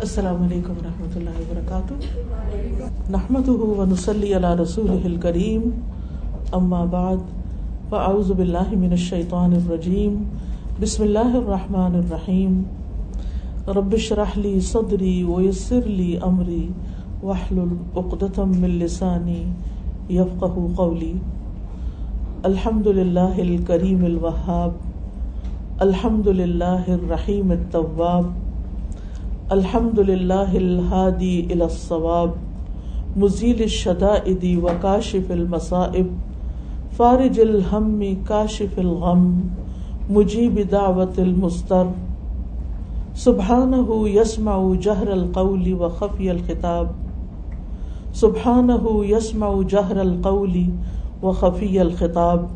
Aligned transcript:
السلام 0.00 0.42
علیکم 0.42 0.72
و 0.72 0.76
رحمۃ 0.84 1.16
اللہ 1.16 1.30
وبرکاتہ۔ 1.30 1.94
نحمد 3.10 3.48
ونسلی 3.48 4.34
علی 4.34 4.62
رسول 4.62 4.90
الکریم۔ 5.04 5.70
اما 6.52 6.84
بعد، 6.84 7.16
فاعوذ 7.88 8.32
باللہ 8.32 8.70
من 8.70 8.90
الشیطان 8.90 9.52
الرجیم۔ 9.52 10.24
بسم 10.80 11.02
اللہ 11.02 11.18
الرحمن 11.18 11.94
الرحیم۔ 11.94 12.62
رب 13.66 13.92
اشرح 13.92 14.38
صدری 14.60 15.22
ویسر 15.22 15.80
لی 15.84 16.16
امری۔ 16.22 16.68
واحلل 17.22 17.76
عقدۃ 17.96 18.38
من 18.38 18.70
لسانی 18.70 19.44
یفقهوا 20.08 20.68
قولی۔ 20.76 21.12
الحمد 22.42 22.86
للہ 22.86 23.38
الکریم 23.38 24.04
الوہاب۔ 24.04 24.70
الحمد 25.78 26.26
للہ 26.26 26.84
الرحیم 26.86 27.50
الطواب 27.50 28.24
الحمد 29.50 29.98
للہ 29.98 30.52
الحادی 30.54 31.46
الصواب، 31.50 32.28
مزیل 33.16 33.62
الشدائد 33.62 34.44
وکاشف 34.62 35.30
المصائب، 35.30 36.06
فارج 36.96 37.40
الہم 37.40 38.02
کاشف 38.24 38.78
الغم، 38.78 39.40
مجیب 40.10 40.60
دعوت 40.72 41.18
المستر 41.18 41.82
سبحانہ 43.14 44.08
یسمع 44.08 44.74
جہر 44.82 45.10
القول 45.10 45.72
و 45.72 45.88
خفی 45.88 46.30
الخطاب۔ 46.30 46.86
سبحانہ 48.14 49.04
یسمع 49.08 49.52
جہر 49.68 49.96
القول 49.96 50.56
و 51.22 51.32
خفی 51.32 51.80
الخطاب۔ 51.80 52.46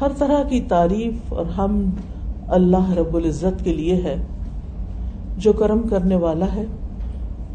ہر 0.00 0.08
طرح 0.18 0.42
کی 0.42 0.60
تعریف 0.60 1.32
اور 1.32 1.44
حمد 1.58 2.00
اللہ 2.48 2.92
رب 2.92 3.16
العزت 3.16 3.64
کے 3.64 3.72
لیے 3.72 3.94
ہے۔ 3.94 4.22
جو 5.40 5.52
کرم 5.52 5.82
کرنے 5.82 6.16
والا 6.16 6.46
ہے، 6.54 6.64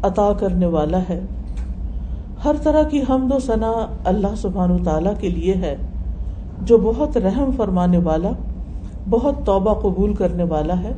عطا 0.02 0.32
کرنے 0.32 0.66
والا 0.66 0.98
ہے۔ 1.08 1.20
ہر 2.44 2.54
طرح 2.62 2.82
کی 2.82 3.00
حمد 3.10 3.32
و 3.32 3.38
ثنا 3.38 3.72
اللہ 4.04 4.34
سبحان 4.36 4.70
و 4.70 4.78
تعالیٰ 4.84 5.12
کے 5.20 5.28
لیے 5.28 5.54
ہے، 5.54 5.76
جو 6.62 6.78
بہت 6.78 7.16
رحم 7.16 7.50
فرمانے 7.56 7.98
والا، 7.98 8.30
بہت 9.10 9.44
توبہ 9.44 9.74
قبول 9.74 10.14
کرنے 10.14 10.44
والا 10.44 10.80
ہے۔ 10.82 10.92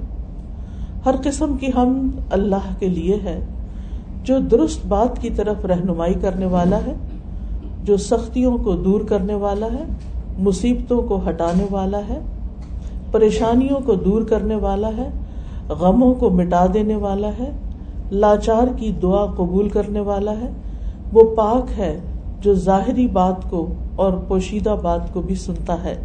ہر 1.07 1.15
قسم 1.23 1.57
کی 1.57 1.67
حمد 1.77 2.21
اللہ 2.31 2.69
کے 2.79 2.89
لیے 2.89 3.19
ہے، 3.25 3.39
جو 4.25 4.39
درست 4.39 4.87
بات 4.87 5.21
کی 5.23 5.31
طرف 5.31 5.65
رہنمائی 5.65 6.15
کرنے 6.15 6.47
والا 6.47 6.79
ہے، 6.87 6.95
جو 7.85 7.97
سختیوں 7.97 8.57
کو 8.59 8.73
دور 8.77 9.01
کرنے 9.01 9.35
والا 9.35 9.67
ہے، 9.67 9.85
مصیبتوں 10.39 11.03
کو 11.03 11.21
ہٹانے 11.29 11.67
والا 11.71 12.01
ہے، 12.09 12.19
پریشانیوں 13.13 13.81
کو 13.81 13.95
دور 13.95 14.23
کرنے 14.23 14.55
والا 14.55 14.91
ہے 14.97 15.09
غموں 15.71 16.15
کو 16.15 16.31
مٹا 16.31 16.67
دینے 16.75 16.97
والا 16.97 17.31
ہے، 17.39 17.51
لاچار 18.11 18.67
کی 18.77 18.93
دعا 19.03 19.27
قبول 19.27 19.69
کرنے 19.69 20.01
والا 20.01 20.33
ہے۔ 20.33 20.51
وہ 21.13 21.35
پاک 21.37 21.79
ہے 21.79 22.01
جو 22.41 22.55
ظاہری 22.55 23.07
بات 23.07 23.51
کو 23.51 23.67
اور 23.97 24.13
پوشیدہ 24.13 24.77
بات 24.83 25.13
کو 25.13 25.21
بھی 25.21 25.35
سنتا 25.35 25.85
ہے۔ 25.85 25.97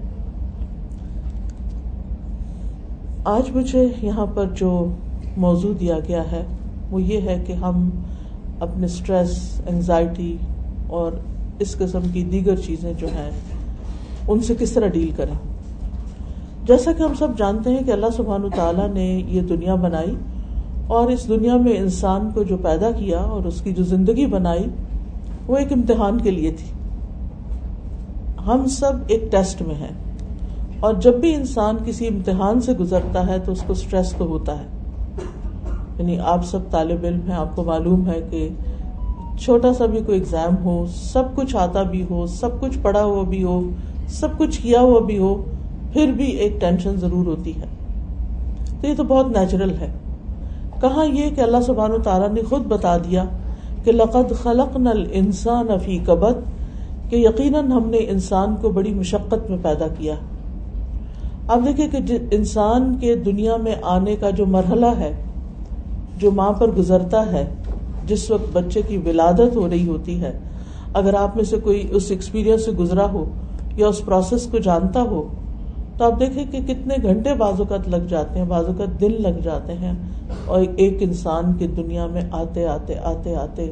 آج 3.26 3.56
مجھے 3.56 3.88
یہاں 4.02 4.26
پر 4.26 4.46
جو 4.56 4.88
موضوع 5.38 5.74
دیا 5.80 6.00
گیا 6.08 6.24
ہے، 6.32 6.44
وہ 6.92 7.02
یہ 7.02 7.22
ہے 7.22 7.44
کہ 7.48 7.54
ہم 7.54 7.90
اپنے 8.60 8.86
اسٹریس 8.86 9.62
انگزائٹی 9.68 10.38
اور 10.88 11.12
اس 11.60 11.76
قسم 11.76 12.00
کی 12.14 12.24
دیگر 12.24 12.56
چیزیں 12.56 12.94
جو 12.94 13.08
ہیں، 13.08 13.32
ان 14.28 14.42
سے 14.42 14.56
کس 14.60 14.72
طرح 14.72 14.88
ڈیل 14.88 15.12
کریں؟ 15.16 15.53
جیسا 16.68 16.92
کہ 16.92 17.04
ہم 17.04 17.14
سب 17.14 17.28
جانتے 17.38 17.70
ہیں 17.70 17.84
کہ 17.86 17.92
اللہ 17.92 18.06
سبحان 18.18 18.42
تعالیٰ 18.56 18.94
نے 18.94 19.24
یہ 19.28 19.42
دنیا 19.42 19.76
بنائی 19.76 20.16
اور 20.88 21.10
اس 21.10 21.28
دنیا 21.28 21.58
میں 21.58 21.78
انسان 21.78 22.30
کو 22.34 22.44
جو 22.44 22.58
پیدا 22.58 22.92
کیا 22.92 23.20
اور 23.20 23.46
اس 23.46 23.62
کی 23.62 23.72
جو 23.72 23.84
زندگی 23.84 24.26
بنائی 24.26 24.66
وہ 25.48 25.58
ایک 25.58 25.74
امتحان 25.74 26.22
کے 26.22 26.32
لیے 26.32 26.52
تھی۔ 26.52 26.68
ہم 28.48 28.66
سب 28.66 28.92
ایک 29.08 29.32
ٹیسٹ 29.32 29.62
میں 29.62 29.76
ہیں 29.76 29.92
اور 30.80 30.94
جب 30.94 31.14
بھی 31.14 31.36
انسان 31.36 31.78
کسی 31.86 32.08
امتحان 32.08 32.62
سے 32.62 32.74
گزرتا 32.74 33.28
ہے 33.28 33.40
تو 33.40 33.52
اس 33.52 33.64
کو 33.68 33.72
اسٹریس 33.72 34.14
تو 34.18 34.26
ہوتا 34.26 34.60
ہے۔ 34.60 34.66
یعنی 36.00 36.20
آپ 36.20 36.46
سب 36.46 36.60
طالب 36.72 37.06
علم 37.06 37.20
ہیں، 37.28 37.36
آپ 37.36 37.56
کو 37.56 37.64
معلوم 37.64 38.08
ہے 38.08 38.22
کہ 38.30 38.50
چھوٹا 39.40 39.74
سا 39.74 39.86
بھی 39.86 40.00
کوئی 40.06 40.20
ایگزام 40.20 40.66
ہو، 40.66 40.86
سب 40.96 41.24
کچھ 41.36 41.56
آتا 41.56 41.84
بھی 41.84 42.06
ہو، 42.10 42.26
سب 42.26 42.50
کچھ 42.60 42.80
پڑھا 42.82 43.04
ہوا 43.04 43.24
بھی 43.24 43.44
ہو، 43.44 43.62
سب 44.08 44.28
کچھ 44.38 44.62
کیا 44.62 44.80
ہوا 44.80 45.00
بھی 45.00 45.18
ہو 45.18 45.44
پھر 45.94 46.08
بھی 46.08 46.26
ایک 46.26 46.62
ٹینشن 46.62 46.96
ضرور 46.96 47.26
ہوتی 47.26 47.54
ہے۔ 47.62 47.66
تو 48.82 48.88
یہ 48.88 48.94
تو 48.98 49.04
بہت 49.04 49.28
نیچرل 49.28 49.78
ہے۔ 49.82 49.92
کہاں 50.82 51.06
یہ 51.06 51.30
کہ 51.36 51.42
اللہ 51.42 51.58
سبحان 51.66 51.92
تعالیٰ 52.04 52.30
نے 52.30 52.42
خود 52.50 52.66
بتا 52.66 52.98
دیا 52.98 53.24
کہ 53.84 53.92
لقد 53.92 54.34
خلق 54.44 54.78
نل 54.78 55.04
انسان 55.12 55.70
افی 55.70 56.00
کبت 56.06 56.38
کہ 57.10 57.16
یقیناً 57.16 57.72
ہم 57.72 57.90
نے 57.90 57.98
انسان 57.98 58.56
کو 58.62 58.70
بڑی 58.70 58.94
مشقت 58.94 59.50
میں 59.50 59.58
پیدا 59.62 59.88
کیا۔ 59.98 60.16
اب 61.48 61.68
دیکھیں 61.68 62.08
کہ 62.08 62.18
انسان 62.32 62.98
کے 63.02 63.16
دنیا 63.16 63.58
میں 63.58 63.76
آنے 63.82 64.16
کا 64.16 64.30
جو 64.30 64.46
مرحلہ 64.46 64.86
ہے، 64.86 65.14
جو 66.18 66.32
ماں 66.32 66.52
پر 66.52 66.68
گزرتا 66.68 67.32
ہے، 67.32 67.46
جس 68.08 68.32
وقت 68.32 68.54
بچے 68.54 68.82
کی 68.88 68.98
ولادت 68.98 69.56
ہو 69.56 69.70
رہی 69.70 69.88
ہوتی 69.88 70.22
ہے، 70.22 70.40
اگر 70.94 71.14
آپ 71.14 71.36
میں 71.36 71.44
سے 71.44 71.58
کوئی 71.64 71.88
اس 71.92 72.12
ایکسپیرئنس 72.12 72.66
سے 72.66 72.72
گزرا 72.72 73.12
ہو 73.12 73.26
یا 73.76 73.88
اس 73.88 74.06
پروسیس 74.06 74.48
کو 74.52 74.58
جانتا 74.58 75.02
ہو 75.02 75.28
تو 75.98 76.06
آپ 76.06 76.20
دیکھیں 76.20 76.46
کہ 76.52 76.74
کتنے 76.74 76.96
گھنٹے 77.04 77.34
بازوقت 77.34 77.90
لگ 77.90 78.06
جاتے 78.10 78.40
ہیں 78.40 78.46
بازوقت 78.46 79.02
دن 79.02 79.12
لگ 79.12 79.40
جاتے 79.44 79.74
ہیں 79.74 79.94
اور 80.46 80.62
ایک 80.76 80.98
انسان 81.00 81.54
کی 81.54 81.68
دنیا 81.68 82.06
میں 82.06 82.22
آتے 82.32 82.68
آتے 82.68 82.96
آتے 83.04 83.36
آتے 83.36 83.72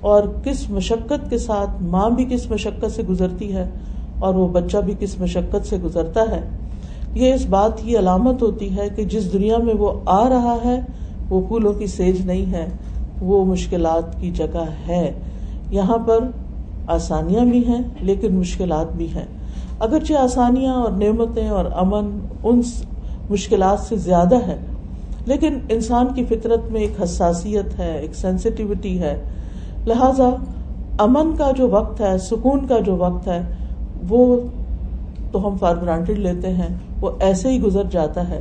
اور 0.00 0.22
کس 0.44 0.70
مشقت 0.70 1.30
کے 1.30 1.38
ساتھ 1.38 1.82
ماں 1.82 2.10
بھی 2.10 2.24
کس 2.24 2.50
مشقت 2.50 2.92
سے 2.92 3.02
گزرتی 3.02 3.52
ہے 3.52 3.70
اور 4.18 4.34
وہ 4.34 4.48
بچہ 4.48 4.76
بھی 4.76 4.94
کس 5.00 5.20
مشقت 5.20 5.66
سے 5.66 5.76
گزرتا 5.84 6.20
ہے۔ 6.30 6.40
یہ 7.14 7.34
اس 7.34 7.46
بات 7.46 7.82
کی 7.82 7.98
علامت 7.98 8.42
ہوتی 8.42 8.76
ہے 8.76 8.88
کہ 8.96 9.04
جس 9.04 9.32
دنیا 9.32 9.58
میں 9.58 9.74
وہ 9.74 9.92
آ 10.06 10.28
رہا 10.28 10.56
ہے، 10.64 10.80
وہ 11.30 11.40
پھولوں 11.48 11.72
کی 11.72 11.86
سیج 11.86 12.26
نہیں 12.26 12.52
ہے، 12.52 12.68
وہ 13.20 13.44
مشکلات 13.44 14.20
کی 14.20 14.30
جگہ 14.30 14.64
ہے۔ 14.88 15.12
یہاں 15.70 15.98
پر 15.98 16.18
آسانیاں 16.86 17.44
بھی 17.44 17.66
ہیں، 17.66 17.82
لیکن 18.00 18.34
مشکلات 18.34 18.92
بھی 18.96 19.06
ہیں۔ 19.06 19.26
اگرچہ 19.82 20.14
آسانیاں 20.14 20.74
اور 20.74 20.92
نعمتیں 20.92 21.48
اور 21.48 21.64
امن 21.74 22.10
ان 22.42 22.60
مشکلات 23.28 23.80
سے 23.80 23.96
زیادہ 23.96 24.36
ہے، 24.46 24.56
لیکن 25.26 25.58
انسان 25.68 26.06
کی 26.14 26.24
فطرت 26.24 26.70
میں 26.70 26.80
ایک 26.80 27.02
حساسیت 27.02 27.78
ہے، 27.78 27.98
ایک 27.98 28.14
سینسٹیوٹی 28.14 29.00
ہے۔ 29.00 29.16
لہذا 29.86 30.28
امن 30.98 31.36
کا 31.36 31.50
جو 31.56 31.68
وقت 31.68 32.00
ہے، 32.00 32.18
سکون 32.18 32.66
کا 32.66 32.78
جو 32.78 32.96
وقت 32.96 33.28
ہے، 33.28 33.42
وہ 34.08 34.40
تو 35.30 35.46
ہم 35.48 35.56
فار 35.56 35.76
گرانٹیڈ 35.76 36.18
لیتے 36.18 36.48
ہیں، 36.48 36.68
وہ 37.00 37.10
ایسے 37.20 37.48
ہی 37.48 37.62
گزر 37.62 37.84
جاتا 37.84 38.28
ہے۔ 38.28 38.40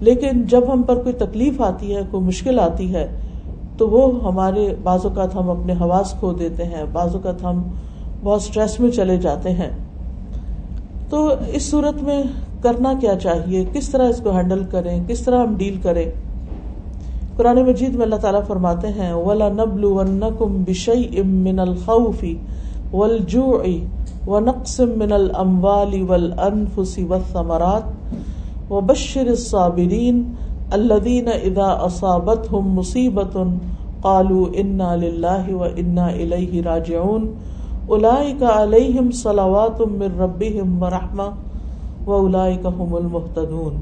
لیکن 0.00 0.42
جب 0.42 0.72
ہم 0.72 0.82
پر 0.82 1.02
کوئی 1.02 1.14
تکلیف 1.14 1.60
آتی 1.60 1.96
ہے، 1.96 2.00
کوئی 2.10 2.22
مشکل 2.22 2.60
آتی 2.60 2.94
ہے، 2.94 3.06
تو 3.76 3.88
وہ 3.88 4.24
ہمارے 4.24 4.74
بعض 4.82 5.04
اوقات 5.04 5.34
ہم 5.34 5.50
اپنے 5.50 5.72
حواس 5.72 6.14
کھو 6.18 6.32
دیتے 6.32 6.64
ہیں، 6.64 6.84
بعض 6.92 7.14
اوقات 7.14 7.44
ہم 7.44 7.62
بہت 8.24 8.40
اسٹریس 8.40 8.80
میں 8.80 8.90
چلے 8.90 9.16
جاتے 9.16 9.50
ہیں۔ 9.50 9.70
تو 11.10 11.28
اس 11.56 11.70
صورت 11.70 12.02
میں 12.02 12.22
کرنا 12.62 12.92
کیا 13.00 13.14
چاہیے؟ 13.20 13.64
کس 13.72 13.88
طرح 13.88 14.08
اس 14.08 14.20
کو 14.20 14.30
ہینڈل 14.36 14.64
کریں؟ 14.70 14.98
کس 15.08 15.20
طرح 15.20 15.42
ہم 15.42 15.54
ڈیل 15.58 15.76
کریں؟ 15.82 16.04
قرآن 17.36 17.62
مجید 17.66 17.94
میں 17.94 18.04
اللہ 18.06 18.20
تعالیٰ 18.22 18.40
فرماتے 18.46 18.88
ہیں، 18.88 19.12
ولا 19.12 19.48
نبل 19.48 19.84
ونکم 19.84 20.62
بشئی 20.64 21.20
ام 21.20 21.30
من 21.44 21.58
الخوف 21.58 22.24
والجوع 22.92 23.62
ونقص 24.26 24.80
من 24.96 25.12
الاموال 25.12 26.02
والانفس 26.08 26.98
والثمرات 27.08 28.70
وبشر 28.70 29.26
الصابرین 29.26 30.22
الذين 30.72 31.28
اذا 31.28 31.68
اصابتهم 31.84 32.74
مصیبت 32.78 33.36
قالوا 34.02 34.46
انا 34.62 34.94
للہ 34.96 35.52
و 35.52 35.62
انا 35.76 36.06
الیہ 36.06 36.62
راجعون 36.64 37.24
اولائک 37.88 38.42
علیہم 38.44 39.10
صلوات 39.18 39.80
من 39.92 40.18
ربهم 40.18 40.82
ورحمہ 40.82 41.28
و 42.06 42.12
اولائک 42.14 42.66
هم 42.68 42.94
المحتدون 42.94 43.80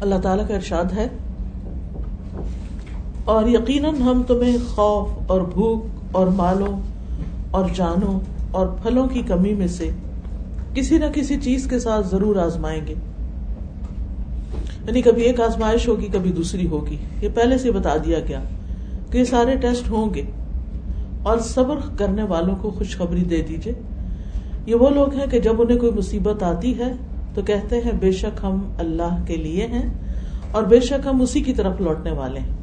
اللہ 0.00 0.20
تعالیٰ 0.22 0.46
کا 0.48 0.54
ارشاد 0.54 0.92
ہے 0.92 1.06
اور 3.26 3.46
یقیناً 3.48 4.00
ہم 4.02 4.22
تمہیں 4.26 4.56
خوف 4.68 5.30
اور 5.30 5.40
بھوک 5.52 6.16
اور 6.16 6.26
مالوں 6.36 6.72
اور 7.50 7.68
جانوں 7.74 8.18
اور 8.54 8.66
پھلوں 8.66 9.06
کی 9.06 9.22
کمی 9.22 9.54
میں 9.54 9.66
سے 9.66 9.90
کسی 10.74 10.98
نہ 10.98 11.04
کسی 11.14 11.36
چیز 11.36 11.66
کے 11.70 11.78
ساتھ 11.78 12.06
ضرور 12.06 12.36
آزمائیں 12.36 12.86
گے۔ 12.86 12.94
یعنی 14.86 15.02
کبھی 15.02 15.22
ایک 15.22 15.40
آزمائش 15.40 15.88
ہوگی، 15.88 16.06
کبھی 16.12 16.32
دوسری 16.32 16.66
ہوگی۔ 16.66 16.96
یہ 17.20 17.28
پہلے 17.34 17.58
سے 17.58 17.70
بتا 17.70 17.96
دیا 18.04 18.18
گیا 18.28 18.42
کہ 19.10 19.18
یہ 19.18 19.24
سارے 19.24 19.56
ٹیسٹ 19.56 19.90
ہوں 19.90 20.14
گے۔ 20.14 20.22
اور 21.22 21.38
صبر 21.38 21.74
کرنے 21.98 22.22
والوں 22.22 22.56
کو 22.56 22.70
خوشخبری 22.70 23.22
دے 23.22 23.42
دیجیے 23.48 23.72
یہ 24.66 24.74
وہ 24.74 24.90
لوگ 24.90 25.14
ہیں 25.14 25.26
کہ 25.26 25.40
جب 25.40 25.62
انہیں 25.62 25.78
کوئی 25.78 25.92
مصیبت 25.92 26.42
آتی 26.42 26.78
ہے 26.78 26.92
تو 27.34 27.42
کہتے 27.42 27.80
ہیں، 27.80 27.92
بے 28.00 28.12
شک 28.12 28.40
ہم 28.42 28.72
اللہ 28.78 29.16
کے 29.26 29.36
لیے 29.36 29.66
ہیں 29.66 29.92
اور 30.52 30.62
بے 30.62 30.80
شک 30.80 31.06
ہم 31.06 31.20
اسی 31.20 31.40
کی 31.40 31.52
طرف 31.52 31.80
لوٹنے 31.80 32.10
والے 32.10 32.40
ہیں۔ 32.40 32.54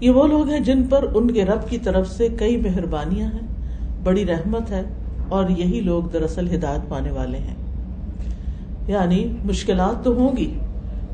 یہ 0.00 0.10
وہ 0.10 0.26
لوگ 0.26 0.48
ہیں 0.48 0.60
جن 0.60 0.82
پر 0.82 1.04
ان 1.14 1.30
کے 1.30 1.44
رب 1.44 1.68
کی 1.68 1.78
طرف 1.78 2.10
سے 2.10 2.28
کئی 2.28 2.56
مہربانیاں 2.56 3.28
ہیں۔ 3.28 3.53
بڑی 4.04 4.26
رحمت 4.26 4.70
ہے 4.70 4.82
اور 5.28 5.48
یہی 5.48 5.80
لوگ 5.80 6.02
دراصل 6.02 6.54
ہدایت 6.54 6.88
پانے 6.88 7.10
والے 7.10 7.38
ہیں۔ 7.38 7.54
یعنی 8.86 9.36
مشکلات 9.44 10.04
تو 10.04 10.14
ہوں 10.14 10.36
گی، 10.36 10.54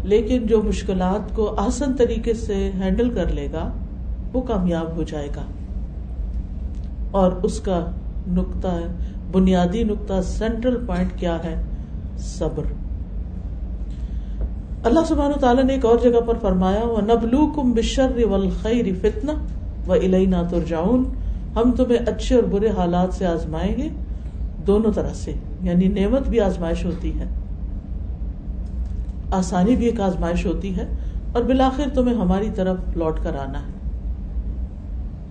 لیکن 0.02 0.46
جو 0.46 0.62
مشکلات 0.62 1.36
کو 1.36 1.54
آسن 1.58 1.96
طریقے 1.96 2.34
سے 2.34 2.70
ہینڈل 2.80 3.10
کر 3.10 3.28
لے 3.28 3.48
گا، 3.52 3.70
وہ 4.32 4.40
کامیاب 4.40 4.96
ہو 4.96 5.02
جائے 5.02 5.28
گا۔ 5.36 5.42
اور 7.10 7.32
اس 7.32 7.60
کا 7.60 7.86
نقطہ، 8.28 8.78
بنیادی 9.32 9.82
نقطہ 9.82 10.22
سینٹرل 10.24 10.86
پوائنٹ 10.86 11.12
کیا 11.16 11.44
ہے؟ 11.44 11.62
صبر۔ 12.18 12.62
اللہ 14.82 15.00
سبحانہ 15.08 15.36
تعالیٰ 15.36 15.64
نے 15.64 15.72
ایک 15.72 15.84
اور 15.84 15.98
جگہ 16.02 16.20
پر 16.26 16.34
فرمایا 16.40 16.86
وہ 16.86 17.00
نبلو 17.00 17.46
کم 17.46 17.72
بشر 17.72 18.10
خیر 18.62 18.86
فتنا 19.00 19.32
و 19.86 19.94
علینا 19.94 20.42
ترجاؤن 20.42 21.04
ہم 21.56 21.72
تمہیں 21.72 21.98
اچھے 22.06 22.34
اور 22.34 22.42
برے 22.42 22.68
حالات 22.68 23.14
سے 23.14 23.26
آزمائیں 23.26 23.76
گے، 23.76 23.88
دونوں 24.66 24.92
طرح 24.92 25.12
سے 25.14 25.32
یعنی 25.60 25.88
نعمت 25.88 26.28
بھی 26.28 26.40
آزمائش 26.40 26.84
ہوتی 26.84 27.18
ہے۔ 27.20 27.24
آسانی 29.30 29.76
بھی 29.76 29.86
ایک 29.86 30.00
آزمائش 30.00 30.46
ہوتی 30.46 30.76
ہے، 30.76 30.84
اور 31.32 31.42
بالآخر 31.42 31.88
تمہیں 31.94 32.16
ہماری 32.16 32.50
طرف 32.54 32.96
لوٹ 32.96 33.20
کر 33.22 33.36
آنا 33.36 33.58
ہے۔ 33.58 33.78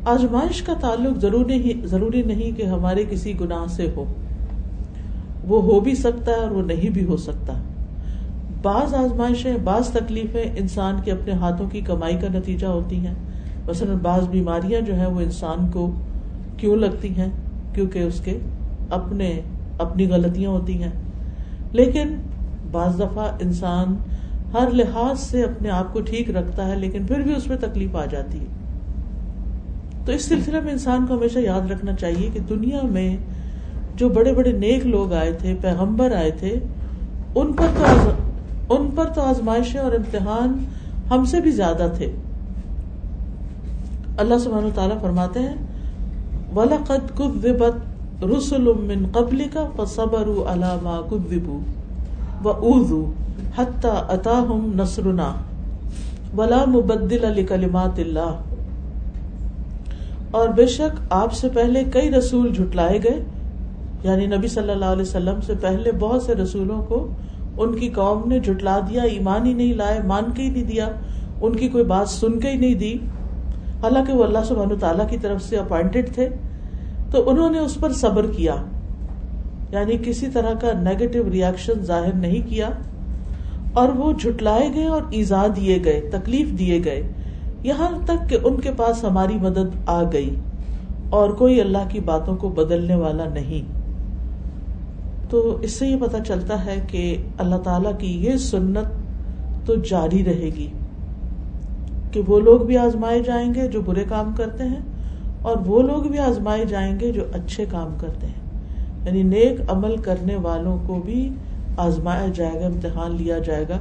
آزمائش 0.06 0.62
کا 0.62 0.74
تعلق 0.82 1.22
ضروری 1.22 1.82
ضروری 1.84 2.22
نہیں 2.22 2.58
کہ 2.58 2.64
ہمارے 2.64 3.04
کسی 3.10 3.40
گناہ 3.40 3.66
سے 3.68 3.90
ہو۔ 3.96 4.06
وہ 5.48 5.62
ہو 5.62 5.80
بھی 5.80 5.96
سکتا 5.96 6.32
ہے 6.32 6.38
اور 6.38 6.52
وہ 6.52 6.62
نہیں 6.62 6.90
بھی 6.90 7.06
ہو 7.06 7.18
سکتا۔ 7.18 7.54
بعض 8.62 8.94
آزمائشیں، 8.94 9.58
بعض 9.64 9.90
تکلیفیں 9.90 10.44
انسان 10.56 10.96
کے 11.06 11.12
اپنے 11.12 11.34
ہاتھوں 11.34 11.70
کی 11.70 11.82
کمائی 11.82 12.18
کا 12.18 12.28
نتیجہ 12.34 12.68
ہوتی 12.68 13.08
ہیں۔ 13.08 13.14
مثلاً 13.68 13.98
بعض 13.98 14.28
بیماریاں 14.28 14.82
جو 14.82 14.96
ہیں، 14.96 15.06
وہ 15.06 15.20
انسان 15.20 15.72
کو 15.72 15.92
کیوں 16.60 16.76
لگتی 16.76 17.18
ہیں؟ 17.18 17.30
کیونکہ 17.74 18.00
اس 18.00 18.22
کے 18.26 18.38
اپنے 18.90 19.42
اپنی 19.78 20.10
غلطیاں 20.10 20.52
ہوتی 20.52 20.84
ہیں۔ 20.84 20.92
لیکن 21.72 22.16
بعض 22.72 23.00
دفعہ 23.00 23.32
انسان 23.42 23.96
ہر 24.54 24.72
لحاظ 24.72 25.20
سے 25.20 25.44
اپنے 25.44 25.70
آپ 25.70 25.94
کو 25.94 26.02
ٹھیک 26.02 26.32
رکھتا 26.32 26.68
ہے، 26.68 26.76
لیکن 26.76 27.06
پھر 27.08 27.20
بھی 27.20 27.36
اس 27.36 27.48
میں 27.48 27.58
تکلیف 27.58 27.96
آ 27.96 28.06
جاتی 28.06 28.40
ہے۔ 28.40 28.46
تو 30.06 30.12
اس 30.12 30.26
سلسلے 30.26 30.60
میں 30.60 30.72
انسان 30.72 31.06
کو 31.08 31.14
ہمیشہ 31.14 31.40
یاد 31.40 31.72
رکھنا 31.72 31.94
چاہیے 31.94 32.30
کہ 32.34 32.40
دنیا 32.40 32.80
میں 32.84 33.18
جو 33.96 34.10
بڑے 34.10 34.34
بڑے 34.34 34.52
نیک 34.52 34.88
لوگ 34.88 35.14
آئے 35.14 35.34
تھے، 35.34 35.56
پیغمبر 35.62 36.16
آئے 36.16 36.32
تھے، 36.32 36.56
ان 37.36 37.54
پر 37.54 37.66
تو 37.78 38.12
ان 38.76 38.90
پر 38.96 39.06
تو 39.06 39.22
آزمائشیں 39.22 39.80
اور 39.80 39.92
امتحان 39.92 40.66
ہم 41.12 41.26
سے 41.26 41.42
بھی 41.42 41.52
زیادہ 41.52 41.92
تھے۔ 41.96 42.12
اللہ 44.18 44.38
سبحانہ 44.38 44.68
تعالیٰ 44.76 45.02
فرماتے 45.02 45.40
ہیں 45.40 45.69
وَلَقَدْ 46.56 47.12
كُذِّبَتْ 47.18 48.24
رُسُلٌ 48.24 48.66
مِّن 48.86 49.06
قَبْلِكَ 49.12 49.56
فَصَبَرُوا 49.76 50.52
عَلَى 50.54 50.72
مَا 50.84 51.02
كُذِّبُوا 51.10 51.62
و 52.44 53.06
حتى 53.56 53.92
اتاهم 54.10 54.72
نصرنا 54.76 55.30
ولا 56.36 56.66
مبدل 56.66 57.26
لكلمات 57.38 58.00
اللہ 58.00 58.32
اور 60.32 60.50
بے 60.50 60.66
شک 60.66 61.00
آپ 61.10 61.34
سے 61.34 61.50
پہلے 61.50 61.84
کئی 61.94 62.12
رسول 62.12 62.54
جھٹلائے 62.54 63.00
گئے 63.04 63.20
یعنی 64.04 64.26
نبی 64.26 64.48
صلی 64.48 64.72
اللہ 64.72 64.92
علیہ 64.96 65.02
وسلم 65.02 65.40
سے 65.46 65.54
پہلے 65.62 65.92
بہت 66.00 66.24
سے 66.24 66.36
رسولوں 66.36 66.82
کو 66.82 67.08
ان 67.58 67.76
کی 67.76 67.90
قوم 67.90 68.28
نے 68.30 68.40
جھٹلا 68.40 68.80
دیا، 68.90 69.04
ایمان 69.04 69.46
ہی 69.46 69.54
نہیں 69.54 69.74
لائے، 69.74 70.00
مان 70.08 70.32
کے 70.36 70.44
ہی 70.44 70.50
نہیں 70.50 70.64
دیا، 70.64 70.88
ان 71.42 71.56
کی 71.56 71.68
کوئی 71.68 71.84
بات 71.84 72.10
سن 72.10 72.40
کے 72.40 72.50
ہی 72.50 72.58
نہیں 72.58 72.74
دی۔ 72.74 72.98
حالانکہ 73.84 74.14
وہ 74.14 74.24
اللہ 74.24 74.40
سبحانہ 74.48 74.74
تعالیٰ 74.80 75.10
کی 75.10 75.18
طرف 75.18 75.44
سے 75.44 75.58
اپوائنٹڈ 75.58 76.10
تھے، 76.14 76.30
تو 77.12 77.30
انہوں 77.30 77.50
نے 77.50 77.60
اس 77.60 77.78
پر 77.80 77.94
صبر 77.94 78.26
کیا۔ 78.26 78.56
یعنی 79.72 79.98
کسی 80.06 80.28
طرح 80.28 80.54
کا 80.54 80.72
نیگیٹو 80.80 81.32
ریئیکشن 81.32 81.74
ظاہر 81.82 82.14
نہیں 82.14 82.50
کیا۔ 82.50 82.70
اور 83.74 83.90
وہ 83.90 84.14
جھٹلائے 84.14 84.70
گئے 84.76 84.86
اور 84.86 85.02
ایزا 85.10 85.48
دیے 85.56 85.80
گئے، 85.86 86.10
تکلیف 86.12 86.60
دیے 86.60 86.82
گئے۔ 86.86 87.08
یہاں 87.64 87.90
تک 88.06 88.30
کہ 88.30 88.38
ان 88.44 88.60
کے 88.60 88.72
پاس 88.78 89.04
ہماری 89.04 89.34
مدد 89.34 89.76
آ 89.86 90.04
گئی۔ 90.04 90.36
اور 91.10 91.30
کوئی 91.30 91.62
اللہ 91.62 91.90
کی 91.90 92.00
باتوں 92.00 92.36
کو 92.36 92.50
بدلنے 92.50 92.96
والا 92.96 93.26
نہیں۔ 93.26 93.80
تو 95.30 95.58
اس 95.62 95.72
سے 95.72 95.88
یہ 95.88 95.96
پتا 95.96 96.20
چلتا 96.20 96.66
ہے 96.66 96.76
کہ 96.88 97.18
اللہ 97.38 97.56
تعالی 97.56 97.90
کی 98.00 98.26
یہ 98.26 98.38
سنت 98.38 98.88
تو 99.68 99.76
جاری 99.76 100.26
رہے 100.26 100.50
گی۔ 100.56 100.68
کہ 102.12 102.22
وہ 102.28 102.40
لوگ 102.40 102.60
بھی 102.60 102.78
آزمائے 102.78 103.24
جائیں 103.24 103.54
گے 103.54 103.68
جو 103.68 103.82
برے 103.82 104.04
کام 104.10 104.34
کرتے 104.38 104.64
ہیں 104.64 104.80
اور 105.42 105.58
وہ 105.66 105.82
لوگ 105.82 106.04
بھی 106.04 106.20
آزمائے 106.20 106.66
جائیں 106.66 107.00
گے 107.00 107.12
جو 107.12 107.22
اچھے 107.34 107.66
کام 107.66 107.96
کرتے 108.00 108.28
ہیں۔ 108.28 108.34
یعنی 109.06 109.24
نیک 109.24 109.62
عمل 109.68 109.98
کرنے 109.98 110.36
والوں 110.36 110.78
کو 110.88 111.02
بھی 111.06 111.30
آزمایا 111.78 112.26
جائے 112.36 112.62
گا، 112.62 112.66
امتحان 112.66 113.16
لیا 113.16 113.38
جائے 113.38 113.66
گا۔ 113.70 113.78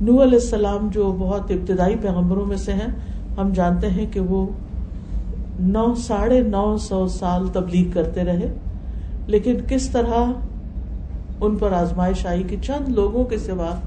نو 0.00 0.22
علیہ 0.22 0.38
السلام 0.42 0.88
جو 0.92 1.16
بہت 1.18 1.50
ابتدائی 1.50 1.96
پیغمبروں 2.02 2.46
میں 2.46 2.56
سے 2.56 2.72
ہیں، 2.72 2.86
ہم 3.36 3.52
جانتے 3.52 3.90
ہیں 3.90 4.06
کہ 4.12 4.20
وہ 4.20 4.46
نو، 5.60 5.94
ساڑھے 5.94 6.40
نو 6.40 6.76
سو 6.76 7.06
سال 7.08 7.48
تبلیغ 7.48 7.90
کرتے 7.92 8.24
رہے۔ 8.24 8.52
لیکن 9.26 9.56
کس 9.68 9.88
طرح 9.88 10.32
ان 11.40 11.56
پر 11.56 11.72
آزمائش 11.72 12.26
آئی 12.26 12.42
کہ 12.42 12.56
چند 12.62 12.88
لوگوں 12.88 13.24
کے 13.24 13.38
سوا 13.38 13.80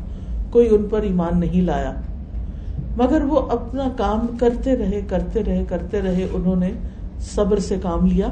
کوئی 0.49 0.67
ان 0.71 0.83
پر 0.89 1.01
ایمان 1.01 1.39
نہیں 1.39 1.61
لایا۔ 1.61 1.93
مگر 2.99 3.21
وہ 3.21 3.49
اپنا 3.49 3.83
کام 3.97 4.27
کرتے 4.39 4.75
رہے 4.75 5.01
کرتے 5.01 5.43
رہے 5.43 5.63
کرتے 5.69 6.01
رہے 6.01 6.27
انہوں 6.33 6.55
نے 6.55 6.71
صبر 7.35 7.59
سے 7.59 7.75
کام 7.81 8.05
لیا۔ 8.05 8.27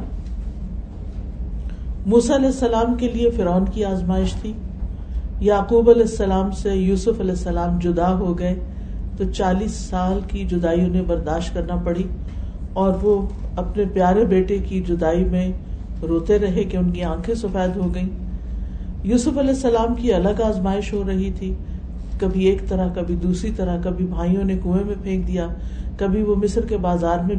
موسیٰ 2.05 2.35
علیہ 2.35 2.47
السلام 2.47 2.95
کے 2.95 3.07
لیے 3.07 3.29
فرعون 3.31 3.65
کی 3.65 3.85
آزمائش 3.85 4.33
تھی۔ 4.33 4.53
یعقوب 5.39 5.89
علیہ 5.89 6.01
السلام 6.01 6.51
سے 6.51 6.75
یوسف 6.75 7.19
علیہ 7.19 7.31
السلام 7.31 7.79
جدا 7.79 8.17
ہو 8.17 8.39
گئے۔ 8.39 8.55
تو 9.17 9.23
چالیس 9.23 9.71
سال 9.71 10.19
کی 10.27 10.45
جدائی 10.45 10.81
انہیں 10.81 11.01
برداشت 11.01 11.53
کرنا 11.53 11.75
پڑی 11.75 12.03
اور 12.73 12.93
وہ 13.01 13.27
اپنے 13.55 13.83
پیارے 13.93 14.25
بیٹے 14.25 14.57
کی 14.57 14.81
جدائی 14.81 15.23
میں 15.23 15.51
روتے 16.01 16.39
رہے 16.39 16.63
کہ 16.63 16.77
ان 16.77 16.91
کی 16.91 17.03
آنکھیں 17.03 17.35
سفید 17.35 17.77
ہو 17.77 17.95
گئیں۔ 17.95 18.09
یوسف 19.03 19.37
علیہ 19.37 19.49
السلام 19.49 19.95
کی 19.95 20.13
الگ 20.13 20.41
آزمائش 20.41 20.93
ہو 20.93 21.03
رہی 21.07 21.31
تھی۔ 21.31 21.53
کبھی 22.19 22.45
ایک 22.45 22.67
طرح، 22.67 22.87
کبھی 22.95 23.15
دوسری 23.15 23.51
طرح، 23.55 23.77
کبھی 23.83 24.05
بھائیوں 24.05 24.43
نے 24.43 24.57
کنویں 24.63 24.83
میں 24.85 24.95
پھینک 25.03 25.27
دیا، 25.27 25.47
کبھی 25.97 26.21
وہ 26.21 26.35
مصر 26.35 26.65
کے 26.65 26.77
بازار 26.77 27.19
میں 27.19 27.35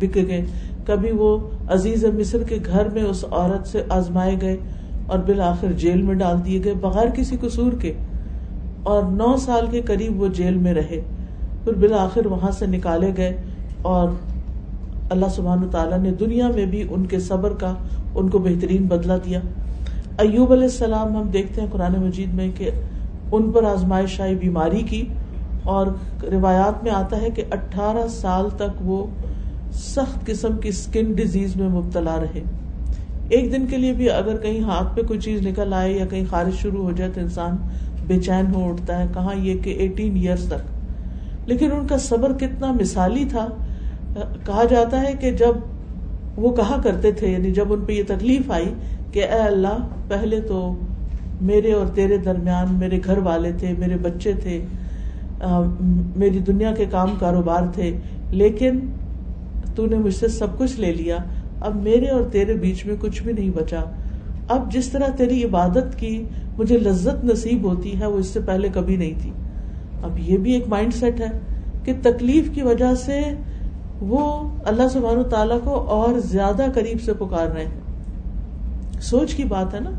بک 0.00 0.16
گئے، 0.16 0.44
کبھی 0.86 1.10
وہ 1.10 1.38
عزیز 1.68 2.04
مصر 2.04 2.42
کے 2.42 2.58
گھر 2.66 2.88
میں 2.88 3.02
اس 3.02 3.24
عورت 3.30 3.66
سے 3.66 3.82
آزمائے 3.88 4.36
گئے 4.40 4.56
اور 5.06 5.18
بالآخر 5.18 5.72
جیل 5.72 6.02
میں 6.02 6.14
ڈال 6.14 6.36
دیے 6.44 6.60
گئے 6.64 6.74
بغیر 6.74 7.06
کسی 7.14 7.36
قصور 7.40 7.72
کے۔ 7.72 7.92
اور 8.82 9.02
نو 9.02 9.36
سال 9.36 9.66
کے 9.70 9.80
قریب 9.80 10.22
وہ 10.22 10.28
جیل 10.28 10.54
میں 10.54 10.74
رہے، 10.74 11.00
پھر 11.64 11.72
بالآخر 11.72 12.26
وہاں 12.26 12.50
سے 12.50 12.66
نکالے 12.66 13.12
گئے 13.16 13.36
اور 13.82 14.08
اللہ 15.10 15.26
سبحان 15.34 15.68
تعالیٰ 15.70 15.98
نے 15.98 16.10
دنیا 16.10 16.48
میں 16.54 16.66
بھی 16.66 16.84
ان 16.90 17.06
کے 17.06 17.18
صبر 17.18 17.52
کا، 17.52 17.74
ان 18.14 18.28
کو 18.28 18.38
بہترین 18.38 18.86
بدلا 18.86 19.16
دیا۔ 19.16 19.40
ایوب 20.18 20.52
علیہ 20.52 20.64
السلام، 20.64 21.16
ہم 21.16 21.28
دیکھتے 21.28 21.60
ہیں 21.60 21.68
قرآن 21.72 21.92
مجید 22.00 22.34
میں 22.34 22.48
کہ 22.56 22.70
ان 23.32 23.52
پر 23.52 23.64
آزمائش 23.64 24.20
آئی، 24.20 24.34
بیماری 24.34 24.78
کی۔ 24.78 25.02
اور 25.62 25.86
روایات 26.32 26.84
میں 26.84 26.92
آتا 26.92 27.22
ہے 27.22 27.30
کہ 27.30 27.42
اٹھارہ 27.50 28.08
سال 28.08 28.50
تک 28.50 28.82
وہ 28.84 29.06
سخت 29.72 30.26
قسم 30.26 30.56
کی 30.56 30.68
اسکن 30.68 31.12
ڈیزیز 31.12 31.56
میں 31.56 31.68
مبتلا 31.68 32.16
رہے۔ 32.20 32.42
ایک 33.28 33.52
دن 33.52 33.66
کے 33.66 33.76
لیے 33.76 33.92
بھی 33.92 34.10
اگر 34.10 34.36
کہیں 34.36 34.60
ہاتھ 34.60 34.96
پہ 34.96 35.02
کوئی 35.02 35.20
چیز 35.20 35.46
نکل 35.46 35.72
آئے 35.72 35.92
یا 35.92 36.06
کہیں 36.06 36.24
خارش 36.30 36.62
شروع 36.62 36.84
ہو 36.84 36.92
جائے 36.92 37.10
تو 37.14 37.20
انسان 37.20 37.56
بے 38.06 38.20
چین 38.20 38.54
ہو 38.54 38.68
اٹھتا 38.68 38.98
ہے، 38.98 39.06
کہاں 39.14 39.34
یہ 39.34 39.58
کہ 39.58 39.70
ایٹین 39.70 40.16
ایئرس 40.16 40.46
تک۔ 40.46 40.72
لیکن 41.46 41.72
ان 41.72 41.86
کا 41.86 41.98
صبر 41.98 42.32
کتنا 42.32 42.72
مثالی 42.72 43.24
تھا۔ 43.30 43.46
کہا 44.44 44.64
جاتا 44.70 45.02
ہے 45.02 45.12
کہ 45.20 45.30
جب 45.30 45.52
وہ 46.36 46.56
کہا 46.56 46.80
کرتے 46.84 47.12
تھے 47.12 47.28
یعنی 47.28 47.50
جب 47.50 47.72
ان 47.72 47.80
پہ 47.80 47.92
یہ 47.92 48.02
تکلیف 48.06 48.50
آئی 48.50 48.74
کہ 49.12 49.18
اے 49.18 49.38
اللہ، 49.38 49.78
پہلے 50.08 50.40
تو 50.40 50.74
میرے 51.42 51.72
اور 51.72 51.86
تیرے 51.86 52.16
درمیان 52.16 52.74
میرے 52.78 52.98
گھر 53.04 53.18
والے 53.18 53.52
تھے، 53.52 53.72
میرے 53.78 53.96
بچے 54.02 54.32
تھے 54.32 54.64
میری 56.16 56.38
دنیا 56.38 56.72
کے 56.72 56.84
کام 56.90 57.14
کاروبار 57.18 57.62
تھے، 57.74 57.90
لیکن 58.30 58.78
تو 59.74 59.86
نے 59.86 59.96
مجھ 59.96 60.14
سے 60.14 60.28
سب 60.28 60.58
کچھ 60.58 60.80
لے 60.80 60.92
لیا۔ 60.92 61.16
اب 61.60 61.76
میرے 61.82 62.08
اور 62.08 62.22
تیرے 62.32 62.54
بیچ 62.54 62.84
میں 62.86 62.94
کچھ 63.00 63.22
بھی 63.22 63.32
نہیں 63.32 63.50
بچا۔ 63.50 63.82
اب 64.48 64.70
جس 64.72 64.88
طرح 64.88 65.08
تیری 65.16 65.42
عبادت 65.44 65.98
کی 65.98 66.24
مجھے 66.58 66.78
لذت 66.78 67.24
نصیب 67.24 67.64
ہوتی 67.64 67.98
ہے، 68.00 68.06
وہ 68.06 68.18
اس 68.18 68.26
سے 68.26 68.40
پہلے 68.40 68.68
کبھی 68.74 68.96
نہیں 68.96 69.20
تھی۔ 69.22 69.30
اب 70.02 70.18
یہ 70.18 70.36
بھی 70.36 70.52
ایک 70.52 70.68
مائنڈ 70.68 70.94
سیٹ 70.94 71.20
ہے 71.20 71.30
کہ 71.84 71.92
تکلیف 72.02 72.48
کی 72.54 72.62
وجہ 72.62 72.94
سے 72.94 73.20
وہ 74.00 74.48
اللہ 74.64 74.88
سبحانہ 74.92 75.22
تعالیٰ 75.22 75.58
کو 75.64 75.74
اور 75.90 76.18
زیادہ 76.18 76.64
قریب 76.74 77.02
سے 77.02 77.12
پکار 77.14 77.46
رہے 77.46 77.64
ہیں۔ 77.64 79.00
سوچ 79.00 79.34
کی 79.34 79.44
بات 79.44 79.74
ہے 79.74 79.80
نا 79.80 79.90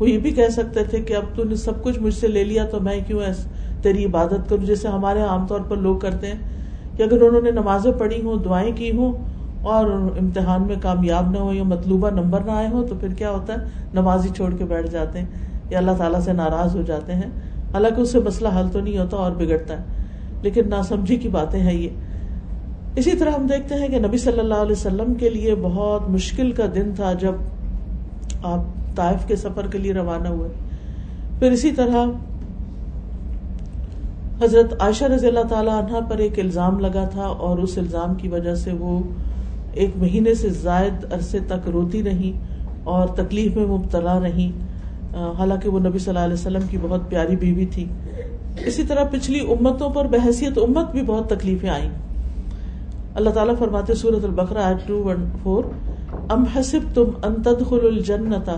وہ 0.00 0.10
یہ 0.10 0.18
بھی 0.18 0.30
کہہ 0.30 0.48
سکتے 0.48 0.84
تھے 0.84 1.00
کہ 1.00 1.16
اب 1.16 1.36
تو 1.36 1.44
نے 1.44 1.56
سب 1.56 1.82
کچھ 1.82 1.98
مجھ 1.98 2.14
سے 2.14 2.28
لے 2.28 2.44
لیا 2.44 2.64
تو 2.64 2.80
میں 2.80 3.00
کیوں 3.06 3.20
تیری 3.82 4.04
عبادت 4.04 4.48
کروں؟ 4.48 4.64
جیسے 4.64 4.88
ہمارے 4.88 5.20
عام 5.20 5.46
طور 5.46 5.60
پر 5.60 5.76
لوگ 5.76 5.98
کرتے 5.98 6.26
ہیں 6.26 6.38
کہ 6.96 7.02
اگر 7.02 7.22
انہوں 7.22 7.42
نے 7.42 7.50
نمازیں 7.50 7.92
پڑھی 7.92 8.22
ہوں، 8.22 8.36
دعائیں 8.36 8.72
کی 8.76 8.96
ہوں 8.96 9.12
اور 9.62 9.86
امتحان 10.20 10.62
میں 10.62 10.76
کامیاب 10.82 11.30
نہ 11.30 11.38
ہو 11.38 11.52
یا 11.52 11.62
مطلوبہ 11.62 12.10
نمبر 12.10 12.40
نہ 12.40 12.50
آئے 12.50 12.68
ہوں، 12.68 12.86
تو 12.88 12.94
پھر 13.00 13.08
کیا 13.08 13.30
ہوتا 13.30 13.52
ہے؟ 13.52 13.58
نماز 13.94 14.24
ہی 14.24 14.30
چھوڑ 14.30 14.54
کے 14.54 14.64
بیٹھ 14.64 14.90
جاتے 14.90 15.18
ہیں 15.18 15.26
یا 15.70 15.78
اللہ 15.78 15.90
تعالیٰ 15.98 16.20
سے 16.20 16.32
ناراض 16.32 16.76
ہو 16.76 16.82
جاتے 16.82 17.14
ہیں۔ 17.14 17.30
حالانکہ 17.72 18.00
اس 18.00 18.12
سے 18.12 18.18
مسئلہ 18.18 18.48
حل 18.58 18.68
تو 18.72 18.80
نہیں 18.80 18.98
ہوتا، 18.98 19.16
اور 19.16 19.32
بگڑتا 19.32 19.78
ہے۔ 19.78 19.82
لیکن 20.42 20.68
ناسمجھی 20.68 21.16
کی 21.16 21.28
باتیں 21.28 21.60
ہیں 21.60 21.74
یہ۔ 21.74 21.88
اسی 22.96 23.10
طرح 23.10 23.30
ہم 23.30 23.46
دیکھتے 23.46 23.74
ہیں 23.74 23.88
کہ 23.88 23.98
نبی 23.98 24.18
صلی 24.18 24.38
اللہ 24.38 24.54
علیہ 24.54 24.72
وسلم 24.72 25.14
کے 25.14 25.30
لیے 25.30 25.54
بہت 25.54 26.10
مشکل 26.10 26.52
کا 26.52 26.64
دن 26.74 26.90
تھا 26.96 27.12
جب 27.12 27.32
آپ 28.42 28.60
طائف 28.98 29.26
کے 29.28 29.36
سفر 29.36 29.66
کے 29.66 29.78
لیے 29.78 29.92
روانہ 29.94 30.28
ہوئے۔ 30.28 30.48
پھر 31.38 31.52
اسی 31.52 31.70
طرح 31.72 32.04
حضرت 34.42 34.74
عائشہ 34.78 35.04
رضی 35.04 35.26
اللہ 35.26 35.46
تعالی 35.48 35.70
عنہ 35.70 36.00
پر 36.08 36.18
ایک 36.18 36.38
الزام 36.38 36.78
لگا 36.80 37.04
تھا 37.12 37.26
اور 37.38 37.58
اس 37.58 37.78
الزام 37.78 38.14
کی 38.14 38.28
وجہ 38.28 38.54
سے 38.54 38.72
وہ 38.78 38.98
ایک 39.72 39.96
مہینے 39.96 40.34
سے 40.34 40.48
زائد 40.62 41.04
عرصے 41.12 41.38
تک 41.46 41.68
روتی 41.68 42.02
رہی 42.02 42.32
اور 42.84 43.08
تکلیف 43.16 43.56
میں 43.56 43.66
مبتلا 43.66 44.18
رہی۔ 44.20 44.50
حالانکہ 45.38 45.68
وہ 45.68 45.78
نبی 45.78 45.98
صلی 45.98 46.10
اللہ 46.10 46.24
علیہ 46.24 46.34
وسلم 46.34 46.66
کی 46.70 46.78
بہت 46.82 47.08
پیاری 47.08 47.36
بیوی 47.36 47.66
تھی۔ 47.66 47.84
اسی 48.66 48.82
طرح 48.82 49.04
پچھلی 49.10 49.40
امتوں 49.52 49.90
پر 49.90 50.06
بحثیت 50.06 50.58
امت 50.58 50.90
بھی 50.90 51.02
بہت 51.02 51.28
تکلیفیں 51.30 51.68
آئیں۔ 51.70 51.90
اللہ 53.14 53.30
تعالیٰ 53.30 53.54
فرماتے 53.58 53.94
سورت 53.94 54.24
البقرا 54.24 54.72
ٹو 54.86 55.02
ون 55.04 55.24
فور 55.42 55.64
ام 56.28 56.44
حسب 56.54 56.94
تم 56.94 57.10
ان 57.22 57.42
تدخل 57.42 57.86
الجنت 57.86 58.50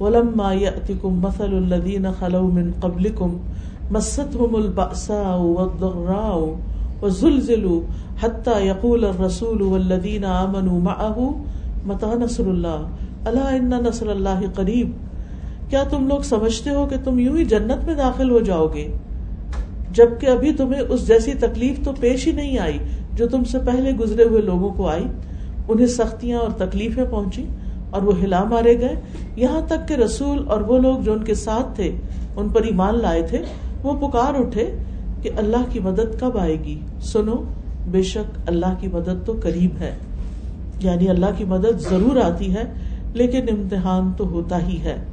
ولما 0.00 0.54
يأتكم 0.54 1.20
مثل 1.22 1.58
الذين 1.58 2.12
خلوا 2.12 2.50
من 2.50 2.72
قبلكم 2.80 3.38
مستهم 3.90 4.56
البأساء 4.56 5.40
والضراء 5.40 6.56
وزلزلوا 7.02 7.80
حتى 8.16 8.66
يقول 8.66 9.04
الرسول 9.04 9.62
والذين 9.62 10.24
آمنوا 10.24 10.80
معه 10.80 11.34
متى 11.86 12.06
نصر 12.06 12.44
الله؟ 12.44 12.88
الا 13.26 13.56
ان 13.56 13.74
نصر 13.82 14.10
الله 14.10 14.40
قریب 14.54 14.96
کیا 15.70 15.82
تم 15.90 16.06
لوگ 16.08 16.20
سمجھتے 16.20 16.70
ہو 16.70 16.86
کہ 16.86 16.96
تم 17.04 17.18
یوں 17.18 17.36
ہی 17.36 17.44
جنت 17.44 17.84
میں 17.86 17.94
داخل 17.94 18.30
ہو 18.30 18.40
جاؤ 18.40 18.66
گے؟ 18.74 18.88
جبکہ 19.90 20.26
ابھی 20.26 20.52
تمہیں 20.52 20.80
اس 20.88 21.06
جیسی 21.06 21.34
تکلیف 21.34 21.84
تو 21.84 21.92
پیش 22.00 22.26
ہی 22.26 22.32
نہیں 22.32 22.58
آئی 22.58 22.78
جو 23.14 23.28
تم 23.28 23.44
سے 23.44 23.58
پہلے 23.58 23.92
گزرے 23.92 24.24
ہوئے 24.24 24.42
لوگوں 24.42 24.70
کو 24.70 24.88
آئی، 24.88 25.04
انہیں 25.68 25.86
سختیاں 25.86 26.38
اور 26.38 26.50
تکلیفیں 26.50 27.04
پہنچی 27.10 27.44
اور 27.90 28.02
وہ 28.02 28.12
ہلا 28.22 28.44
مارے 28.44 28.80
گئے۔ 28.80 28.94
یہاں 29.36 29.60
تک 29.60 29.88
کہ 29.88 29.94
رسول 29.94 30.48
اور 30.48 30.60
وہ 30.60 30.78
لوگ 30.78 30.98
جو 30.98 31.12
ان 31.12 31.24
کے 31.24 31.34
ساتھ 31.34 31.76
تھے، 31.76 31.96
ان 32.36 32.48
پر 32.48 32.62
ایمان 32.62 32.98
لائے 32.98 33.22
تھے، 33.22 33.38
وہ 33.82 34.08
پکار 34.08 34.34
اٹھے 34.34 34.76
کہ 35.22 35.30
اللہ 35.36 35.62
کی 35.70 35.80
مدد 35.80 36.20
کب 36.20 36.38
آئے 36.38 36.56
گی۔ 36.64 36.80
سنو، 37.02 37.34
بے 37.90 38.02
شک 38.02 38.38
اللہ 38.46 38.74
کی 38.80 38.88
مدد 38.88 39.26
تو 39.26 39.34
قریب 39.42 39.70
ہے۔ 39.80 39.96
یعنی 40.80 41.08
اللہ 41.08 41.26
کی 41.36 41.44
مدد 41.44 41.78
ضرور 41.78 42.16
آتی 42.16 42.54
ہے، 42.54 42.62
لیکن 43.14 43.42
امتحان 43.50 44.12
تو 44.16 44.28
ہوتا 44.28 44.66
ہی 44.66 44.78
ہے۔ 44.82 45.04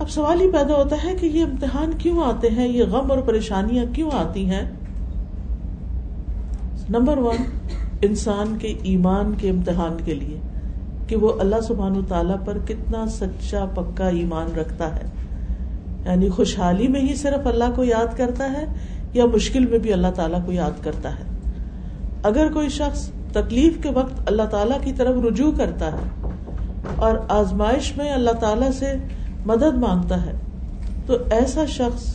اب 0.00 0.10
سوال 0.10 0.40
ہی 0.40 0.50
پیدا 0.50 0.74
ہوتا 0.74 0.96
ہے 1.04 1.14
کہ 1.20 1.26
یہ 1.26 1.44
امتحان 1.44 1.90
کیوں 1.98 2.22
آتے 2.24 2.50
ہیں؟ 2.50 2.68
یہ 2.68 2.84
غم 2.84 3.10
اور 3.10 3.18
پریشانیاں 3.18 3.84
کیوں 3.94 4.10
آتی 4.12 4.46
ہیں؟ 4.46 4.70
نمبر 6.90 7.18
ون، 7.18 7.36
انسان 8.02 8.56
کے 8.60 8.74
ایمان 8.82 9.32
کے 9.38 9.50
امتحان 9.50 9.96
کے 10.04 10.14
لیے۔ 10.14 10.40
کہ 11.10 11.16
وہ 11.16 11.32
اللہ 11.40 11.60
سبحان 11.60 11.96
و 11.96 12.00
تعالیٰ 12.08 12.36
پر 12.44 12.58
کتنا 12.68 13.06
سچا 13.06 13.64
پکا 13.74 14.08
ایمان 14.08 14.58
رکھتا 14.58 14.96
ہے۔ 14.96 15.04
یعنی 16.04 16.28
خوشحالی 16.28 16.88
میں 16.88 17.00
ہی 17.00 17.14
صرف 17.14 17.46
اللہ 17.46 17.64
کو 17.76 17.84
یاد 17.84 18.16
کرتا 18.16 18.52
ہے 18.52 18.64
یا 19.12 19.26
مشکل 19.26 19.66
میں 19.66 19.78
بھی 19.78 19.92
اللہ 19.92 20.06
تعالیٰ 20.14 20.46
کو 20.46 20.52
یاد 20.52 20.84
کرتا 20.84 21.10
ہے۔ 21.10 21.24
اگر 22.22 22.52
کوئی 22.52 22.68
شخص 22.68 23.10
تکلیف 23.32 23.82
کے 23.82 23.90
وقت 23.90 24.20
اللہ 24.26 24.42
تعالیٰ 24.42 24.78
کی 24.80 24.92
طرف 24.92 25.24
رجوع 25.24 25.52
کرتا 25.56 25.92
ہے 25.92 26.30
اور 26.96 27.18
آزمائش 27.28 27.96
میں 27.96 28.12
اللہ 28.12 28.30
تعالیٰ 28.30 28.70
سے 28.70 28.92
مدد 29.46 29.74
مانگتا 29.74 30.26
ہے، 30.26 30.32
تو 31.06 31.16
ایسا 31.30 31.66
شخص 31.66 32.14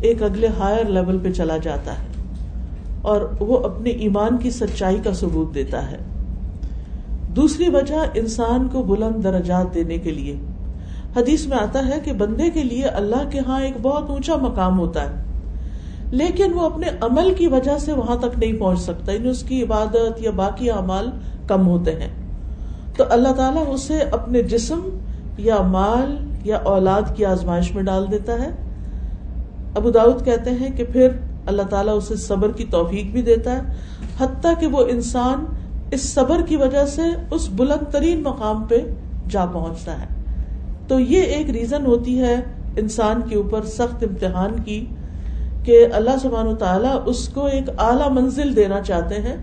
ایک 0.00 0.22
اگلے 0.22 0.48
ہائر 0.58 0.84
لیول 0.84 1.18
پہ 1.18 1.32
چلا 1.32 1.56
جاتا 1.56 1.92
ہے 1.92 2.06
اور 3.02 3.20
وہ 3.40 3.58
اپنے 3.58 3.90
ایمان 3.90 4.36
کی 4.36 4.50
سچائی 4.50 4.98
کا 5.04 5.12
ثبوت 5.12 5.54
دیتا 5.54 5.90
ہے۔ 5.90 5.98
دوسری 7.36 7.68
وجہ 7.68 8.04
انسان 8.14 8.66
کو 8.68 8.82
بلند 8.82 9.22
درجات 9.24 9.74
دینے 9.74 9.98
کے 9.98 10.10
لیے۔ 10.10 10.36
حدیث 11.16 11.46
میں 11.46 11.56
آتا 11.56 11.86
ہے 11.88 11.98
کہ 12.04 12.12
بندے 12.12 12.50
کے 12.50 12.62
لیے 12.64 12.84
اللہ 12.84 13.28
کے 13.30 13.40
ہاں 13.46 13.60
ایک 13.60 13.76
بہت 13.82 14.10
اونچا 14.10 14.36
مقام 14.36 14.78
ہوتا 14.78 15.02
ہے، 15.02 15.22
لیکن 16.10 16.52
وہ 16.52 16.60
اپنے 16.60 16.86
عمل 17.00 17.32
کی 17.34 17.46
وجہ 17.46 17.76
سے 17.78 17.92
وہاں 17.92 18.16
تک 18.16 18.38
نہیں 18.38 18.58
پہنچ 18.60 18.80
سکتا 18.80 19.12
یعنی 19.12 19.28
اس 19.28 19.42
کی 19.42 19.62
عبادت 19.62 20.22
یا 20.22 20.30
باقی 20.30 20.70
اعمال 20.70 21.10
کم 21.46 21.66
ہوتے 21.66 21.94
ہیں۔ 22.00 22.08
تو 22.96 23.04
اللہ 23.10 23.32
تعالیٰ 23.32 23.64
اسے 23.68 23.98
اپنے 24.12 24.42
جسم 24.42 24.88
یا 25.38 25.60
مال 25.62 26.16
یا 26.44 26.58
اولاد 26.64 27.14
کی 27.16 27.24
آزمائش 27.24 27.74
میں 27.74 27.82
ڈال 27.82 28.10
دیتا 28.10 28.32
ہے۔ 28.32 28.50
ابو 29.76 29.90
داود 29.90 30.24
کہتے 30.24 30.50
ہیں 30.50 30.70
کہ 30.76 30.84
پھر 30.84 31.08
اللہ 31.46 31.62
تعالیٰ 31.62 31.96
اسے 31.96 32.16
صبر 32.16 32.52
کی 32.52 32.64
توفیق 32.70 33.12
بھی 33.12 33.22
دیتا 33.22 33.56
ہے، 33.56 33.74
حتیٰ 34.18 34.52
کہ 34.60 34.66
وہ 34.66 34.84
انسان 34.90 35.44
اس 35.90 36.14
صبر 36.14 36.40
کی 36.48 36.56
وجہ 36.56 36.84
سے 36.86 37.02
اس 37.30 37.48
بلند 37.52 37.92
ترین 37.92 38.22
مقام 38.22 38.62
پہ 38.62 38.78
جا 39.30 39.44
پہنچتا 39.46 39.92
ہے۔ 39.92 40.06
تو 40.88 41.00
یہ 41.00 41.22
ایک 41.22 41.50
ریزن 41.50 41.86
ہوتی 41.86 42.20
ہے 42.20 42.34
انسان 42.76 43.20
کے 43.28 43.36
اوپر 43.36 43.62
سخت 43.62 44.02
امتحان 44.02 44.60
کی 44.60 44.84
کہ 45.62 45.86
اللہ 45.92 46.16
سبحان 46.22 46.46
و 46.46 46.54
تعالیٰ 46.54 46.96
اس 47.06 47.28
کو 47.28 47.46
ایک 47.46 47.70
اعلی 47.78 48.10
منزل 48.10 48.56
دینا 48.56 48.80
چاہتے 48.80 49.20
ہیں، 49.20 49.36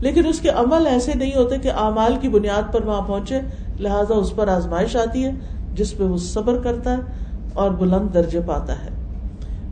لیکن 0.00 0.26
اس 0.26 0.40
کے 0.40 0.48
عمل 0.48 0.86
ایسے 0.86 1.12
نہیں 1.14 1.34
ہوتے 1.34 1.58
کہ 1.58 1.70
اعمال 1.76 2.16
کی 2.20 2.28
بنیاد 2.28 2.72
پر 2.72 2.82
وہاں 2.82 3.02
پہنچے، 3.02 3.40
لہٰذا 3.80 4.14
اس 4.14 4.34
پر 4.36 4.48
آزمائش 4.48 4.96
آتی 4.96 5.24
ہے 5.24 5.30
جس 5.74 5.96
پہ 5.96 6.04
وہ 6.04 6.16
صبر 6.16 6.58
کرتا 6.58 6.92
ہے 6.92 7.00
اور 7.54 7.70
بلند 7.70 8.14
درجے 8.14 8.40
پاتا 8.46 8.74
ہے۔ 8.84 8.90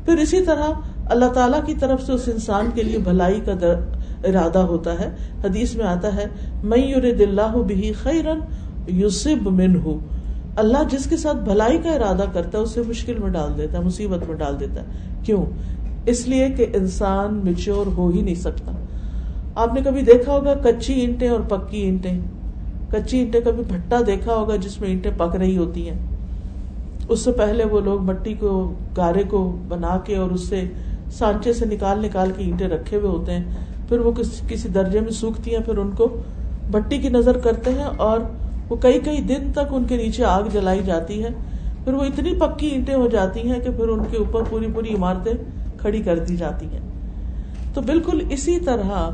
پھر 0.05 0.19
اسی 0.19 0.45
طرح 0.45 0.69
اللہ 1.07 1.33
تعالیٰ 1.35 1.65
کی 1.67 1.75
طرف 1.75 2.03
سے 2.03 2.13
اس 2.13 2.29
انسان 2.29 2.71
کے 2.75 2.83
لیے 2.83 2.99
بھلائی 2.99 3.41
کا 3.41 3.55
ارادہ 4.25 4.59
ہوتا 4.59 4.99
ہے۔ 5.01 5.11
حدیث 5.45 5.77
میں 5.77 5.85
آتا 5.85 6.17
ہے 6.17 6.25
میں 6.63 6.95
بھی 7.67 7.93
خیرن 7.93 8.39
یوسب 8.87 9.49
من 9.49 9.77
ہوں 9.77 9.99
اللہ 10.57 10.79
جس 10.91 11.07
کے 11.07 11.17
ساتھ 11.17 11.37
بھلائی 11.37 11.79
کا 11.79 11.91
ارادہ 11.91 12.25
کرتا 12.33 12.59
ہے، 12.59 12.63
اسے 12.63 12.83
مشکل 12.89 13.19
میں 13.19 13.31
ڈال 13.31 13.59
دیتا 13.59 13.79
ہے، 13.79 13.83
مصیبت 13.85 14.29
میں 14.29 14.37
ڈال 14.37 14.61
دیتا 14.61 14.81
ہے۔ 14.81 14.87
کیوں؟ 15.23 15.45
اس 16.07 16.29
لیے 16.29 16.49
کہ 16.49 16.67
انسان 16.75 17.41
میچور 17.45 17.87
ہو 17.87 18.09
ہی 18.09 18.23
نہیں 18.23 18.35
سکتا۔ 18.35 18.73
آپ 19.55 19.75
نے 19.75 19.81
کبھی 19.85 20.03
دیکھا 20.03 20.33
ہوگا 20.33 20.55
کچی 20.55 20.93
اینٹیں 20.93 21.29
اور 21.29 21.41
پکی 21.41 21.79
اینٹیں؟ 21.79 22.21
کچی 22.91 23.19
اینٹیں 23.19 23.41
کبھی 23.41 23.63
بھٹا 23.69 24.01
دیکھا 24.07 24.35
ہوگا 24.35 24.57
جس 24.57 24.81
میں 24.81 24.89
اینٹیں 24.89 25.11
پک 25.17 25.37
رہی 25.37 25.57
ہوتی 25.57 25.89
ہیں؟ 25.89 25.99
اس 27.09 27.21
سے 27.21 27.33
پہلے 27.33 27.65
وہ 27.65 27.81
لوگ 27.81 28.01
مٹی 28.01 28.35
کو، 28.35 28.75
گارے 28.97 29.23
کو 29.23 29.57
بنا 29.69 29.99
کے 30.05 30.17
اور 30.17 30.31
اس 30.31 30.49
سے 30.49 30.65
سانچے 31.11 31.53
سے 31.53 31.67
نکال 31.67 32.03
نکال 32.03 32.31
کے 32.37 32.45
اینٹیں 32.45 32.69
رکھے 32.69 32.97
ہوئے 32.97 33.09
ہوتے 33.09 33.33
ہیں۔ 33.33 33.45
پھر 33.91 34.01
وہ 34.01 34.13
کسی 34.49 34.69
درجے 34.69 35.01
میں 35.01 35.11
سوکھتی 35.11 35.55
ہیں، 35.55 35.63
پھر 35.65 35.77
ان 35.77 35.91
کو 35.91 36.09
بٹی 36.71 36.99
کی 36.99 37.09
نظر 37.09 37.39
کرتے 37.39 37.71
ہیں 37.71 37.89
اور 37.97 38.21
وہ 38.69 38.77
کئی 38.77 39.01
کئی 39.01 39.21
دن 39.21 39.51
تک 39.53 39.73
ان 39.73 39.85
کے 39.85 39.97
نیچے 39.97 40.25
آگ 40.25 40.43
جلائی 40.53 40.81
جاتی 40.87 41.23
ہے۔ 41.25 41.29
پھر 41.85 41.93
وہ 41.93 42.03
اتنی 42.03 42.35
پکی 42.35 42.67
اینٹیں 42.67 42.95
ہو 42.95 43.09
جاتی 43.09 43.41
ہیں 43.41 43.61
کہ 43.61 43.71
پھر 43.71 43.89
ان 43.89 44.05
کے 44.11 44.17
اوپر 44.17 44.43
پوری 44.51 44.67
پوری 44.75 44.95
عمارتیں 44.95 45.33
کھڑی 45.79 46.03
کر 46.03 46.19
دی 46.19 46.37
جاتی 46.37 46.67
ہیں۔ 46.67 46.81
تو 47.75 47.81
بالکل 47.81 48.25
اسی 48.31 48.61
طرح 48.61 49.11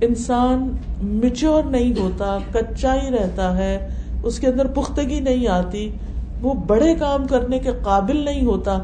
انسان 0.00 0.76
میچور 1.02 1.62
نہیں 1.62 2.00
ہوتا، 2.00 2.38
کچا 2.52 2.94
ہی 2.94 3.10
رہتا 3.10 3.56
ہے، 3.58 3.88
اس 4.22 4.40
کے 4.40 4.46
اندر 4.46 4.66
پختگی 4.66 5.20
نہیں 5.20 5.48
آتی، 5.48 5.90
وہ 6.42 6.54
بڑے 6.54 6.94
کام 6.94 7.26
کرنے 7.26 7.58
کے 7.58 7.70
قابل 7.82 8.24
نہیں 8.24 8.44
ہوتا 8.46 8.78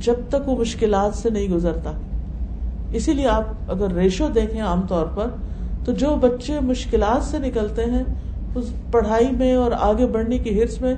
جب 0.00 0.14
تک 0.28 0.48
وہ 0.48 0.56
مشکلات 0.56 1.14
سے 1.14 1.30
نہیں 1.30 1.48
گزرتا۔ 1.48 1.92
اسی 2.92 3.12
لیے 3.12 3.26
آپ 3.26 3.44
اگر 3.68 3.92
ریشو 3.92 4.28
دیکھیں 4.34 4.60
عام 4.60 4.80
طور 4.88 5.06
پر، 5.06 5.26
تو 5.84 5.92
جو 5.92 6.14
بچے 6.16 6.60
مشکلات 6.60 7.24
سے 7.24 7.38
نکلتے 7.38 7.84
ہیں، 7.84 8.02
اس 8.54 8.64
پڑھائی 8.90 9.30
میں 9.30 9.54
اور 9.54 9.70
آگے 9.80 10.06
بڑھنے 10.06 10.38
کی 10.38 10.60
ہرس 10.60 10.80
میں 10.80 10.94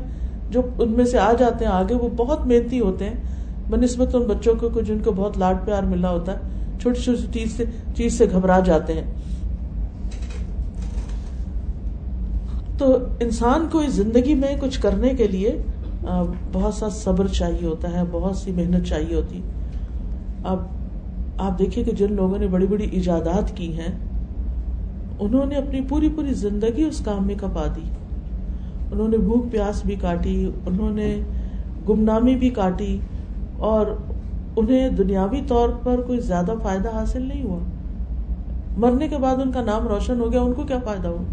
جو 0.50 0.62
ان 0.78 0.92
میں 0.92 1.04
سے 1.04 1.18
آ 1.18 1.32
جاتے 1.32 1.64
ہیں 1.64 1.72
آگے، 1.72 1.94
وہ 1.94 2.08
بہت 2.08 2.46
محنتی 2.46 2.80
ہوتے 2.80 3.04
ہیں۔ 3.04 3.14
بہ 3.70 3.76
نسبت 3.76 4.14
ان 4.14 4.22
بچوں 4.22 4.54
کو 4.54 4.80
جن 4.80 4.98
کو 4.98 5.12
بہت 5.12 5.38
لاڈ 5.38 5.64
پیار 5.64 5.82
ملا 5.82 6.10
ہوتا 6.10 6.32
ہے، 6.32 6.38
چھوٹی 6.80 7.00
چھوٹی 7.00 7.26
چیز 7.32 7.56
سے 7.56 7.64
چیز 7.96 8.18
سے 8.18 8.26
گھبرا 8.32 8.60
جاتے 8.60 8.92
ہیں۔ 8.92 9.12
تو 12.78 12.96
انسان 13.20 13.66
کو 13.72 13.78
اس 13.78 13.92
زندگی 13.92 14.34
میں 14.34 14.54
کچھ 14.60 14.80
کرنے 14.80 15.08
کے 15.08 15.26
لیے 15.28 15.56
بہت 16.52 16.74
سا 16.74 16.88
صبر 16.88 17.26
چاہیے 17.26 17.66
ہوتا 17.66 17.92
ہے، 17.92 18.02
بہت 18.10 18.36
سی 18.36 18.52
محنت 18.52 18.86
چاہیے 18.86 19.14
ہوتی۔ 19.14 19.40
اب 20.44 20.58
آپ 21.38 21.58
دیکھیے 21.58 21.84
کہ 21.84 21.92
جن 21.92 22.12
لوگوں 22.12 22.38
نے 22.38 22.46
بڑی 22.46 22.66
بڑی 22.66 22.84
ایجادات 22.84 23.56
کی 23.56 23.78
ہیں، 23.78 23.98
انہوں 25.18 25.46
نے 25.46 25.54
اپنی 25.54 25.80
پوری 25.80 26.08
پوری 26.08 26.34
زندگی 26.34 26.82
اس 26.82 27.00
کام 27.04 27.26
میں 27.26 27.34
کپا 27.34 27.66
دی۔ 27.76 27.82
انہوں 28.92 29.08
نے 29.08 29.16
بھوک 29.16 29.52
پیاس 29.52 29.86
بھی 29.86 29.94
کاٹی، 29.94 30.50
انہوں 30.66 30.90
نے 30.90 31.20
گمنامی 31.88 32.36
بھی 32.36 32.50
کاٹی، 32.50 32.98
اور 33.56 33.86
انہیں 34.56 34.88
دنیاوی 34.88 35.40
طور 35.48 35.68
پر 35.68 36.00
کوئی 36.00 36.20
زیادہ 36.20 36.52
فائدہ 36.62 36.88
حاصل 36.88 37.22
نہیں 37.22 37.42
ہوا۔ 37.42 37.58
مرنے 38.76 39.08
کے 39.08 39.18
بعد 39.18 39.36
ان 39.36 39.52
کا 39.52 39.62
نام 39.62 39.88
روشن 39.88 40.20
ہو 40.20 40.32
گیا، 40.32 40.40
ان 40.40 40.52
کو 40.52 40.62
کیا 40.62 40.78
فائدہ 40.84 41.08
ہوا؟ 41.08 41.24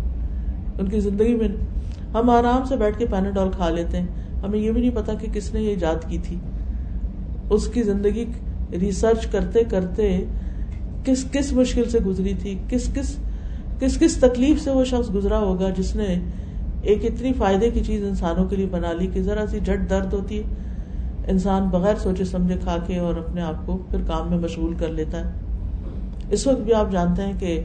ان 0.79 0.89
کی 0.89 1.00
زندگی 1.00 1.36
میں 1.36 1.48
ہم 2.13 2.29
آرام 2.29 2.65
سے 2.65 2.75
بیٹھ 2.75 3.00
کے 3.00 3.05
پیناڈول 3.05 3.50
کھا 3.55 3.70
لیتے 3.70 4.00
ہیں۔ 4.00 4.08
ہمیں 4.43 4.60
یہ 4.60 4.72
بھی 4.72 4.81
نہیں 4.81 4.96
پتا 4.96 5.13
کہ 5.13 5.27
کس 5.34 5.53
نے 5.53 5.62
یہ 5.62 5.70
ایجاد 5.70 6.10
کی 6.10 6.17
تھی۔ 6.17 6.36
اس 7.50 7.67
کی 7.67 7.84
زندگی 7.84 8.25
ریسرچ 8.72 9.25
کرتے 9.28 9.63
کرتے 9.63 10.20
کس 11.04 11.25
کس 11.32 11.51
مشکل 11.54 11.90
سے 11.90 12.00
گزری 12.00 12.34
تھی، 12.42 12.58
کس 12.70 12.90
کس 12.94 13.16
کس 13.80 13.98
کس 14.00 14.18
تکلیف 14.18 14.62
سے 14.62 14.72
وہ 14.72 14.84
شخص 14.84 15.13
گزرا 15.13 15.40
ہوگا 15.40 15.70
جس 15.70 15.96
نے 15.96 16.16
ایک 16.82 17.06
اتنی 17.06 17.32
فائدے 17.34 17.70
کی 17.70 17.84
چیز 17.84 18.04
انسانوں 18.04 18.46
کے 18.46 18.56
لیے 18.56 18.66
بنا 18.72 18.92
لی 18.94 19.08
کہ 19.08 19.22
ذرا 19.22 19.46
سی 19.51 19.60
جھٹ 19.60 19.90
درد 19.90 20.13
ہوتی 20.13 20.38
ہے، 20.38 20.44
انسان 21.28 21.68
بغیر 21.70 21.96
سوچے 21.96 22.25
سمجھے 22.25 22.56
کھا 22.63 22.78
کے 22.88 22.98
اور 22.98 23.16
اپنے 23.16 23.42
آپ 23.42 23.66
کو 23.66 23.78
پھر 23.90 24.01
کام 24.08 24.30
میں 24.30 24.38
مشغول 24.38 24.74
کر 24.74 24.90
لیتا 24.90 25.25
ہے۔ 25.25 25.32
اس 26.30 26.48
وقت 26.48 26.62
بھی 26.62 26.74
آپ 26.74 26.92
جانتے 26.92 27.22
ہیں 27.22 27.34
کہ 27.40 27.60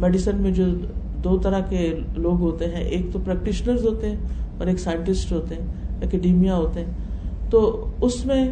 میڈیسن 0.00 0.36
میں 0.36 0.50
جو 0.50 0.64
دو 1.24 1.36
طرح 1.38 1.60
کے 1.60 1.94
لوگ 2.16 2.40
ہوتے 2.40 2.66
ہیں، 2.66 2.84
ایک 2.84 3.06
تو 3.12 3.18
پریکٹیشنرز 3.24 3.84
ہوتے 3.86 4.10
ہیں 4.10 4.16
اور 4.58 4.66
ایک 4.66 4.80
سائنٹسٹ 4.80 5.32
ہوتے 5.32 5.54
ہیں 5.54 5.66
اکیڈیمیا 6.02 6.56
ہوتے 6.56 6.80
ہیں۔ 6.80 6.92
تو 7.50 7.86
اس 8.00 8.24
میں 8.26 8.44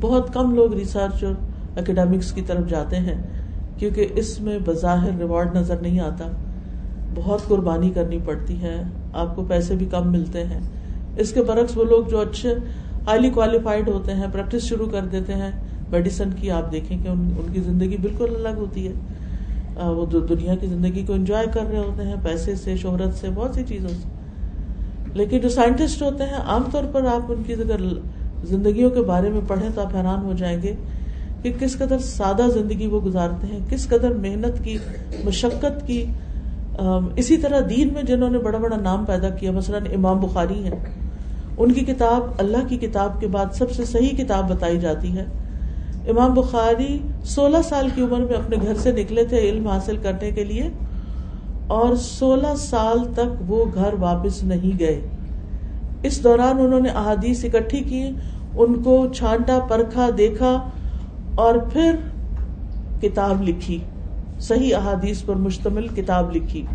بہت 0.00 0.34
کم 0.34 0.54
لوگ 0.54 0.74
ریسرچ 0.74 1.24
اور 1.24 1.34
اکیڈیمکس 1.78 2.32
کی 2.32 2.42
طرف 2.42 2.68
جاتے 2.68 2.96
ہیں، 2.96 3.22
کیونکہ 3.78 4.06
اس 4.14 4.40
میں 4.40 4.58
بظاہر 4.66 5.18
ریوارڈ 5.18 5.54
نظر 5.54 5.76
نہیں 5.82 6.00
آتا۔ 6.00 6.30
بہت 7.14 7.48
قربانی 7.48 7.90
کرنی 7.90 8.18
پڑتی 8.24 8.62
ہے، 8.62 8.82
آپ 9.12 9.36
کو 9.36 9.44
پیسے 9.48 9.76
بھی 9.76 9.86
کم 9.86 10.12
ملتے 10.12 10.44
ہیں۔ 10.44 10.60
اس 11.16 11.32
کے 11.32 11.42
برعکس 11.42 11.76
وہ 11.76 11.84
لوگ 11.84 12.04
جو 12.04 12.20
اچھے 12.20 12.54
ہائیلی 13.06 13.30
کوالیفائڈ 13.30 13.88
ہوتے 13.88 14.14
ہیں 14.14 14.26
پریکٹس 14.32 14.62
شروع 14.62 14.86
کر 14.86 15.04
دیتے 15.04 15.34
ہیں۔ 15.34 15.50
میڈیسن 15.90 16.30
کی 16.36 16.50
آپ 16.50 16.72
دیکھیں 16.72 16.98
کہ 17.02 17.08
ان 17.08 17.30
ان 17.38 17.52
کی 17.52 17.60
زندگی 17.60 17.96
بالکل 17.96 18.46
الگ 18.46 18.58
ہوتی 18.58 18.88
ہے۔ 18.88 18.92
وہ 19.76 20.06
دنیا 20.06 20.54
کی 20.54 20.66
زندگی 20.66 21.04
کو 21.06 21.12
انجوائے 21.12 21.46
کر 21.54 21.60
رہے 21.70 21.78
ہوتے 21.78 22.02
ہیں، 22.02 22.14
پیسے 22.22 22.54
سے، 22.54 22.76
شہرت 22.76 23.14
سے، 23.14 23.26
بہت 23.34 23.54
سی 23.54 23.62
چیزوں 23.68 23.88
سے۔ 23.88 24.08
لیکن 25.14 25.38
جو 25.38 25.48
سائنٹسٹ 25.48 26.02
ہوتے 26.02 26.24
ہیں، 26.24 26.34
عام 26.34 26.62
طور 26.72 26.84
پر 26.92 27.04
آپ 27.04 27.32
ان 27.32 27.42
کی 27.46 27.52
اگر 27.52 27.80
زندگیوں 28.44 28.90
کے 28.90 29.00
بارے 29.00 29.30
میں 29.30 29.40
پڑھیں 29.48 29.68
تو 29.74 29.80
آپ 29.80 29.94
حیران 29.96 30.24
ہو 30.24 30.32
جائیں 30.32 30.62
گے 30.62 30.74
کہ 31.42 31.52
کس 31.58 31.76
قدر 31.78 31.98
سادہ 31.98 32.42
زندگی 32.54 32.86
وہ 32.86 33.00
گزارتے 33.00 33.46
ہیں، 33.46 33.58
کس 33.68 33.86
قدر 33.88 34.14
محنت 34.14 34.64
کی، 34.64 34.76
مشقت 35.24 35.86
کی۔ 35.86 36.04
اسی 37.16 37.36
طرح 37.36 37.60
دین 37.70 37.92
میں 37.92 38.02
جنہوں 38.02 38.30
نے 38.30 38.38
بڑا 38.38 38.58
بڑا 38.58 38.76
نام 38.76 39.04
پیدا 39.04 39.28
کیا، 39.28 39.50
مثلاً 39.52 39.86
امام 39.94 40.20
بخاری 40.20 40.64
ہے 40.64 40.70
ان 41.56 41.72
کی 41.72 41.80
کتاب، 41.80 42.22
اللہ 42.38 42.66
کی 42.68 42.76
کتاب 42.76 43.20
کے 43.20 43.26
بعد 43.26 43.54
سب 43.54 43.70
سے 43.70 43.84
صحیح 43.84 44.16
کتاب 44.16 44.48
بتائی 44.50 44.78
جاتی 44.78 45.16
ہے۔ 45.16 45.24
امام 46.08 46.34
بخاری 46.34 46.98
سولہ 47.24 47.62
سال 47.64 47.88
کی 47.94 48.02
عمر 48.02 48.20
میں 48.20 48.36
اپنے 48.36 48.56
گھر 48.62 48.74
سے 48.74 48.92
نکلے 48.92 49.24
تھے 49.24 49.38
علم 49.38 49.66
حاصل 49.68 49.96
کرنے 49.96 50.30
کے 50.30 50.44
لیے 50.44 50.68
اور 51.66 51.94
سولہ 51.94 52.54
سال 52.58 52.98
تک 53.14 53.42
وہ 53.46 53.64
گھر 53.74 53.94
واپس 54.00 54.42
نہیں 54.44 54.78
گئے۔ 54.78 55.00
اس 56.02 56.24
دوران 56.24 56.58
انہوں 56.60 56.80
نے 56.80 56.88
احادیث 56.88 57.44
اکٹھی 57.44 57.78
کی، 57.78 58.10
ان 58.54 58.82
کو 58.82 59.06
چھانٹا، 59.14 59.58
پرکھا، 59.68 60.08
دیکھا 60.18 60.68
اور 61.34 61.54
پھر 61.72 61.96
کتاب 63.00 63.48
لکھی۔ 63.48 63.78
صحیح 64.40 64.76
احادیث 64.76 65.24
پر 65.24 65.34
مشتمل 65.34 65.88
کتاب 65.88 66.36
لکھی۔ 66.36 66.66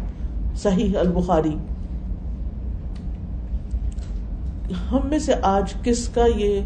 صحیح 0.55 0.97
البخاری۔ 0.97 1.55
ہم 4.91 4.99
میں 5.03 5.19
سے 5.19 5.33
آج 5.41 5.73
کس 5.83 6.09
کا 6.09 6.25
یہ، 6.35 6.61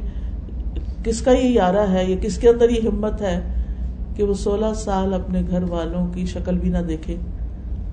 کس 1.04 1.22
کا 1.22 1.32
یہ 1.32 1.50
یارہ 1.50 1.88
ہے؟ 1.90 2.06
یا 2.06 2.16
کس 2.22 2.38
کے 2.38 2.50
اندر 2.50 2.70
یہ 2.70 2.88
ہمت 2.88 3.22
ہے 3.22 3.64
کہ 4.16 4.24
وہ 4.24 4.34
سولہ 4.34 4.74
سال 4.76 5.14
اپنے 5.14 5.42
گھر 5.50 5.64
والوں 5.64 6.08
کی 6.14 6.26
شکل 6.26 6.58
بھی 6.58 6.70
نہ 6.70 6.78
دیکھے 6.78 7.16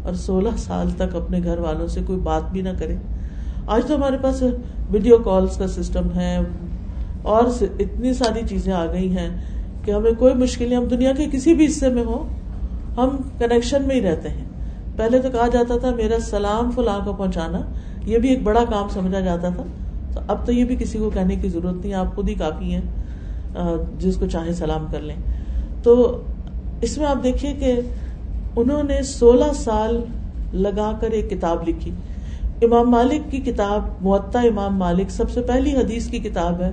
اور 0.03 0.15
سولہ 0.15 0.49
سال 0.59 0.91
تک 0.91 1.17
اپنے 1.17 1.41
گھر 1.45 1.59
والوں 1.59 1.87
سے 1.87 2.01
کوئی 2.07 2.19
بات 2.19 2.53
بھی 2.53 2.63
نہ 2.63 2.69
کرے؟ 2.79 2.97
آج 3.67 3.83
تو 3.87 3.95
ہمارے 3.97 4.17
پاس 4.23 4.43
ویڈیو 4.91 5.17
کالز 5.19 5.57
کا 5.57 5.67
سسٹم 5.67 6.09
ہے 6.15 6.39
اور 7.23 7.45
اتنی 7.79 8.13
ساری 8.15 8.41
چیزیں 8.49 8.73
آ 8.73 8.85
گئی 8.93 9.17
ہیں 9.17 9.29
کہ 9.85 9.91
ہمیں 9.91 10.13
کوئی 10.19 10.35
مشکل 10.35 10.75
ہم 10.75 10.85
دنیا 10.85 11.13
کے 11.17 11.27
کسی 11.33 11.55
بھی 11.55 11.67
حصے 11.67 11.89
میں 11.89 12.05
ہوں، 12.05 12.25
ہم 12.97 13.17
کنیکشن 13.39 13.87
میں 13.87 13.97
ہی 13.97 14.01
رہتے 14.01 14.29
ہیں۔ 14.29 14.45
پہلے 14.97 15.19
تو 15.19 15.31
کہا 15.31 15.47
جاتا 15.53 15.79
تھا، 15.79 15.91
میرا 15.97 16.19
سلام 16.21 16.71
فلاں 16.71 16.99
کو 17.05 17.13
پہنچانا، 17.13 17.61
یہ 18.07 18.19
بھی 18.19 18.29
ایک 18.29 18.43
بڑا 18.43 18.65
کام 18.71 18.89
سمجھا 18.89 19.21
جاتا 19.21 19.49
تھا۔ 19.49 19.65
تو 20.15 20.21
اب 20.27 20.47
تو 20.47 20.53
یہ 20.53 20.65
بھی 20.65 20.77
کسی 20.77 20.99
کو 20.99 21.11
کہنے 21.11 21.37
کی 21.37 21.49
ضرورت 21.49 21.75
نہیں، 21.75 21.95
آپ 21.95 22.15
خود 22.15 22.29
ہی 22.29 22.35
کافی 22.35 22.75
ہیں 22.75 23.61
جس 23.99 24.17
کو 24.17 24.27
چاہے 24.27 24.53
سلام 24.53 24.87
کر 24.91 25.01
لیں۔ 25.01 25.17
تو 25.83 26.23
اس 26.83 26.99
میں 26.99 27.07
آپ 27.07 27.23
دیکھیے 27.23 27.53
کہ 27.53 27.81
انہوں 28.57 28.83
نے 28.83 29.03
سولہ 29.03 29.53
سال 29.55 30.01
لگا 30.53 30.93
کر 31.01 31.11
ایک 31.11 31.31
کتاب 31.31 31.69
لکھی۔ 31.69 31.91
امام 32.63 32.91
مالک 32.91 33.31
کی 33.31 33.39
کتاب 33.39 33.83
معطا 34.01 34.41
امام 34.41 34.77
مالک 34.77 35.11
سب 35.11 35.31
سے 35.31 35.41
پہلی 35.43 35.77
حدیث 35.77 36.07
کی 36.07 36.19
کتاب 36.19 36.63
ہے، 36.63 36.73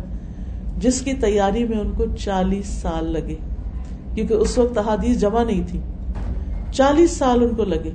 جس 0.77 1.01
کی 1.01 1.13
تیاری 1.13 1.67
میں 1.67 1.77
ان 1.77 1.91
کو 1.97 2.05
چالیس 2.19 2.67
سال 2.67 3.05
لگے، 3.05 3.35
کیونکہ 4.15 4.33
اس 4.33 4.57
وقت 4.57 4.77
حدیث 4.77 5.19
جمع 5.19 5.43
نہیں 5.43 5.61
تھی۔ 5.67 5.79
چالیس 6.71 7.11
سال 7.11 7.43
ان 7.43 7.55
کو 7.55 7.63
لگے۔ 7.63 7.89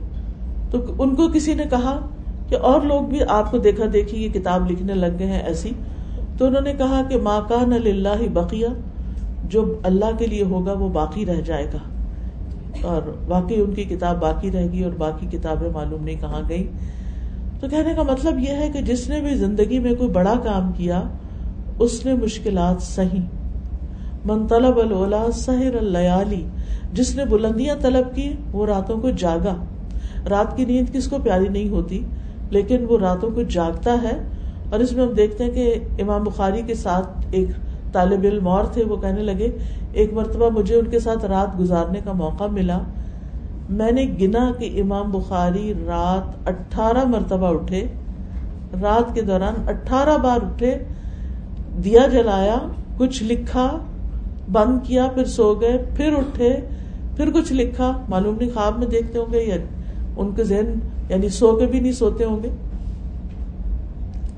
تو 0.70 0.78
ان 0.98 1.14
کو 1.14 1.28
کسی 1.28 1.54
نے 1.54 1.64
کہا 1.70 2.06
کہ 2.48 2.56
اور 2.56 2.80
لوگ 2.80 3.02
بھی 3.02 3.18
آپ 3.28 3.50
کو 3.50 3.58
دیکھا 3.58 3.84
دیکھی 3.92 4.22
یہ 4.22 4.28
کتاب 4.28 4.70
لکھنے 4.70 4.94
لگ 4.94 5.18
گئے 5.18 5.26
ہیں 5.26 5.42
ایسی؟ 5.42 5.70
تو 6.38 6.46
انہوں 6.46 6.62
نے 6.62 6.72
کہا 6.72 7.02
کہ 7.08 7.16
ماں 7.16 7.40
کا 7.48 7.54
اللہ 7.54 8.28
بقیہ، 8.32 8.66
جو 9.44 9.78
اللہ 9.82 10.18
کے 10.18 10.26
لیے 10.26 10.42
ہوگا 10.42 10.72
وہ 10.72 10.88
باقی 10.88 11.26
رہ 11.26 11.40
جائے 11.40 11.64
گا۔ 11.64 11.78
اور 12.82 13.02
باقی 13.28 13.60
ان 13.60 13.74
کی 13.74 13.84
کتاب 13.84 14.20
باقی 14.20 14.50
رہ 14.50 14.66
گئی 14.72 14.84
اور 14.84 14.92
باقی 14.92 15.26
کتابیں 15.38 15.70
معلوم 15.70 16.04
نہیں 16.04 16.20
کہاں 16.20 16.48
گئی 16.48 16.66
تو 17.60 17.68
کہنے 17.68 17.94
کا 17.94 18.02
مطلب 18.02 18.38
یہ 18.38 18.50
ہے 18.50 18.70
کہ 18.72 18.80
جس 18.80 19.08
نے 19.08 19.20
بھی 19.20 19.34
زندگی 19.34 19.78
میں 19.78 19.94
کوئی 19.94 20.10
بڑا 20.10 20.34
کام 20.44 20.72
کیا، 20.72 21.02
اس 21.78 22.06
نے 22.06 22.14
مشکلات 22.14 22.82
سہی۔ 22.82 23.20
من 24.24 24.46
طلب 24.46 24.78
الولا 24.78 25.26
سہر 25.34 25.74
اللیالی، 25.74 26.44
جس 26.92 27.16
نے 27.16 27.24
بلندیاں 27.24 27.74
طلب 27.80 28.14
کی، 28.14 28.32
وہ 28.52 28.66
راتوں 28.66 29.00
کو 29.00 29.10
جاگا۔ 29.10 29.64
رات 30.30 30.56
کی 30.56 30.64
نیند 30.64 30.94
کس 30.94 31.08
کو 31.08 31.16
پیاری 31.24 31.48
نہیں 31.48 31.68
ہوتی، 31.68 32.04
لیکن 32.50 32.84
وہ 32.88 32.98
راتوں 32.98 33.30
کو 33.30 33.42
جاگتا 33.42 34.02
ہے۔ 34.02 34.22
اور 34.70 34.80
اس 34.80 34.92
میں 34.92 35.06
ہم 35.06 35.12
دیکھتے 35.12 35.44
ہیں 35.44 35.50
کہ 35.50 35.74
امام 35.98 36.24
بخاری 36.24 36.62
کے 36.66 36.74
ساتھ 36.74 37.26
ایک 37.30 37.48
طالب 37.92 38.20
علم 38.24 38.48
اور 38.48 38.64
تھے، 38.64 38.84
وہ 38.84 38.96
کہنے 38.96 39.22
لگے، 39.22 39.58
ایک 39.92 40.12
مرتبہ 40.12 40.50
مجھے 40.50 40.74
ان 40.74 40.86
کے 40.86 40.98
ساتھ 40.98 41.24
رات 41.24 41.60
گزارنے 41.60 42.00
کا 42.04 42.12
موقع 42.12 42.44
ملا۔ 42.44 42.78
میں 43.68 43.92
نے 43.92 44.06
گنا 44.20 44.52
کہ 44.58 44.80
امام 44.80 45.10
بخاری 45.10 45.72
رات 45.86 46.48
اٹھارہ 46.48 47.04
مرتبہ 47.04 47.46
اٹھے، 47.46 47.86
رات 48.82 49.14
کے 49.14 49.22
دوران 49.22 49.54
اٹھارہ 49.68 50.18
بار 50.18 50.36
اٹھے، 50.42 50.78
دیا 51.84 52.06
جلایا، 52.06 52.56
کچھ 52.96 53.22
لکھا، 53.22 53.78
بند 54.52 54.78
کیا، 54.86 55.08
پھر 55.14 55.24
سو 55.24 55.54
گئے، 55.54 55.84
پھر 55.96 56.12
اٹھے، 56.12 56.60
پھر 57.16 57.30
کچھ 57.30 57.52
لکھا، 57.52 58.04
معلوم 58.08 58.36
نہیں 58.40 58.50
خواب 58.54 58.78
میں 58.78 58.86
دیکھتے 58.86 59.18
ہوں 59.18 59.32
گے 59.32 59.42
یا 59.42 59.56
ان 60.16 60.32
کے 60.36 60.44
ذہن 60.44 60.72
یعنی 61.08 61.28
سو 61.28 61.56
کے 61.56 61.66
بھی 61.66 61.80
نہیں 61.80 61.92
سوتے 61.92 62.24
ہوں 62.24 62.42
گے۔ 62.42 62.48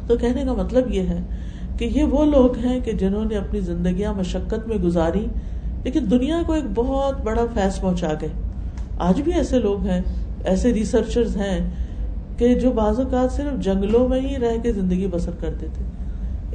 تو 0.06 0.16
کہنے 0.16 0.44
کا 0.44 0.52
مطلب 0.52 0.90
یہ 0.90 1.02
ہے 1.02 1.22
کہ 1.78 1.84
یہ 1.84 2.04
وہ 2.04 2.24
لوگ 2.24 2.58
ہیں 2.58 2.80
کہ 2.80 2.92
جنہوں 2.92 3.24
نے 3.24 3.36
اپنی 3.36 3.60
زندگیاں 3.60 4.14
مشقت 4.14 4.68
میں 4.68 4.76
گزاری، 4.76 5.26
لیکن 5.84 6.10
دنیا 6.10 6.42
کو 6.46 6.52
ایک 6.52 6.64
بہت 6.74 7.20
بڑا 7.24 7.44
فیص 7.54 7.80
پہنچا 7.80 8.12
گئے۔ 8.20 8.28
آج 9.00 9.20
بھی 9.20 9.32
ایسے 9.32 9.58
لوگ 9.58 9.86
ہیں، 9.86 10.00
ایسے 10.44 10.72
ریسرچرز 10.74 11.36
ہیں 11.36 11.58
کہ 12.38 12.54
جو 12.54 12.70
بعض 12.72 13.00
اوقات 13.00 13.32
صرف 13.32 13.60
جنگلوں 13.64 14.06
میں 14.08 14.20
ہی 14.20 14.36
رہ 14.38 14.56
کے 14.62 14.72
زندگی 14.72 15.06
بسر 15.06 15.30
کرتے 15.40 15.66
تھے 15.74 15.84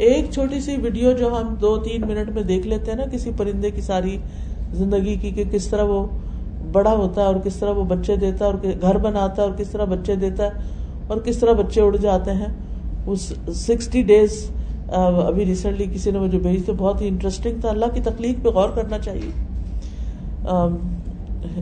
ایک 0.05 0.31
چھوٹی 0.31 0.59
سی 0.61 0.75
ویڈیو 0.81 1.11
جو 1.11 1.27
ہم 1.35 1.53
دو 1.61 1.75
تین 1.77 2.01
منٹ 2.07 2.29
میں 2.29 2.43
دیکھ 2.43 2.67
لیتے 2.67 2.91
ہیں 2.91 2.97
نا، 2.97 3.05
کسی 3.11 3.31
پرندے 3.37 3.71
کی 3.71 3.81
ساری 3.81 4.17
زندگی 4.73 5.15
کی 5.15 5.29
کہ 5.29 5.43
کس 5.51 5.67
طرح 5.67 5.83
وہ 5.83 6.05
بڑا 6.71 6.93
ہوتا 6.93 7.21
ہے 7.21 7.25
اور 7.25 7.35
کس 7.43 7.55
طرح 7.55 7.71
وہ 7.71 7.83
بچے 7.83 8.15
دیتا 8.15 8.45
ہے 8.45 8.49
اور 8.51 8.59
گھر 8.81 8.97
بناتا 8.97 9.41
ہے 9.41 9.47
اور 9.47 9.55
کس 9.57 9.69
طرح 9.69 9.85
بچے 9.85 10.15
دیتا 10.15 10.45
ہے 10.45 10.49
اور 11.07 11.17
کس 11.17 11.37
طرح 11.37 11.53
بچے 11.53 11.81
اڑ 11.81 11.95
جاتے 11.95 12.31
ہیں۔ 12.31 12.47
اس 13.07 13.31
سکسٹی 13.55 14.01
ڈیز 14.03 14.43
ابھی 14.89 15.45
ریسنٹلی 15.45 15.85
کسی 15.93 16.11
نے 16.11 16.19
مجھے 16.19 16.39
بھیج 16.39 16.65
تو 16.65 16.73
بہت 16.77 17.01
ہی 17.01 17.07
انٹرسٹنگ 17.07 17.59
تھا۔ 17.61 17.69
اللہ 17.69 17.93
کی 17.93 18.01
تکلیف 18.01 18.43
پہ 18.43 18.49
غور 18.49 18.69
کرنا 18.69 18.99
چاہیے۔ 18.99 19.31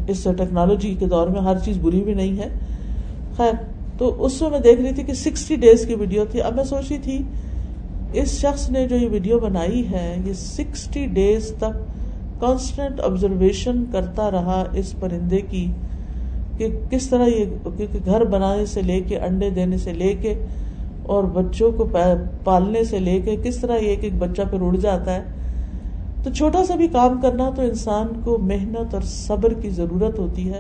اس 0.07 0.23
ٹیکنالوجی 0.23 0.93
کے 0.99 1.05
دور 1.05 1.27
میں 1.27 1.41
ہر 1.41 1.59
چیز 1.65 1.77
بری 1.81 2.01
بھی 2.01 2.13
نہیں 2.13 2.37
ہے۔ 2.39 2.49
خیر، 3.37 3.53
تو 3.97 4.25
اس 4.25 4.41
میں 4.41 4.49
میں 4.49 4.59
دیکھ 4.59 4.81
رہی 4.81 4.93
تھی 4.93 5.03
کہ 5.03 5.13
سکسٹی 5.13 5.55
ڈیز 5.55 5.85
کی 5.85 5.95
ویڈیو 5.95 6.25
تھی۔ 6.31 6.41
اب 6.41 6.55
میں 6.55 6.63
سوچ 6.63 6.91
رہی 6.91 6.97
تھی، 6.97 7.21
اس 8.13 8.31
شخص 8.31 8.69
نے 8.69 8.87
جو 8.87 8.95
یہ 8.95 9.09
ویڈیو 9.09 9.39
بنائی 9.39 9.83
ہے، 9.91 10.15
یہ 10.25 10.33
سکسٹی 10.33 11.05
ڈیز 11.05 11.51
تک 11.57 11.79
کانسٹنٹ 12.39 12.99
آبزرویشن 12.99 13.83
کرتا 13.91 14.31
رہا 14.31 14.63
اس 14.73 14.93
پرندے 14.99 15.41
کی 15.41 15.65
کہ 16.57 16.67
کس 16.89 17.07
طرح 17.07 17.27
یہ 17.27 17.45
گھر 18.05 18.23
بنانے 18.23 18.65
سے 18.65 18.81
لے 18.81 18.99
کے 19.01 19.17
انڈے 19.19 19.49
دینے 19.49 19.77
سے 19.77 19.93
لے 19.93 20.13
کے 20.21 20.33
اور 21.03 21.23
بچوں 21.23 21.71
کو 21.71 21.87
پالنے 22.43 22.83
سے 22.83 22.99
لے 22.99 23.19
کے 23.21 23.35
کس 23.43 23.57
طرح 23.57 23.77
ایک 23.77 24.03
ایک 24.03 24.13
بچہ 24.19 24.41
پھر 24.49 24.61
اڑ 24.61 24.75
جاتا 24.75 25.15
ہے۔ 25.15 25.21
تو 26.23 26.29
چھوٹا 26.29 26.65
سا 26.65 26.75
بھی 26.75 26.87
کام 26.87 27.21
کرنا 27.21 27.49
تو 27.55 27.61
انسان 27.61 28.07
کو 28.23 28.37
محنت 28.37 28.93
اور 28.93 29.01
صبر 29.01 29.53
کی 29.53 29.69
ضرورت 29.69 30.19
ہوتی 30.19 30.53
ہے۔ 30.53 30.59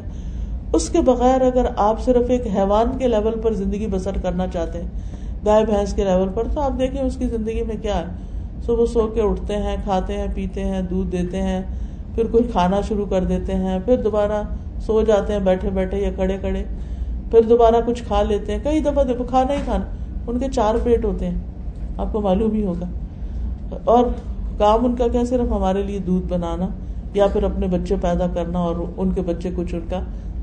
اس 0.73 0.89
کے 0.89 1.01
بغیر 1.01 1.41
اگر 1.41 1.65
آپ 1.77 2.03
صرف 2.03 2.29
ایک 2.29 2.47
حیوان 2.47 2.97
کے 2.97 3.07
لیول 3.07 3.39
پر 3.41 3.53
زندگی 3.53 3.87
بسر 3.87 4.11
کرنا 4.21 4.47
چاہتے 4.47 4.81
ہیں، 4.81 4.87
گائے، 5.45 5.65
بھینس 5.65 5.93
کے 5.93 6.03
لیول 6.03 6.29
پر، 6.33 6.47
تو 6.53 6.61
آپ 6.61 6.79
دیکھیں 6.79 7.01
اس 7.01 7.17
کی 7.17 7.27
زندگی 7.27 7.63
میں 7.63 7.75
کیا 7.81 7.99
ہے۔ 7.99 8.05
صبح 8.65 8.85
سو 8.85 9.07
کے 9.07 9.21
اٹھتے 9.21 9.57
ہیں، 9.57 9.77
کھاتے 9.83 10.17
ہیں، 10.17 10.27
پیتے 10.35 10.65
ہیں، 10.65 10.81
دودھ 10.81 11.11
دیتے 11.11 11.41
ہیں، 11.41 11.61
پھر 12.15 12.27
کوئی 12.27 12.43
کھانا 12.43 12.81
شروع 12.81 13.05
کر 13.05 13.23
دیتے 13.23 13.55
ہیں، 13.55 13.79
پھر 13.85 13.97
دوبارہ 13.97 14.43
سو 14.85 15.01
جاتے 15.01 15.33
ہیں، 15.33 15.39
بیٹھے 15.39 15.69
بیٹھے 15.69 15.99
یا 15.99 16.09
کھڑے 16.15 16.37
کھڑے، 16.37 16.63
پھر 17.31 17.41
دوبارہ 17.41 17.75
کچھ 17.85 18.03
کھا 18.03 18.21
لیتے 18.23 18.51
ہیں۔ 18.51 18.59
کئی 18.63 18.79
دفعہ 18.79 19.23
کھانا 19.29 19.53
ہی 19.53 19.57
کھانا، 19.63 19.83
ان 20.27 20.39
کے 20.39 20.45
چار 20.53 20.75
پیٹ 20.83 21.05
ہوتے 21.05 21.25
ہیں، 21.25 21.37
آپ 21.97 22.11
کو 22.11 22.21
معلوم 22.21 22.51
ہی 22.51 22.65
ہوگا۔ 22.65 22.85
اور 23.83 24.03
کام 24.57 24.85
ان 24.85 24.95
کا 24.95 25.07
کیا؟ 25.07 25.23
صرف 25.23 25.51
ہمارے 25.51 25.83
لیے 25.83 25.99
دودھ 25.99 26.27
بنانا 26.27 26.67
یا 27.13 27.27
پھر 27.27 27.43
اپنے 27.43 27.67
بچے 27.67 27.95
پیدا 28.01 28.27
کرنا 28.27 28.59
اور 28.59 28.75
ان 28.97 29.11
کے 29.11 29.21
بچے 29.21 29.49
کچھ 29.55 29.75
ان 29.75 29.81
کا 29.89 29.99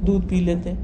دودھ 0.06 0.26
پی 0.28 0.36
لیتے 0.36 0.70
ہیں۔ 0.70 0.76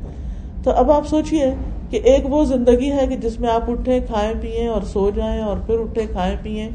تو 0.63 0.71
اب 0.71 0.91
آپ 0.91 1.09
سوچیے 1.09 1.55
کہ 1.91 2.01
ایک 2.05 2.33
وہ 2.33 2.45
زندگی 2.45 2.93
ہے 2.93 3.07
کہ 3.07 3.17
جس 3.17 3.41
میں 3.41 3.49
آپ 3.49 3.71
اٹھے 3.71 4.01
کھائیں 4.01 4.35
پیئیں 4.41 4.69
اور 4.69 4.83
سو 4.83 5.11
جائیں 5.15 5.43
اور 5.43 5.57
پھر 5.67 5.79
اٹھے 5.79 6.03
کھائیں 6.13 6.37
پیئیں 6.43 6.69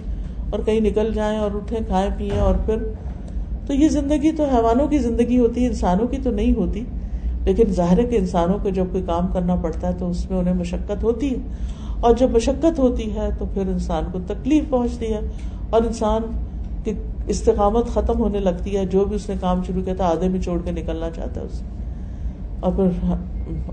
اور 0.50 0.60
کہیں 0.66 0.80
نکل 0.80 1.14
جائیں 1.14 1.40
اور 1.40 1.52
اٹھے 1.56 1.78
کھائیں 1.88 2.10
پیئیں 2.18 2.40
اور 2.40 2.56
پھر۔ 2.66 2.76
تو 3.68 3.74
یہ 3.74 3.88
زندگی 3.90 4.32
تو 4.32 4.44
حیوانوں 4.44 4.88
کی 4.88 4.98
زندگی 4.98 5.40
ہوتی 5.40 5.64
ہے، 5.64 5.68
انسانوں 5.68 6.08
کی 6.08 6.18
تو 6.24 6.32
نہیں 6.32 6.54
ہوتی، 6.58 6.84
لیکن 7.46 7.64
ظاہر 7.70 8.00
ہے 8.00 8.04
کہ 8.04 8.16
انسانوں 8.16 8.60
کو 8.64 8.70
جب 8.70 8.86
کوئی 8.92 9.04
کام 9.04 9.28
کرنا 9.28 9.56
پڑتا 9.56 9.88
ہے 9.88 9.94
تو 10.00 10.10
اس 10.10 10.30
میں 10.30 10.40
انہیں 10.40 10.54
مشقت 10.54 11.04
ہوتی 11.04 11.32
ہے۔ 11.32 11.38
اور 12.02 12.16
جب 12.16 12.32
مشقت 12.32 12.80
ہوتی 12.80 13.16
ہے 13.16 13.30
تو 13.40 13.46
پھر 13.54 13.62
انسان 13.62 14.04
کو 14.12 14.20
تکلیف 14.28 14.64
پہنچتی 14.70 15.14
ہے۔ 15.14 15.20
اور 15.72 15.82
انسان 15.82 16.22
کی 16.84 16.94
استقامت 17.28 17.88
ختم 17.88 18.20
ہونے 18.20 18.40
لگتی 18.40 18.78
ہے، 18.78 18.86
جو 18.86 19.06
بھی 19.06 19.16
اس 19.16 19.30
نے 19.30 19.36
کام 19.42 19.64
شروع 19.64 19.82
کیا 19.82 19.94
تھا، 19.94 20.06
آدھے 20.06 20.30
میں 20.30 20.42
چھوڑ 20.42 20.62
کے 20.66 20.72
نکلنا 20.72 21.10
چاہتا 21.10 21.42
ہے 21.42 21.46
اسے 21.46 21.66
اور 22.60 22.72
پھر 22.72 23.14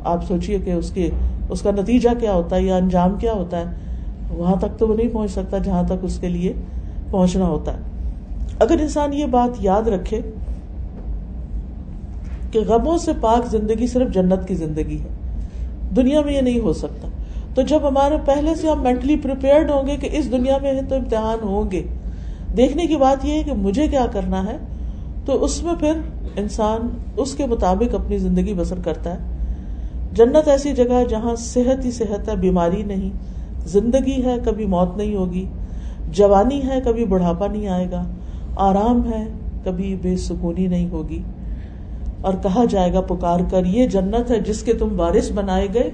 آپ 0.05 0.27
سوچیے 0.27 0.59
کہ 0.59 0.71
اس 0.71 0.91
کے 0.91 1.11
اس 1.51 1.63
کا 1.63 1.71
نتیجہ 1.71 2.09
کیا 2.21 2.33
ہوتا 2.33 2.57
ہے 2.57 2.63
یا 2.63 2.77
انجام 2.77 3.15
کیا 3.19 3.33
ہوتا 3.33 3.61
ہے؟ 3.61 3.65
وہاں 4.31 4.57
تک 4.57 4.79
تو 4.79 4.89
وہ 4.89 4.95
نہیں 4.97 5.09
پہنچ 5.09 5.31
سکتا 5.31 5.59
جہاں 5.59 5.83
تک 5.83 6.05
اس 6.05 6.19
کے 6.19 6.29
لیے 6.29 6.53
پہنچنا 7.11 7.45
ہوتا 7.45 7.73
ہے۔ 7.73 7.79
اگر 8.59 8.81
انسان 8.81 9.13
یہ 9.13 9.27
بات 9.27 9.51
یاد 9.61 9.89
رکھے 9.89 10.21
کہ 12.51 12.61
غموں 12.61 12.99
سے 12.99 13.13
پاک 13.21 13.47
زندگی 13.47 13.87
صرف 13.87 14.15
جنت 14.15 14.49
کی 14.49 14.55
زندگی 14.55 14.99
ہے، 15.01 15.09
دنیا 15.97 16.21
میں 16.21 16.35
یہ 16.35 16.41
نہیں 16.41 16.61
ہو 16.61 16.73
سکتا۔ 16.73 16.98
تو 17.59 17.63
جب 17.63 17.89
ہمارے 17.89 18.17
پہلے 18.25 18.55
سے 18.55 18.69
ہم 18.69 18.83
مینٹلی 18.83 19.17
پریپیئرڈ 19.17 19.71
ہوں 19.71 19.87
گے 19.87 19.97
کہ 19.97 20.09
اس 20.13 20.33
دنیا 20.33 20.59
میں 20.63 20.83
تو 20.89 20.95
امتحان 20.95 21.39
ہوں 21.43 21.71
گے، 21.71 21.83
دیکھنے 22.57 22.87
کی 22.87 22.97
بات 22.97 23.25
یہ 23.25 23.33
ہے 23.33 23.43
کہ 23.43 23.53
مجھے 23.53 23.89
کیا 23.89 24.07
کرنا 24.13 24.47
ہے، 24.47 24.57
تو 25.25 25.45
اس 25.45 25.63
میں 25.63 25.75
پھر 25.81 25.93
انسان 26.37 26.89
اس 27.17 27.35
کے 27.35 27.47
مطابق 27.47 27.95
اپنی 27.95 28.19
زندگی 28.19 28.55
بسر 28.55 28.79
کرتا 28.85 29.15
ہے۔ 29.15 29.19
جنت 30.13 30.49
ایسی 30.49 30.73
جگہ 30.73 30.93
ہے 30.93 31.05
جہاں 31.05 31.35
صحت 31.37 31.85
ہی 31.85 31.91
صحت 31.91 32.29
ہے، 32.29 32.37
بیماری 32.37 32.83
نہیں۔ 32.83 33.11
زندگی 33.69 34.25
ہے، 34.25 34.37
کبھی 34.45 34.67
موت 34.67 34.97
نہیں 34.97 35.15
ہوگی۔ 35.15 35.47
جوانی 36.11 36.69
ہے، 36.69 36.81
کبھی 36.85 37.05
بڑھاپا 37.05 37.47
نہیں 37.47 37.69
آئے 37.69 37.91
گا۔ 37.91 38.05
آرام 38.57 39.13
ہے، 39.13 39.27
کبھی 39.65 39.97
بے 40.03 40.17
سکونی 40.17 40.67
نہیں 40.67 40.91
ہوگی۔ 40.91 41.23
اور 42.21 42.35
کہا 42.43 42.65
جائے 42.65 42.93
گا، 42.93 43.01
پکار 43.01 43.41
کر، 43.51 43.65
یہ 43.65 43.87
جنت 43.87 44.31
ہے 44.31 44.41
جس 44.41 44.63
کے 44.63 44.73
تم 44.73 44.89
بارش 44.97 45.33
بنائے 45.33 45.69
گئے۔ 45.75 45.91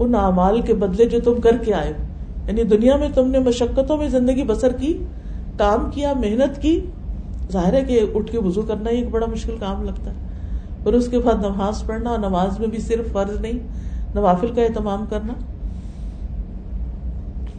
ان 0.00 0.14
اعمال 0.14 0.60
کے 0.60 0.74
بدلے 0.74 1.04
جو 1.04 1.20
تم 1.20 1.40
کر 1.40 1.56
کے 1.56 1.74
آئے 1.74 1.92
یعنی 2.46 2.62
دنیا 2.62 2.96
میں 2.96 3.08
تم 3.14 3.30
نے 3.30 3.38
مشقتوں 3.38 3.96
میں 3.96 4.08
زندگی 4.08 4.42
بسر 4.42 4.72
کی، 4.72 5.04
کام 5.56 5.90
کیا، 5.90 6.12
محنت 6.12 6.62
کی۔ 6.62 6.80
ظاہر 7.52 7.72
ہے 7.72 7.84
کہ 7.84 8.06
اٹھ 8.14 8.32
کے 8.32 8.38
وضو 8.38 8.62
کرنا 8.62 8.90
ہی 8.90 8.96
ایک 8.96 9.10
بڑا 9.10 9.26
مشکل 9.26 9.56
کام 9.60 9.84
لگتا 9.84 10.10
ہے۔ 10.10 10.16
اور 10.84 10.92
اس 10.92 11.08
کے 11.08 11.18
بعد 11.18 11.34
نماز 11.34 11.82
پڑھنا 11.86 12.10
اور 12.10 12.18
نماز 12.18 12.58
میں 12.60 12.68
بھی 12.68 12.78
صرف 12.78 13.12
فرض 13.12 13.40
نہیں، 13.40 13.58
نوافل 14.14 14.46
کا 14.54 14.62
اہتمام 14.62 15.04
کرنا۔ 15.10 15.32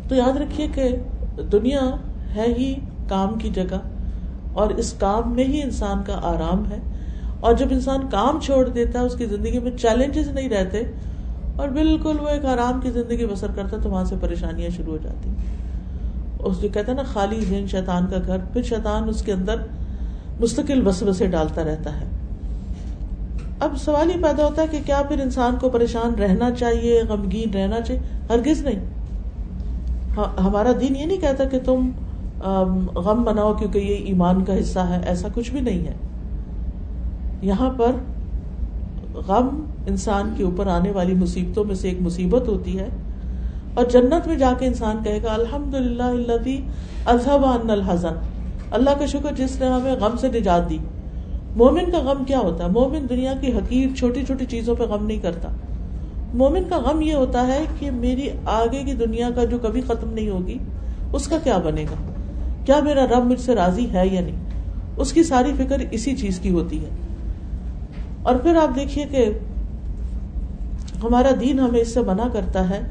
تو 0.07 0.15
یاد 0.15 0.37
رکھیے 0.37 0.67
کہ 0.75 0.95
دنیا 1.41 1.81
ہے 2.35 2.45
ہی 2.47 2.75
کام 3.07 3.33
کی 3.33 3.49
جگہ، 3.49 3.79
اور 4.53 4.69
اس 4.69 4.93
کام 4.93 5.33
میں 5.33 5.43
ہی 5.43 5.61
انسان 5.61 6.03
کا 6.05 6.19
آرام 6.23 6.71
ہے۔ 6.71 6.77
اور 7.39 7.53
جب 7.53 7.67
انسان 7.71 7.99
کام 8.11 8.39
چھوڑ 8.39 8.69
دیتا 8.69 8.99
ہے، 8.99 9.05
اس 9.05 9.15
کی 9.15 9.25
زندگی 9.25 9.59
میں 9.59 9.71
چیلنجز 9.71 10.27
نہیں 10.27 10.49
رہتے 10.49 10.81
اور 11.55 11.69
بالکل 11.69 12.19
وہ 12.19 12.27
ایک 12.27 12.45
آرام 12.45 12.81
کی 12.81 12.89
زندگی 12.89 13.25
بسر 13.25 13.47
کرتا 13.55 13.77
تو 13.77 13.89
وہاں 13.89 14.03
سے 14.03 14.15
پریشانیاں 14.21 14.69
شروع 14.69 14.91
ہو 14.91 14.97
جاتی۔ 15.03 15.29
اس 16.39 16.61
جو 16.61 16.67
کہتا 16.73 16.91
ہے 16.91 16.97
نا، 16.97 17.03
خالی 17.03 17.39
ذہن 17.49 17.67
شیطان 17.67 18.05
کا 18.09 18.17
گھر، 18.27 18.37
پھر 18.53 18.63
شیطان 18.63 19.09
اس 19.09 19.21
کے 19.21 19.33
اندر 19.33 19.55
مستقل 20.39 20.81
بس 20.81 21.03
بسے 21.03 21.27
ڈالتا 21.27 21.63
رہتا 21.63 22.01
ہے۔ 22.01 22.05
اب 23.59 23.77
سوال 23.77 24.09
ہی 24.09 24.23
پیدا 24.23 24.45
ہوتا 24.45 24.61
ہے 24.61 24.67
کہ 24.67 24.79
کیا 24.85 25.01
پھر 25.07 25.21
انسان 25.21 25.55
کو 25.61 25.69
پریشان 25.69 26.19
رہنا 26.19 26.51
چاہیے، 26.51 27.01
غمگین 27.09 27.53
رہنا 27.53 27.81
چاہیے؟ 27.81 28.01
ہرگز 28.29 28.61
نہیں۔ 28.61 28.79
ہمارا 30.17 30.71
دین 30.81 30.95
یہ 30.95 31.05
نہیں 31.05 31.21
کہتا 31.21 31.43
کہ 31.43 31.59
تم 31.65 31.89
غم 32.95 33.23
بناؤ 33.23 33.53
کیونکہ 33.53 33.79
یہ 33.79 33.95
ایمان 33.95 34.43
کا 34.43 34.59
حصہ 34.59 34.79
ہے، 34.79 35.01
ایسا 35.05 35.27
کچھ 35.33 35.51
بھی 35.51 35.59
نہیں 35.59 35.87
ہے۔ 35.87 35.93
یہاں 37.41 37.69
پر 37.69 37.91
غم 39.13 39.65
انسان 39.87 40.33
کے 40.37 40.43
اوپر 40.43 40.67
آنے 40.67 40.91
والی 40.91 41.13
مصیبتوں 41.13 41.63
میں 41.63 41.75
سے 41.75 41.89
ایک 41.89 42.01
مصیبت 42.01 42.47
ہوتی 42.47 42.79
ہے 42.79 42.89
اور 43.73 43.85
جنت 43.85 44.27
میں 44.27 44.35
جا 44.35 44.53
کے 44.59 44.65
انسان 44.65 44.97
کہے 45.03 45.19
گا 45.23 45.33
الحمد 45.33 45.73
للہ 45.73 46.03
اللہ 47.05 47.71
الحزن۔ 47.71 48.13
اللہ 48.71 48.89
کا 48.99 49.05
شکر 49.05 49.35
جس 49.35 49.59
نے 49.59 49.65
ہمیں 49.65 49.95
غم 49.95 50.17
سے 50.17 50.27
نجات 50.27 50.69
دی۔ 50.69 50.77
مومن 51.55 51.91
کا 51.91 51.97
غم 51.97 52.23
کیا 52.23 52.39
ہوتا 52.39 52.63
ہے؟ 52.63 52.69
مومن 52.69 53.05
دنیا 53.09 53.33
کی 53.41 53.51
حقیق 53.51 53.97
چھوٹی 53.97 54.23
چھوٹی 54.25 54.45
چیزوں 54.45 54.75
پہ 54.75 54.83
غم 54.83 55.05
نہیں 55.05 55.19
کرتا۔ 55.19 55.49
مومن 56.33 56.63
کا 56.69 56.77
غم 56.77 57.01
یہ 57.01 57.13
ہوتا 57.13 57.47
ہے 57.47 57.65
کہ 57.79 57.91
میری 57.91 58.29
آگے 58.45 58.83
کی 58.83 58.93
دنیا 58.93 59.29
کا 59.35 59.45
جو 59.45 59.57
کبھی 59.61 59.81
ختم 59.81 60.13
نہیں 60.13 60.29
ہوگی، 60.29 60.57
اس 61.13 61.27
کا 61.27 61.37
کیا 61.43 61.57
بنے 61.57 61.83
گا؟ 61.83 62.11
کیا 62.65 62.79
میرا 62.83 63.05
رب 63.05 63.25
مجھ 63.25 63.39
سے 63.39 63.55
راضی 63.55 63.87
ہے 63.93 64.07
یا 64.07 64.21
نہیں؟ 64.21 64.35
اس 64.97 65.13
کی 65.13 65.23
ساری 65.23 65.51
فکر 65.57 65.77
اسی 65.91 66.15
چیز 66.15 66.39
کی 66.39 66.49
ہوتی 66.49 66.85
ہے۔ 66.85 66.89
اور 68.23 68.35
پھر 68.35 68.55
آپ 68.55 68.75
دیکھیے 68.75 69.05
کہ 69.05 69.29
ہمارا 71.03 71.29
دین 71.39 71.59
ہمیں 71.59 71.79
اس 71.79 71.93
سے 71.93 72.01
منع 72.01 72.23
کرتا 72.33 72.69
ہے 72.69 72.81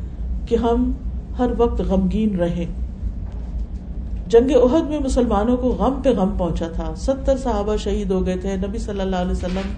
کہ 0.47 0.57
ہم 0.57 0.93
ہر 1.39 1.47
وقت 1.59 1.81
غمگین 1.81 2.41
رہیں۔ 2.41 2.65
جنگ 4.27 4.51
عہد 4.57 4.89
میں 4.89 4.99
مسلمانوں 4.99 5.57
کو 5.57 5.69
غم 5.69 6.03
پہ 6.03 6.11
غم 6.11 6.31
پہنچا 6.39 6.69
تھا۔ 6.69 6.95
ستر 6.97 7.37
صحابہ 7.37 7.77
شہید 7.77 8.11
ہو 8.11 8.27
گئے 8.27 8.37
تھے۔ 8.37 8.57
نبی 8.57 8.79
صلی 8.79 9.01
اللہ 9.01 9.17
علیہ 9.17 9.31
وسلم 9.31 9.73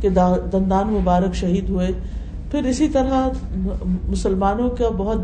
کے 0.00 0.08
دندان 0.52 0.86
مبارک 0.86 1.34
شہید 1.34 1.68
ہوئے۔ 1.68 1.88
پھر 2.50 2.62
اسی 2.64 2.88
طرح 2.88 3.28
مسلمانوں 4.08 4.70
کا 4.70 4.88
بہت 4.96 5.18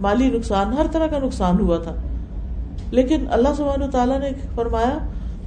مالی 0.00 0.30
نقصان، 0.30 0.72
ہر 0.72 0.86
طرح 0.92 1.06
کا 1.06 1.18
نقصان 1.18 1.60
ہوا 1.60 1.78
تھا۔ 1.78 1.94
لیکن 2.90 3.24
اللہ 3.30 3.48
سبحانہ 3.56 3.84
تعالیٰ 3.84 4.20
نے 4.20 4.30
فرمایا 4.54 4.98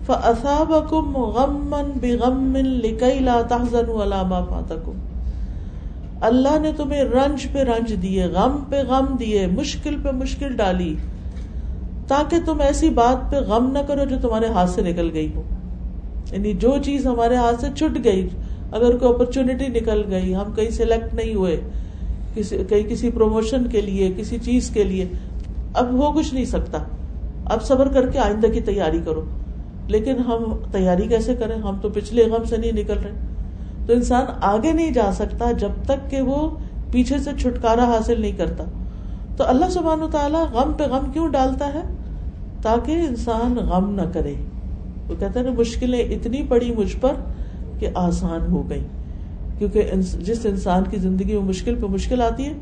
فَأَثَابَكُمْ 0.06 1.20
غَمًّا 1.20 1.92
بِغَمٍّ 2.02 2.62
لِكَيْ 2.62 3.20
لَا 3.20 3.42
تَحْزَنُوا 3.42 4.04
عَلَى 4.04 4.28
مَا 4.28 4.46
فَاتَكُمْ۔ 4.50 4.94
اللہ 6.22 6.60
نے 6.60 6.72
تمہیں 6.78 7.04
رنج 7.04 7.48
پہ 7.52 7.60
رنج 7.60 7.94
دیے، 8.02 8.24
غم 8.24 8.58
پہ 8.70 8.84
غم 8.84 9.16
دیے، 9.20 9.48
مشکل 9.48 9.96
پہ 10.04 10.12
مشکل 10.12 10.56
ڈالی۔ 10.56 10.96
تاکہ 12.08 12.38
تم 12.46 12.62
ایسی 12.62 12.90
بات 12.90 13.32
پہ 13.32 13.36
غم 13.36 13.72
نہ 13.72 13.80
کرو 13.88 14.06
جو 14.06 14.16
تمہارے 14.22 14.46
ہاتھ 14.46 14.70
سے 14.70 14.82
نکل 14.82 15.10
گئی 15.14 15.32
ہو۔ 15.36 15.42
یعنی 16.32 16.54
جو 16.54 16.74
چیز 16.86 17.08
ہمارے 17.08 17.36
ہاتھ 17.36 17.62
سے 17.62 17.68
چھٹ 17.76 18.04
گئی، 18.04 18.30
اگر 18.72 18.98
کوئی 18.98 19.14
اپرچونٹی 19.16 19.68
نکل 19.68 20.04
گئی، 20.10 20.36
ہم 20.36 20.52
کہیں 20.56 20.70
سلیکٹ 20.70 21.14
نہیں 21.14 21.34
ہوئے، 21.36 21.62
کسی، 22.36 22.58
کہیں 22.70 22.84
کسی 22.84 23.12
پروموشن 23.12 23.68
کے 23.68 23.82
لیے، 23.82 24.14
کسی 24.18 24.38
چیز 24.38 24.70
کے 24.70 24.84
لیے، 24.84 25.06
اب 25.74 25.92
ہو 25.92 26.12
کچھ 26.12 26.34
نہیں 26.34 26.46
سکتا۔ 26.46 26.78
اب 27.46 27.64
صبر 27.64 27.88
کر 27.88 28.08
کے 28.08 28.20
آئندہ 28.20 28.48
کی 28.48 28.62
تیاری 28.62 29.00
کرو۔ 29.06 29.22
لیکن 29.92 30.20
ہم 30.20 30.56
تیاری 30.72 31.08
کیسے 31.08 31.36
کریں؟ 31.36 31.56
ہم 31.56 31.78
تو 31.82 31.90
پچھلے 31.90 32.26
غم 32.26 32.44
سے 32.44 32.58
نہیں 32.58 32.72
نکل 32.72 32.94
رہے۔ 32.94 33.12
تو 33.86 33.94
انسان 33.94 34.26
آگے 34.42 34.72
نہیں 34.72 34.92
جا 34.92 35.12
سکتا 35.14 35.52
جب 35.52 35.70
تک 35.86 36.10
کہ 36.10 36.22
وہ 36.22 36.50
پیچھے 36.92 37.20
سے 37.20 37.30
چھٹکارا 37.40 37.84
حاصل 37.84 38.22
نہیں 38.22 38.32
کرتا۔ 38.32 38.64
تو 39.38 39.44
اللہ 39.48 39.66
سبحانہ 39.70 40.06
تعالیٰ 40.12 40.46
غم 40.54 40.74
پہ 40.74 40.84
غم 40.84 41.12
کیوں 41.14 41.28
ڈالتا 41.28 41.74
ہے؟ 41.74 41.82
تاکہ 42.62 42.92
انسان 42.92 43.56
غم 43.56 43.94
نہ 43.94 44.02
کرے۔ 44.14 44.34
وہ 45.10 45.16
کہتے 45.20 45.40
ہیں 45.40 45.52
مشکلیں 45.58 46.00
اتنی 46.00 46.44
پڑی 46.50 46.74
مجھ 46.76 46.98
پر 47.02 47.14
کہ 47.80 47.88
آسان 47.96 48.52
ہو 48.52 48.70
گئی 48.70 48.84
کیونکہ 49.58 49.92
جس 50.20 50.46
انسان 50.46 50.84
کی 50.90 50.98
زندگی 50.98 51.34
میں 51.34 51.44
مشکل 51.44 51.76
پہ 51.76 51.86
مشکل 51.86 52.22
آتی 52.22 52.46
ہے 52.46 52.54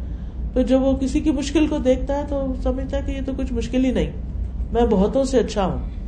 تو 0.53 0.61
جب 0.61 0.81
وہ 0.81 0.93
کسی 0.93 1.19
کی 1.19 1.31
مشکل 1.31 1.67
کو 1.67 1.77
دیکھتا 1.77 2.17
ہے 2.17 2.23
تو 2.29 2.45
سمجھتا 2.63 2.97
ہے 2.97 3.01
کہ 3.05 3.11
یہ 3.11 3.21
تو 3.25 3.31
کچھ 3.37 3.53
مشکل 3.53 3.85
ہی 3.85 3.91
نہیں۔ 3.91 4.11
میں 4.71 4.81
بہتوں 4.89 5.23
سے 5.23 5.39
اچھا 5.39 5.65
ہوں۔ 5.65 5.98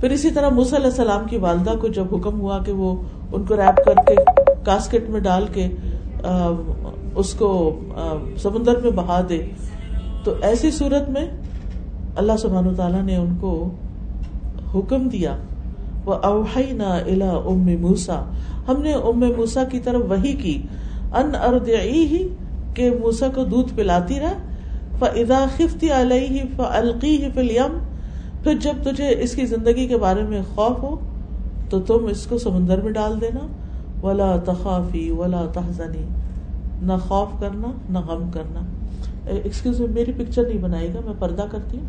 پھر 0.00 0.10
اسی 0.10 0.30
طرح 0.30 0.48
علیہ 0.48 0.84
السلام 0.84 1.26
کی 1.28 1.36
والدہ 1.36 1.74
کو 1.80 1.88
جب 1.88 2.14
حکم 2.14 2.40
ہوا 2.40 2.58
کہ 2.58 2.72
وہ 2.72 2.94
ان 3.32 3.44
کو 3.44 3.56
ریپ 3.56 3.84
کر 3.84 4.02
کے 4.06 4.14
کاسکٹ 4.64 5.08
میں 5.10 5.20
ڈال 5.20 5.46
کے 5.52 5.68
اس 7.14 7.32
کو 7.34 7.48
سمندر 8.38 8.80
میں 8.80 8.90
بہا 8.90 9.20
دے، 9.28 9.42
تو 10.24 10.34
ایسی 10.42 10.70
صورت 10.70 11.08
میں 11.08 11.26
اللہ 12.16 12.36
سبحان 12.38 12.74
تعالیٰ 12.74 13.02
نے 13.02 13.16
ان 13.16 13.36
کو 13.40 13.52
حکم 14.74 15.08
دیا 15.08 15.36
وہ 16.04 16.14
اوہائی 16.14 16.72
نہ 16.72 16.92
الا 17.06 17.30
ام 17.30 17.68
موسا 17.80 18.20
ہم 18.68 18.82
نے 18.82 18.92
ام 18.92 19.20
موسا 19.36 19.64
کی 19.64 19.80
طرف 19.80 20.02
وہی 20.08 20.32
کی 20.32 20.62
ان 21.12 21.34
ارد 21.34 21.68
ہی 21.82 22.26
کہ 22.74 22.90
موسا 22.90 23.28
کو 23.34 23.44
دودھ 23.44 23.72
پلاتی 23.74 24.20
رہ 24.20 24.34
فدا 24.98 25.44
خفتی 25.56 25.90
علیہ 25.92 26.42
فلقی 26.56 27.18
فلیم 27.34 27.78
پھر 28.46 28.54
جب 28.60 28.72
تجھے 28.82 29.14
اس 29.18 29.34
کی 29.34 29.46
زندگی 29.46 29.86
کے 29.86 29.96
بارے 29.96 30.22
میں 30.22 30.42
خوف 30.54 30.82
ہو 30.82 30.96
تو 31.70 31.80
تم 31.80 32.06
اس 32.06 32.26
کو 32.26 32.38
سمندر 32.38 32.80
میں 32.80 32.92
ڈال 32.92 33.20
دینا۔ 33.20 33.46
ولا 34.02 34.36
تخافی 34.44 35.10
ولا 35.10 35.46
تحزنی 35.52 36.04
نہ 36.82 36.92
خوف 37.08 37.28
کرنا 37.40 37.68
نہ 37.90 37.98
غم 37.98 38.30
کرنا۔ 38.30 38.60
ایکسکیوز 39.26 39.80
میری 39.80 40.12
پکچر 40.12 40.42
نہیں 40.48 40.58
بنائے 40.58 40.94
گا 40.94 41.00
میں 41.04 41.14
پردہ 41.18 41.44
کرتی 41.50 41.78
ہوں۔ 41.78 41.84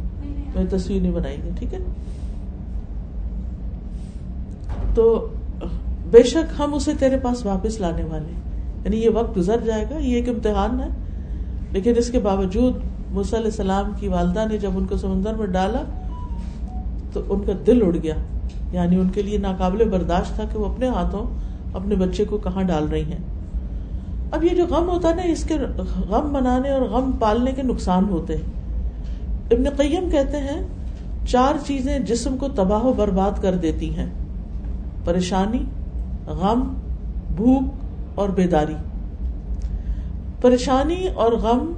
میری 0.55 0.67
تصویر 0.67 1.01
نہیں 1.01 1.11
بنائی 1.11 1.37
گی 1.43 1.49
ٹھیک 1.59 1.73
ہے؟ 1.73 1.79
تو 4.95 5.27
بے 6.11 6.23
شک 6.23 6.61
ہم 6.61 6.73
اسے 6.73 6.91
تیرے 6.99 7.17
پاس 7.17 7.45
واپس 7.45 7.79
لانے 7.79 8.03
والے 8.03 8.31
یعنی 8.85 8.97
یہ 8.97 9.09
وقت 9.09 9.37
گزر 9.37 9.57
جائے 9.65 9.85
گا 9.89 9.97
یہ 9.97 10.15
ایک 10.15 10.29
امتحان 10.29 10.79
ہے۔ 10.79 10.87
لیکن 11.71 11.93
اس 11.97 12.09
کے 12.09 12.19
باوجود 12.19 12.73
علیہ 13.17 13.45
السلام 13.45 13.91
کی 13.99 14.07
والدہ 14.07 14.45
نے 14.49 14.57
جب 14.57 14.71
ان 14.75 14.85
کو 14.85 14.97
سمندر 14.97 15.33
میں 15.33 15.47
ڈالا 15.47 15.83
تو 17.13 17.21
ان 17.29 17.43
کا 17.43 17.51
دل 17.67 17.83
اڑ 17.85 17.95
گیا۔ 18.03 18.15
یعنی 18.71 18.95
ان 18.95 19.09
کے 19.09 19.21
لیے 19.21 19.37
ناقابل 19.37 19.89
برداشت 19.89 20.35
تھا 20.35 20.43
کہ 20.53 20.59
وہ 20.59 20.65
اپنے 20.65 20.87
ہاتھوں 20.87 21.25
اپنے 21.73 21.95
بچے 21.95 22.25
کو 22.25 22.37
کہاں 22.37 22.63
ڈال 22.63 22.87
رہی 22.87 23.03
ہیں۔ 23.03 23.17
اب 24.31 24.43
یہ 24.43 24.49
جو 24.49 24.65
غم 24.65 24.89
ہوتا 24.89 25.09
ہے 25.09 25.15
نا، 25.15 25.21
اس 25.21 25.43
کے 25.43 25.53
غم 26.09 26.33
بنانے 26.33 26.69
اور 26.69 26.81
غم 26.81 27.11
پالنے 27.11 27.51
کے 27.51 27.63
نقصان 27.63 28.03
ہوتے 28.09 28.35
ہیں۔ 28.35 28.43
ابن 29.51 29.63
قیم 29.77 30.09
کہتے 30.11 30.37
ہیں، 30.37 30.61
چار 31.27 31.53
چیزیں 31.67 31.99
جسم 31.99 32.37
کو 32.37 32.47
تباہ 32.47 32.83
و 32.83 32.93
برباد 32.93 33.31
کر 33.41 33.55
دیتی 33.55 33.95
ہیں۔ 33.95 34.09
پریشانی، 35.05 35.63
غم، 36.27 36.73
بھوک 37.35 37.63
اور 38.15 38.29
بیداری۔ 38.29 38.75
پریشانی 40.41 41.07
اور 41.15 41.31
غم 41.31 41.71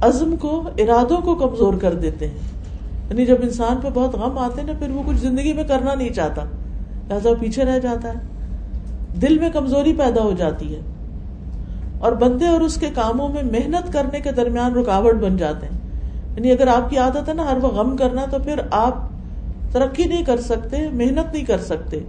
عزم 0.00 0.36
کو، 0.40 0.62
ارادوں 0.78 1.20
کو 1.20 1.34
کمزور 1.34 1.74
کر 1.74 1.94
دیتے 1.94 2.26
ہیں۔ 2.26 2.57
یعنی 3.10 3.26
جب 3.26 3.36
انسان 3.42 3.76
پہ 3.82 3.88
بہت 3.94 4.14
غم 4.14 4.38
آتے 4.38 4.62
نا، 4.62 4.72
پھر 4.78 4.90
وہ 4.90 5.02
کچھ 5.06 5.16
زندگی 5.16 5.52
میں 5.52 5.64
کرنا 5.64 5.94
نہیں 5.94 6.08
چاہتا۔ 6.08 6.44
لہٰذا 7.08 7.30
پیچھے 7.40 7.64
رہ 7.64 7.78
جاتا 7.78 8.08
ہے۔ 8.08 8.14
دل 9.22 9.38
میں 9.38 9.50
کمزوری 9.50 9.92
پیدا 9.92 10.22
ہو 10.22 10.32
جاتی 10.32 10.76
ہے۔ 10.76 10.80
اور 11.98 12.12
بندے 12.12 12.46
اور 12.46 12.60
اس 12.60 12.74
کے 12.74 12.86
کاموں 12.94 13.28
میں 13.28 13.42
محنت 13.42 13.92
کرنے 13.92 14.20
کے 14.20 14.32
درمیان 14.32 14.74
رکاوٹ 14.74 15.14
بن 15.14 15.36
جاتے 15.36 15.66
ہیں۔ 15.66 15.78
یعنی 16.36 16.50
اگر 16.50 16.66
آپ 16.66 16.90
کی 16.90 16.98
عادت 16.98 17.28
ہے 17.28 17.34
نا، 17.34 17.50
ہر 17.50 17.56
وہ 17.56 17.68
غم 17.68 17.96
کرنا، 17.96 18.24
تو 18.30 18.38
پھر 18.44 18.60
آپ 18.70 19.08
ترقی 19.72 20.04
نہیں 20.04 20.24
کر 20.24 20.40
سکتے، 20.40 20.76
محنت 20.92 21.34
نہیں 21.34 21.44
کر 21.44 21.58
سکتے۔ 21.58 22.00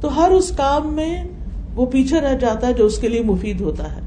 تو 0.00 0.16
ہر 0.16 0.30
اس 0.30 0.52
کام 0.56 0.94
میں 0.94 1.24
وہ 1.74 1.86
پیچھے 1.86 2.20
رہ 2.20 2.34
جاتا 2.34 2.66
ہے 2.66 2.72
جو 2.72 2.86
اس 2.86 2.98
کے 2.98 3.08
لیے 3.08 3.22
مفید 3.22 3.60
ہوتا 3.60 3.96
ہے۔ 3.96 4.00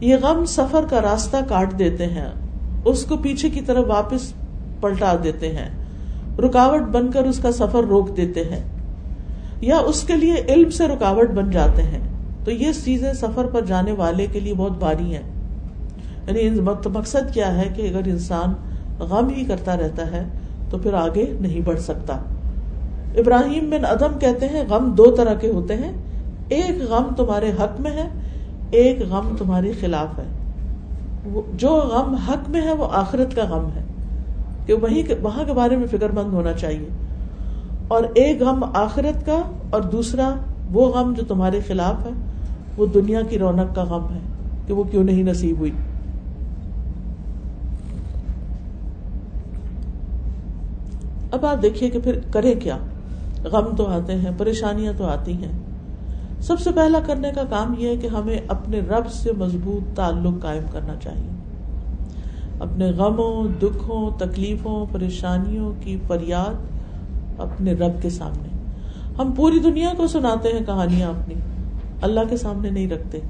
یہ 0.00 0.16
غم 0.22 0.44
سفر 0.44 0.84
کا 0.90 1.00
راستہ 1.02 1.36
کاٹ 1.48 1.78
دیتے 1.78 2.06
ہیں۔ 2.06 2.28
اس 2.84 3.04
کو 3.04 3.16
پیچھے 3.16 3.50
کی 3.50 3.60
طرف 3.60 3.84
واپس 3.88 4.32
پلٹا 4.80 5.16
دیتے 5.24 5.48
ہیں۔ 5.48 5.68
رکاوٹ 6.38 6.80
بن 6.80 7.10
کر 7.10 7.22
اس 7.22 7.38
کا 7.38 7.52
سفر 7.52 7.82
روک 7.82 8.16
دیتے 8.16 8.44
ہیں۔ 8.44 8.62
یا 9.60 9.78
اس 9.78 10.02
کے 10.02 10.16
لیے 10.16 10.34
علم 10.48 10.70
سے 10.70 10.88
رکاوٹ 10.88 11.30
بن 11.30 11.50
جاتے 11.50 11.82
ہیں۔ 11.82 11.98
تو 12.44 12.50
یہ 12.50 12.72
چیزیں 12.84 13.12
سفر 13.12 13.46
پر 13.46 13.64
جانے 13.64 13.92
والے 13.92 14.26
کے 14.32 14.40
لیے 14.40 14.54
بہت 14.54 14.72
باری 14.72 15.16
ہیں۔ 15.16 15.22
یعنی 16.26 16.60
مقصد 16.84 17.34
کیا 17.34 17.58
ہے 17.58 17.68
کہ 17.76 17.82
اگر 17.82 18.06
انسان 18.06 18.52
غم 18.98 19.28
ہی 19.28 19.44
کرتا 19.44 19.76
رہتا 19.76 20.10
ہے 20.10 20.24
تو 20.70 20.78
پھر 20.78 20.94
آگے 20.94 21.34
نہیں 21.40 21.60
بڑھ 21.60 21.80
سکتا۔ 21.80 22.14
ابراہیم 23.16 23.70
بن 23.70 23.84
ادم 23.84 24.18
کہتے 24.18 24.46
ہیں، 24.46 24.64
غم 24.68 24.90
دو 24.90 25.10
طرح 25.10 25.34
کے 25.34 25.50
ہوتے 25.50 25.76
ہیں۔ 25.76 25.92
ایک 26.48 26.82
غم 26.82 27.14
تمہارے 27.16 27.52
حق 27.52 27.80
میں 27.80 27.90
ہے، 27.90 28.08
ایک 28.70 28.98
غم 29.00 29.36
تمہارے 29.38 29.72
خلاف 29.80 30.18
ہے۔ 30.18 30.24
جو 31.52 31.68
غم 31.68 32.14
حق 32.14 32.50
میں 32.50 32.62
ہے، 32.62 32.72
وہ 32.72 32.86
آخرت 32.92 33.36
کا 33.36 33.44
غم 33.44 33.68
ہے۔ 33.76 33.82
کہ 34.66 34.74
وہیں 34.74 35.02
وہاں 35.22 35.44
کے 35.44 35.52
بارے 35.52 35.76
میں 35.76 35.86
فکر 35.86 36.08
مند 36.10 36.32
ہونا 36.32 36.52
چاہیے۔ 36.52 36.88
اور 37.88 38.04
ایک 38.14 38.42
غم 38.42 38.64
آخرت 38.74 39.26
کا 39.26 39.42
اور 39.70 39.82
دوسرا 39.82 40.34
وہ 40.72 40.88
غم 40.88 41.14
جو 41.14 41.22
تمہارے 41.24 41.60
خلاف 41.66 42.06
ہے، 42.06 42.10
وہ 42.76 42.86
دنیا 42.86 43.20
کی 43.22 43.38
رونق 43.38 43.74
کا 43.74 43.84
غم 43.84 44.14
ہے 44.14 44.18
کہ 44.66 44.74
وہ 44.74 44.84
کیوں 44.84 45.04
نہیں 45.04 45.22
نصیب 45.22 45.58
ہوئی۔ 45.58 45.70
اب 51.30 51.46
آپ 51.46 51.62
دیکھیے 51.62 51.90
کہ 51.90 51.98
پھر 51.98 52.18
کرے 52.30 52.54
کیا۔ 52.54 52.76
غم 53.44 53.76
تو 53.76 53.86
آتے 53.86 54.14
ہیں، 54.14 54.30
پریشانیاں 54.38 54.92
تو 54.96 55.04
آتی 55.04 55.32
ہیں۔ 55.32 55.52
سب 56.40 56.60
سے 56.60 56.70
پہلا 56.70 56.98
کرنے 57.06 57.30
کا 57.34 57.42
کام 57.50 57.74
یہ 57.78 57.88
ہے 57.88 57.96
کہ 57.96 58.06
ہمیں 58.06 58.38
اپنے 58.48 58.80
رب 58.80 59.10
سے 59.10 59.32
مضبوط 59.32 59.96
تعلق 59.96 60.42
قائم 60.42 60.62
کرنا 60.72 60.94
چاہیے۔ 61.02 61.49
اپنے 62.60 62.86
غموں، 62.90 63.58
دکھوں، 63.62 64.10
تکلیفوں، 64.18 64.86
پریشانیوں 64.92 65.72
کی 65.80 65.96
فریاد 66.06 66.54
اپنے 67.40 67.72
رب 67.72 68.02
کے 68.02 68.10
سامنے۔ 68.10 68.48
ہم 69.18 69.32
پوری 69.36 69.58
دنیا 69.58 69.92
کو 69.96 70.06
سناتے 70.06 70.48
ہیں 70.48 70.66
کہانیاں 70.66 71.08
اپنی، 71.08 71.34
اللہ 72.02 72.20
کے 72.30 72.36
سامنے 72.36 72.70
نہیں 72.70 72.90
رکھتے۔ 72.90 73.20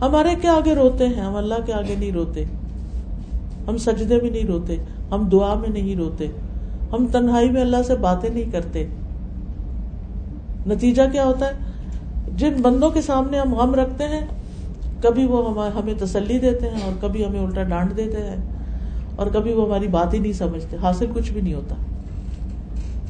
ہمارے 0.00 0.28
کے 0.40 0.48
آگے 0.48 0.74
روتے 0.74 1.08
ہیں؟ 1.08 1.22
ہم 1.22 1.36
اللہ 1.36 1.54
کے 1.66 1.72
آگے 1.72 1.94
نہیں 1.98 2.12
روتے۔ 2.12 2.44
ہم 3.68 3.76
سجدے 3.76 4.20
میں 4.22 4.30
نہیں 4.30 4.44
روتے، 4.44 4.76
ہم 5.10 5.28
دعا 5.28 5.54
میں 5.54 5.68
نہیں 5.68 5.96
روتے۔ 5.96 6.26
ہم 6.92 7.06
تنہائی 7.12 7.50
میں 7.50 7.60
اللہ 7.60 7.82
سے 7.86 7.96
باتیں 7.96 8.30
نہیں 8.30 8.52
کرتے۔ 8.52 8.86
نتیجہ 10.66 11.02
کیا 11.12 11.24
ہوتا 11.24 11.46
ہے؟ 11.46 11.52
جن 12.36 12.52
بندوں 12.62 12.90
کے 12.90 13.00
سامنے 13.00 13.38
ہم 13.38 13.54
غم 13.54 13.74
رکھتے 13.74 14.04
ہیں 14.04 14.26
کبھی 15.02 15.26
وہ 15.26 15.66
ہمیں 15.70 15.94
تسلی 15.98 16.38
دیتے 16.38 16.66
ہیں 16.66 16.82
اور 16.84 16.92
کبھی 17.00 17.26
ہمیں 17.26 17.40
الٹا 17.40 17.62
ڈانٹ 17.62 17.96
دیتے 17.96 18.16
ہیں 18.16 18.36
اور 19.16 19.26
کبھی 19.26 19.52
وہ 19.52 19.66
ہماری 19.66 19.88
بات 19.88 20.14
ہی 20.14 20.18
نہیں 20.18 20.32
سمجھتے، 20.32 20.76
حاصل 20.82 21.06
کچھ 21.14 21.32
بھی 21.32 21.40
نہیں 21.40 21.54
ہوتا۔ 21.54 21.74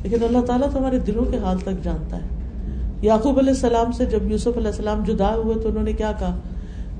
لیکن 0.02 0.24
اللہ 0.24 0.38
تعالیٰ 0.38 0.70
تو 0.72 0.78
ہمارے 0.78 0.98
دلوں 0.98 1.24
کے 1.24 1.38
حال 1.38 1.58
تک 1.58 1.82
جانتا 1.82 2.16
ہے۔ 2.16 2.26
یعقوب 3.02 3.38
علیہ 3.38 3.50
السلام 3.50 3.92
سے 3.92 4.04
جب 4.06 4.30
یوسف 4.30 4.56
علیہ 4.56 4.66
السلام 4.66 5.02
جدا 5.04 5.34
ہوئے 5.34 5.54
تو 5.54 5.68
انہوں 5.68 5.82
نے 5.82 5.92
کیا 5.92 6.12
کہا؟ 6.18 6.36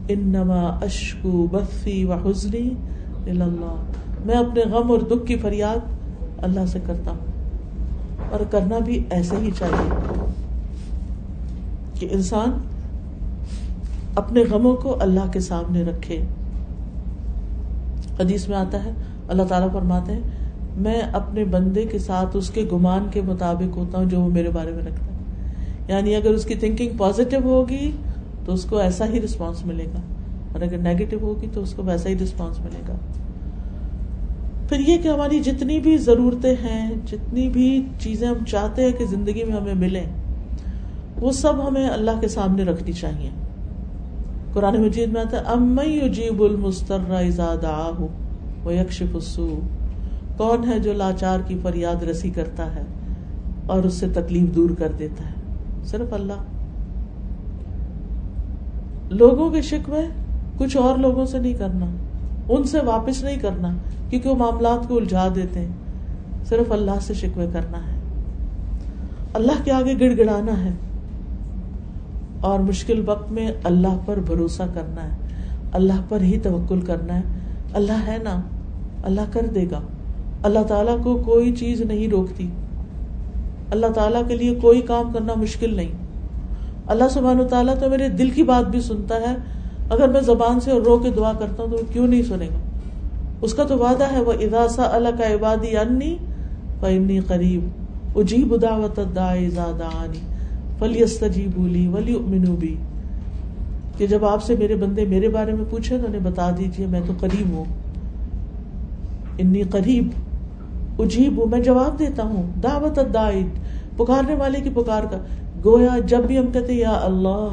انما 0.09 0.62
اشکو 0.62 1.46
بفی 1.51 2.05
و 2.05 2.12
حسنی 2.12 2.70
اللہ 3.27 3.85
میں 4.25 4.35
اپنے 4.35 4.62
غم 4.62 4.90
اور 4.90 4.99
دکھ 4.99 5.27
کی 5.27 5.37
فریاد 5.37 5.77
اللہ 6.38 6.66
سے 6.66 6.79
کرتا 6.87 7.11
ہوں۔ 7.11 7.27
اور 8.31 8.40
کرنا 8.51 8.79
بھی 8.79 9.05
ایسے 9.11 9.37
ہی 9.37 9.51
چاہیے 9.59 9.90
کہ 12.01 12.09
انسان 12.11 12.51
اپنے 14.17 14.45
غموں 14.51 14.77
کو 14.77 14.97
اللہ 15.01 15.33
کے 15.33 15.41
سامنے 15.41 15.83
رکھے۔ 15.83 16.21
حدیث 18.21 18.49
میں 18.49 18.57
آتا 18.57 18.85
ہے، 18.85 18.91
اللہ 19.29 19.43
تعالیٰ 19.43 19.73
فرماتے 19.73 20.13
ہیں، 20.13 20.21
میں 20.77 21.01
اپنے 21.01 21.45
بندے 21.45 21.83
کے 21.83 21.99
ساتھ 21.99 22.37
اس 22.37 22.51
کے 22.51 22.69
گمان 22.73 23.07
کے 23.11 23.21
مطابق 23.21 23.77
ہوتا 23.77 23.99
ہوں 23.99 24.05
جو 24.05 24.21
وہ 24.21 24.29
میرے 24.29 24.51
بارے 24.51 24.71
میں 24.73 24.83
رکھتا 24.83 25.07
ہے۔ 25.07 25.17
یعنی 25.89 26.15
اگر 26.15 26.31
اس 26.31 26.45
کی 26.45 26.55
تھنکنگ 26.55 26.89
پازیٹو 26.99 27.37
ہوگی 27.45 27.91
تو 28.45 28.53
اس 28.53 28.65
کو 28.65 28.79
ایسا 28.79 29.07
ہی 29.07 29.21
رسپانس 29.21 29.67
ملے 29.67 29.85
گا۔ 29.85 30.01
اور 30.53 30.63
اگر 30.63 30.79
نیگیٹو 30.79 31.17
ہوگی 31.23 31.47
تو 31.53 31.61
اس 31.61 31.73
کو 31.73 31.83
ویسا 31.83 32.09
ہی 32.09 32.19
رسپانس 32.19 32.61
ملے 32.61 32.81
گا۔ 32.89 32.95
پھر 34.69 34.89
یہ 34.89 34.97
کہ 35.03 35.09
ہماری 35.09 35.41
جتنی 35.41 35.81
بھی 35.81 35.99
ضرورتیں 35.99 36.55
ہیں، 36.63 36.91
جتنی 37.07 37.49
بھی 37.49 37.87
چیزیں 38.01 38.29
ہم 38.29 38.45
چاہتے 38.49 38.85
ہیں 38.85 38.93
کہ 38.99 39.07
زندگی 39.07 39.45
میں 39.45 39.57
ہمیں 39.57 39.75
ملیں، 39.75 40.05
وہ 41.21 41.33
سب 41.33 41.69
ہمیں 41.69 41.89
اللہ 41.89 42.21
کے 42.21 42.29
سامنے 42.29 42.63
رکھنی 42.63 42.93
چاہیے۔ 42.93 43.31
قرآن 44.57 44.83
مجید 44.83 45.12
میں 45.12 45.21
آتا 45.21 45.37
ہے 45.37 45.42
امئی 45.47 46.01
المستر 46.40 46.99
وہ 48.64 48.75
یکشف 48.75 49.14
السوء۔ 49.14 49.66
کون 50.37 50.69
ہے 50.69 50.79
جو 50.79 50.92
لاچار 50.92 51.38
کی 51.47 51.59
فریاد 51.62 52.03
رسی 52.03 52.31
کرتا 52.31 52.77
ہے 52.77 52.81
اور 53.66 53.85
اس 53.85 53.95
سے 53.95 54.07
تکلیف 54.09 54.55
دور 54.55 54.71
کر 54.79 54.92
دیتا 54.99 55.25
ہے؟ 55.25 55.33
صرف 55.85 56.12
اللہ۔ 56.12 56.33
لوگوں 59.11 59.51
کے 59.51 59.62
شکوے 59.62 60.01
کچھ 60.59 60.77
اور 60.77 60.99
لوگوں 60.99 61.27
سے 61.27 61.38
نہیں 61.38 61.55
کرنا، 61.55 61.87
ان 62.49 62.64
سے 62.64 62.81
واپس 62.81 63.23
نہیں 63.23 63.37
کرنا، 63.37 63.69
کیونکہ 64.11 64.29
وہ 64.29 64.35
معاملات 64.35 64.88
کو 64.88 64.97
الجھا 64.97 65.29
دیتے 65.35 65.61
ہیں۔ 65.61 65.73
صرف 66.45 66.73
اللہ 66.73 67.01
سے 67.01 67.14
شکوے 67.14 67.47
کرنا 67.53 67.79
ہے۔ 67.79 68.01
اللہ 69.35 69.64
کے 69.64 69.73
آگے 69.73 69.95
گڑ 70.01 70.16
گڑانا 70.19 70.64
ہے۔ 70.64 70.71
اور 72.47 72.61
مشکل 72.61 73.03
وقت 73.07 73.33
میں 73.33 73.53
اللہ 73.65 73.99
پر 74.05 74.17
بھروسہ 74.17 74.63
کرنا 74.75 75.03
ہے۔ 75.03 75.17
اللہ 75.73 76.03
پر 76.09 76.21
ہی 76.21 76.39
توکل 76.39 76.81
کرنا 76.81 77.17
ہے۔ 77.17 77.23
اللہ 77.73 78.07
ہے 78.07 78.17
نا۔ 78.23 78.41
اللہ 79.03 79.21
کر 79.33 79.47
دے 79.55 79.65
گا۔ 79.71 79.81
اللہ 80.43 80.59
تعالیٰ 80.69 81.03
کو 81.03 81.17
کوئی 81.17 81.53
چیز 81.53 81.81
نہیں 81.81 82.09
روکتی۔ 82.09 82.51
اللہ 83.71 83.87
تعالیٰ 83.87 84.23
کے 84.29 84.37
لیے 84.37 84.55
کوئی 84.55 84.81
کام 84.81 85.13
کرنا 85.13 85.35
مشکل 85.37 85.75
نہیں۔ 85.75 85.89
اللہ 86.87 87.05
سبحان 87.11 87.41
و 87.41 87.45
تعالیٰ 87.45 87.75
تو 87.79 87.91
میرے 87.91 88.09
دل 88.09 88.31
کی 88.31 88.43
بات 88.43 88.69
بھی 88.69 88.81
سنتا 88.81 89.15
ہے۔ 89.15 89.37
اگر 89.91 90.09
میں 90.09 90.21
زبان 90.21 90.61
سے 90.61 90.71
رو 90.73 90.99
کے 90.99 91.11
دعا 91.11 91.33
کرتا 91.33 91.63
ہوں 91.63 91.71
تو 91.71 91.83
کیوں 91.93 92.07
نہیں 92.07 92.23
سنے 92.23 92.47
گا؟ 92.47 92.79
اس 93.41 93.55
کا 93.55 93.65
تو 93.65 93.79
وعدہ 93.79 94.05
ہے 94.13 94.21
وہ 94.21 94.33
اداسا 94.33 94.83
اللہ 94.83 95.09
کا 95.19 95.35
عبادی 95.35 95.77
انی 95.77 96.17
فنی 96.81 97.21
قریب 97.21 97.69
اجیب 98.19 98.63
دعوت 98.63 99.01
دانی 99.17 100.36
فلی 100.79 101.49
بولی 101.57 101.87
ولی 101.87 102.19
منوبی 102.27 102.77
کہ 103.97 104.07
جب 104.07 104.25
آپ 104.25 104.43
سے 104.43 104.57
میرے 104.59 104.77
بندے 104.77 105.05
میرے 105.05 105.29
بارے 105.29 105.53
میں 105.53 105.65
پوچھے 105.71 105.99
تو 105.99 106.07
انہیں 106.07 106.21
بتا 106.21 106.51
دیجیے 106.59 106.87
میں 106.87 107.01
تو 107.07 107.12
قریب 107.21 107.51
ہوں۔ 107.51 107.65
انی 109.39 109.62
قریب، 109.62 110.09
اجیب 110.99 111.39
ہوں، 111.39 111.47
میں 111.47 111.61
جواب 111.61 111.99
دیتا 111.99 112.23
ہوں۔ 112.23 112.43
دعوت 112.62 113.17
پکارنے 113.97 114.35
والے 114.35 114.61
کی 114.61 114.71
پکار 114.71 115.03
کا۔ 115.03 115.19
گویا 115.65 115.99
جب 116.07 116.19
بھی 116.19 116.39
ہم 116.39 116.47
کہتے 116.47 116.73
یا 116.73 116.91
اللہ، 116.91 117.49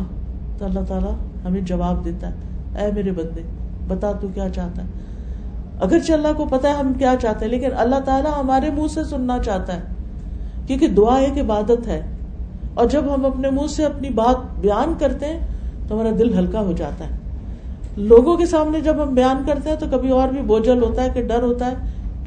تو 0.57 0.65
اللہ 0.65 0.79
تعالیٰ 0.87 1.15
ہمیں 1.45 1.61
جواب 1.61 2.05
دیتا 2.05 2.29
ہے۔ 2.29 2.33
اے 2.79 2.91
میرے 2.91 3.11
بندے، 3.11 3.41
بتا 3.87 4.11
تو 4.11 4.27
کیا 4.33 4.49
چاہتا 4.49 4.81
ہے۔ 4.81 4.87
اگرچہ 5.79 6.13
اللہ 6.13 6.33
کو 6.37 6.45
پتا 6.45 6.69
ہے 6.69 6.73
ہم 6.73 6.93
کیا 6.93 7.13
چاہتے 7.21 7.45
ہیں، 7.45 7.51
لیکن 7.51 7.69
اللہ 7.77 7.99
تعالیٰ 8.05 8.31
ہمارے 8.37 8.69
منہ 8.69 8.87
سے 8.93 9.03
سننا 9.03 9.39
چاہتا 9.45 9.75
ہے، 9.75 9.81
کیونکہ 10.67 10.87
دعا 10.87 11.15
ایک 11.17 11.37
عبادت 11.37 11.87
ہے۔ 11.87 12.01
اور 12.73 12.85
جب 12.87 13.03
ہم 13.13 13.25
اپنے 13.25 13.49
منہ 13.49 13.67
سے 13.67 13.85
اپنی 13.85 14.09
بات 14.09 14.59
بیان 14.59 14.93
کرتے 14.99 15.25
ہیں 15.25 15.39
تو 15.87 15.95
ہمارا 15.95 16.09
دل 16.19 16.37
ہلکا 16.39 16.59
ہو 16.59 16.71
جاتا 16.71 17.05
ہے۔ 17.05 17.09
لوگوں 17.97 18.37
کے 18.37 18.45
سامنے 18.45 18.81
جب 18.81 19.03
ہم 19.03 19.13
بیان 19.13 19.43
کرتے 19.47 19.69
ہیں 19.69 19.75
تو 19.75 19.85
کبھی 19.91 20.09
اور 20.09 20.27
بھی 20.27 20.41
بوجھل 20.41 20.83
ہوتا 20.83 21.03
ہے 21.03 21.09
کہ 21.13 21.27
ڈر 21.27 21.43
ہوتا 21.43 21.65
ہے 21.65 21.75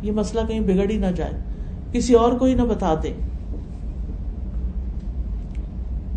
یہ 0.03 0.13
مسئلہ 0.13 0.41
کہیں 0.49 0.61
بگڑ 0.61 0.91
ہی 0.91 0.97
نہ 0.97 1.07
جائے۔ 1.17 1.33
کسی 1.93 2.15
اور 2.15 2.33
کو 2.33 2.45
ہی 2.45 2.55
نہ 2.55 2.63
بتا 2.63 2.95
دے۔ 3.03 3.13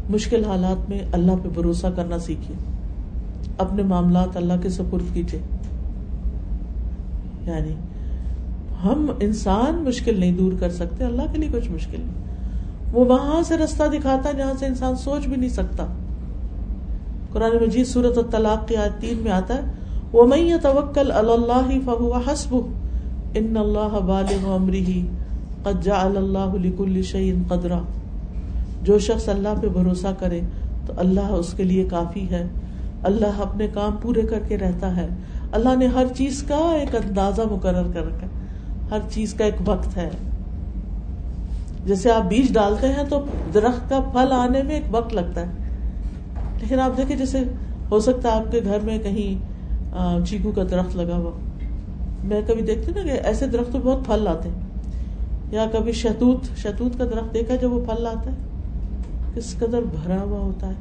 مشکل 0.10 0.46
حالات 0.46 0.90
میں 0.90 1.00
اللہ 1.12 1.32
پہ 1.44 1.50
بھروسہ 1.50 1.88
کرنا 1.96 2.20
سیکھیے۔ 2.20 2.58
اپنے 3.58 3.84
معاملات 3.84 4.38
اللہ 4.38 4.54
کے 4.62 4.70
سپرد 4.70 5.14
کیجیے۔ 5.14 5.40
یعنی 7.46 7.74
ہم 8.84 9.12
انسان 9.20 9.84
مشکل 9.84 10.20
نہیں 10.20 10.38
دور 10.38 10.52
کر 10.60 10.70
سکتے، 10.70 11.04
اللہ 11.04 11.22
کے 11.32 11.38
لیے 11.38 11.50
کچھ 11.54 11.72
مشکل 11.72 12.00
نہیں۔ 12.00 12.29
وہ 12.92 13.06
وہاں 13.06 13.44
سے 13.44 13.58
رستہ 13.58 13.84
دکھاتا 13.94 14.30
ہے 14.30 14.34
جہاں 14.34 14.54
سے 14.60 14.66
انسان 14.66 14.96
سوچ 14.96 15.28
بھی 15.28 15.36
نہیں 15.36 15.50
سکتا۔ 15.50 15.86
قرآن 17.32 17.52
مجید 17.62 17.88
صورت 17.88 18.18
الطلاق 18.18 18.68
کی 18.68 18.76
آیت 18.76 19.02
تین 19.02 19.18
میں 19.18 19.32
آتا 19.32 19.56
ہے 19.56 19.62
وہ 20.12 20.28
میں 20.28 20.58
توکل 20.62 21.12
اللہ 21.12 21.86
فہو 21.86 22.14
حسب 22.14 22.56
ان 23.34 23.58
اللہ 23.58 24.00
بالغ 24.00 24.52
امرہ 24.52 24.90
قد 25.64 25.84
جعل 25.84 26.18
اللہ 26.18 26.56
لكل 26.62 27.02
شيء 27.02 27.34
قدرا۔ 27.48 27.80
جو 28.84 29.00
شخص 29.00 29.30
اللہ 29.30 29.50
پہ 29.62 29.68
بھروسہ 29.68 30.08
کرے 30.20 30.42
تو 30.86 30.94
اللہ 30.98 31.32
اس 31.32 31.54
کے 31.54 31.64
لیے 31.64 31.84
کافی 31.84 32.30
ہے۔ 32.32 32.48
اللہ 33.04 33.42
اپنے 33.42 33.68
کام 33.68 33.96
پورے 34.02 34.22
کر 34.22 34.40
کے 34.48 34.58
رہتا 34.58 34.96
ہے۔ 34.96 35.08
اللہ 35.52 35.76
نے 35.76 35.88
ہر 35.88 36.06
چیز 36.18 36.44
کا 36.44 36.56
ایک 36.56 36.96
اندازہ 36.96 37.42
مقرر 37.52 37.92
کر 37.94 38.06
رکھا 38.06 38.28
ہر 38.92 39.00
چیز 39.12 39.34
کا 39.34 39.46
ایک 39.46 39.56
وقت 39.66 39.98
ہے۔ 39.98 40.10
جیسے 41.90 42.12
آپ 42.12 42.24
بیج 42.24 42.54
ڈالتے 42.54 42.88
ہیں 42.88 43.04
تو 43.10 43.26
درخت 43.54 43.90
کا 43.90 44.00
پھل 44.00 44.32
آنے 44.32 44.64
میں 44.64 44.76
ایک 44.76 44.84
وقت 44.92 45.14
لگتا 45.14 45.42
ہے۔ 45.42 45.52
لیکن 46.62 46.80
آپ 46.80 46.98
دیکھیں 46.98 47.16
جیسے 47.18 47.40
ہو 47.92 48.00
سکتا 48.00 48.30
ہے 48.30 48.34
آپ 48.34 48.52
کے 48.52 48.60
گھر 48.64 48.80
میں 48.80 49.00
کہیں 49.00 50.26
چیکو 50.26 50.52
کا 50.52 50.64
درخت 50.64 50.96
لگا 50.96 51.18
ہوا۔ 51.18 51.32
میں 52.24 52.42
کبھی 52.48 52.62
دیکھتی 52.62 52.92
نا 52.96 53.02
کہ 53.04 53.10
ایسے 53.10 53.48
درخت 53.48 53.76
بہت 53.76 54.06
پھل 54.06 54.20
لاتے 54.24 54.50
ہیں۔ 54.50 54.62
یا 55.52 55.66
کبھی 55.72 55.92
شہتوت 55.92 56.58
شہتوت 56.58 56.98
کا 56.98 57.06
درخت 57.06 57.34
دیکھا 57.34 57.56
جب 57.56 57.74
وہ 57.74 57.86
پھل 57.86 58.04
لاتا 58.04 58.32
ہے؟ 58.32 58.36
کس 59.36 59.56
قدر 59.56 59.82
بھرا 59.82 60.22
ہوا 60.22 60.40
ہوتا 60.40 60.68
ہے۔ 60.68 60.74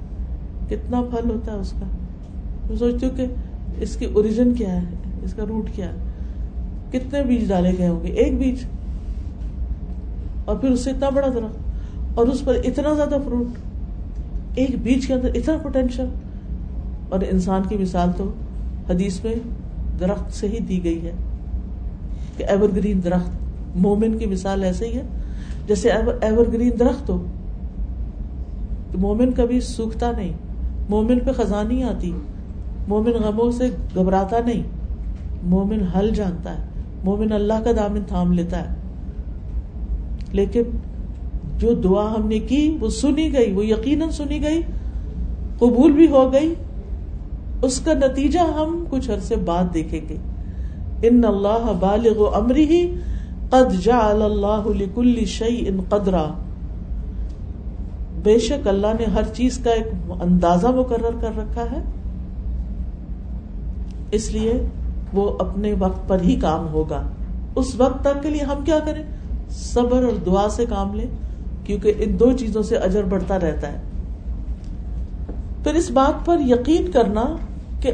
کتنا 0.70 1.02
پھل 1.02 1.30
ہوتا 1.30 1.52
ہے 1.52 1.56
اس 1.56 1.70
کا۔ 1.70 1.86
میں 2.68 2.76
سوچتی 2.76 3.06
ہوں 3.06 3.16
کہ 3.16 3.26
اس 3.78 3.96
کی 3.96 4.04
اوریجن 4.04 4.54
کیا 4.54 4.76
ہے؟ 4.76 4.86
اس 5.22 5.34
کا 5.34 5.44
روٹ 5.48 5.70
کیا 5.74 5.86
ہے؟ 5.86 5.96
کتنے 6.92 7.22
بیج 7.22 7.48
ڈالے 7.48 7.72
گئے 7.78 7.88
ہوں 7.88 8.02
گے؟ 8.02 8.08
ایک 8.08 8.38
بیج۔ 8.38 8.77
اور 10.48 10.56
پھر 10.56 10.68
اس 10.68 10.84
سے 10.84 10.90
اتنا 10.90 11.08
بڑا 11.08 11.28
درخت 11.28 11.56
اور 12.18 12.26
اس 12.26 12.44
پر 12.44 12.54
اتنا 12.64 12.94
زیادہ 12.94 13.16
فروٹ 13.24 13.46
ایک 14.54 14.82
بیچ 14.82 15.06
کے 15.06 15.14
اندر 15.14 15.28
اتنا 15.34 15.56
پوٹینشیل 15.62 16.06
اور 17.08 17.20
انسان 17.30 17.62
کی 17.68 17.76
مثال 17.76 18.08
تو 18.16 18.32
حدیث 18.90 19.24
میں 19.24 19.34
درخت 20.00 20.34
سے 20.34 20.48
ہی 20.48 20.58
دی 20.58 20.84
گئی 20.84 21.06
ہے 21.06 21.12
کہ 22.36 22.44
ایور 22.44 22.68
گرین 22.76 23.04
درخت۔ 23.04 23.30
مومن 23.76 24.18
کی 24.18 24.26
مثال 24.26 24.64
ایسے 24.64 24.88
ہی 24.88 24.96
ہے۔ 24.96 25.02
جیسے 25.66 25.90
ایور 26.20 26.52
گرین 26.52 26.70
درخت 26.80 27.10
ہو 27.10 27.26
مومن 28.98 29.32
کبھی 29.32 29.60
سوکھتا 29.60 30.12
نہیں، 30.16 30.32
مومن 30.88 31.18
پہ 31.18 31.32
خزانی 31.32 31.82
آتی، 31.82 32.12
مومن 32.88 33.12
غموں 33.12 33.50
سے 33.50 33.70
گھبراتا 33.94 34.36
نہیں۔ 34.46 34.62
مومن 35.42 35.82
حل 35.82 36.10
جانتا 36.14 36.50
ہے، 36.50 36.62
مومن 37.04 37.32
اللہ 37.32 37.62
کا 37.64 37.70
دامن 37.76 38.00
تھام 38.08 38.32
لیتا 38.32 38.60
ہے۔ 38.60 38.77
لیکن 40.32 40.62
جو 41.58 41.74
دعا 41.74 42.14
ہم 42.18 42.26
نے 42.26 42.38
کی 42.38 42.76
وہ 42.80 42.88
سنی 42.88 43.32
گئی، 43.32 43.52
وہ 43.52 43.66
یقیناً 43.66 44.10
سنی 44.10 44.42
گئی، 44.42 44.62
قبول 45.58 45.92
بھی 45.92 46.08
ہو 46.08 46.32
گئی۔ 46.32 46.54
اس 47.62 47.80
کا 47.80 47.92
نتیجہ 47.92 48.38
ہم 48.38 48.84
کچھ 48.90 49.10
عرصے 49.10 49.36
بعد 49.36 49.64
دیکھیں 49.74 50.00
گے۔ 50.08 50.16
ان 51.02 51.24
اللہ 51.24 51.72
بالغ 51.80 52.36
امری 52.36 52.64
ہی 52.64 52.94
قد 53.50 53.84
جعل 53.84 54.22
اللہ 54.22 54.68
لکل 54.76 55.24
شعی 55.24 55.68
ان 55.68 55.80
قدرا۔ 55.88 56.26
بے 58.22 58.38
شک 58.38 58.68
اللہ 58.68 58.86
نے 58.98 59.04
ہر 59.04 59.22
چیز 59.34 59.58
کا 59.58 59.70
ایک 59.70 59.86
اندازہ 60.22 60.66
مقرر 60.66 61.16
کر 61.20 61.36
رکھا 61.36 61.62
ہے۔ 61.62 61.78
اس 64.10 64.32
لیے 64.32 64.52
وہ 65.12 65.30
اپنے 65.38 65.74
وقت 65.78 66.08
پر 66.08 66.20
ہی 66.20 66.36
کام 66.36 66.68
ہوگا۔ 66.68 67.02
اس 67.54 67.74
وقت 67.74 68.00
تک 68.00 68.22
کے 68.22 68.30
لیے 68.30 68.42
ہم 68.42 68.64
کیا 68.64 68.78
کریں؟ 68.78 69.02
صبر 69.50 70.02
اور 70.02 70.12
دعا 70.26 70.48
سے 70.48 70.66
کام 70.66 70.94
لیں 70.94 71.06
کیونکہ 71.66 71.92
ان 71.98 72.20
دو 72.20 72.32
چیزوں 72.32 72.62
سے 72.62 72.76
اجر 72.76 73.02
بڑھتا 73.02 73.38
رہتا 73.38 73.72
ہے۔ 73.72 73.78
پھر 75.64 75.74
اس 75.74 75.90
بات 75.90 76.26
پر 76.26 76.36
یقین 76.40 76.90
کرنا 76.90 77.36
کہ 77.80 77.90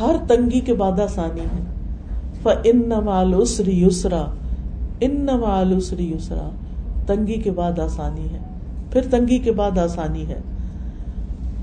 ہر 0.00 0.16
تنگی 0.28 0.60
کے 0.60 0.74
بعد 0.74 1.00
آسانی 1.00 1.40
ہے۔ 1.40 1.64
ان 2.64 2.92
اسری 3.34 3.84
یسرا 3.84 4.26
ان 5.00 5.26
تنگی 7.06 7.40
کے 7.40 7.50
بعد 7.50 7.78
آسانی 7.78 8.32
ہے۔ 8.32 8.38
پھر 8.90 9.00
تنگی 9.10 9.38
کے 9.38 9.52
بعد 9.52 9.78
آسانی 9.78 10.28
ہے۔ 10.28 10.40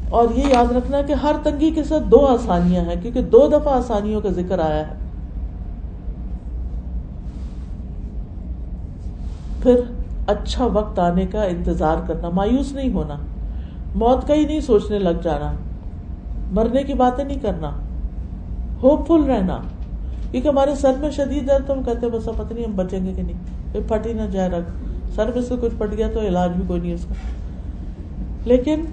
اور 0.10 0.28
یہ 0.36 0.44
یاد 0.46 0.72
رکھنا 0.72 1.02
کہ 1.02 1.14
ہر 1.14 1.36
تنگی 1.44 1.72
کے 1.72 1.84
ساتھ 1.84 2.04
دو 2.04 2.26
آسانیاں 2.26 2.86
ہیں، 2.86 2.96
کیونکہ 3.02 3.22
دو 3.22 3.48
دفعہ 3.48 3.74
آسانیوں 3.74 4.22
کا 4.22 4.30
ذکر 4.30 4.60
آیا 4.60 4.88
ہے۔ 4.88 5.01
پھر 9.64 9.80
اچھا 10.28 10.66
وقت 10.66 11.00
آنے 11.00 11.26
کا 11.26 11.44
انتظار 11.44 11.98
کرنا، 12.08 12.30
مایوس 12.30 12.74
نہیں 12.74 12.94
ہونا، 12.94 13.16
موت 13.96 14.28
کا 14.28 14.34
ہی 14.34 14.46
نہیں 14.46 14.62
سوچنے 14.62 15.00
لگ 15.00 15.22
جانا، 15.24 15.52
مرنے 16.52 16.84
کی 16.84 16.94
باتیں 16.94 17.24
نہیں 17.24 17.40
کرنا 17.40 17.72
ہوپ 18.84 19.08
فل 19.08 19.24
رہنا۔ 19.24 19.58
کیونکہ 20.32 20.48
ہمارے 20.48 20.76
سر 20.76 20.94
میں 21.00 21.12
شدید 21.12 21.48
درد، 21.48 21.68
تو 21.68 21.74
ہم 21.74 21.84
کہتے 21.84 22.10
بس 22.10 22.26
پتہ 22.26 22.54
نہیں 22.54 22.66
ہم 22.66 22.76
بچیں 22.76 23.06
گے 23.06 23.14
کہ 23.16 23.22
نہیں۔ 23.22 23.38
پھٹ 23.88 24.08
ہی 24.08 24.14
نہ 24.14 24.22
جائے 24.22 24.50
رکھ 24.50 24.70
سر 25.16 25.30
میں 25.36 25.42
سے 25.42 25.56
کچھ 25.62 25.74
پٹ 25.78 25.98
گیا 25.98 26.08
تو 26.14 26.22
علاج 26.22 26.52
بھی 26.52 26.64
کوئی 26.68 26.82
نہیں 26.82 26.94
اس 26.94 27.06
کا۔ 27.06 27.14
لیکن 28.46 28.86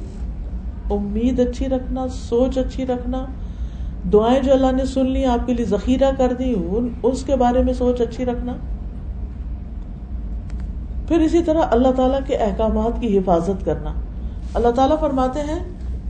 امید 0.90 1.40
اچھی 1.40 1.66
رکھنا، 1.66 2.06
سوچ 2.08 2.58
اچھی 2.58 2.86
رکھنا، 2.86 3.24
دعائیں 4.12 4.42
جو 4.42 4.52
اللہ 4.52 4.72
نے 4.76 4.84
سن 4.84 5.06
لی 5.06 5.24
آپ 5.24 5.46
کے 5.46 5.54
لیے 5.54 5.66
ذخیرہ 5.66 6.10
کر 6.18 6.32
دی 6.38 6.54
اس 7.02 7.24
کے 7.24 7.36
بارے 7.36 7.62
میں 7.62 7.72
سوچ 7.72 8.00
اچھی 8.00 8.24
رکھنا۔ 8.24 8.52
پھر 11.08 11.18
اسی 11.18 11.42
طرح 11.42 11.62
اللہ 11.70 11.88
تعالیٰ 11.96 12.20
کے 12.26 12.36
احکامات 12.36 13.00
کی 13.00 13.18
حفاظت 13.18 13.64
کرنا۔ 13.64 13.92
اللہ 14.54 14.68
تعالیٰ 14.68 15.00
فرماتے 15.00 15.40
ہیں، 15.40 15.58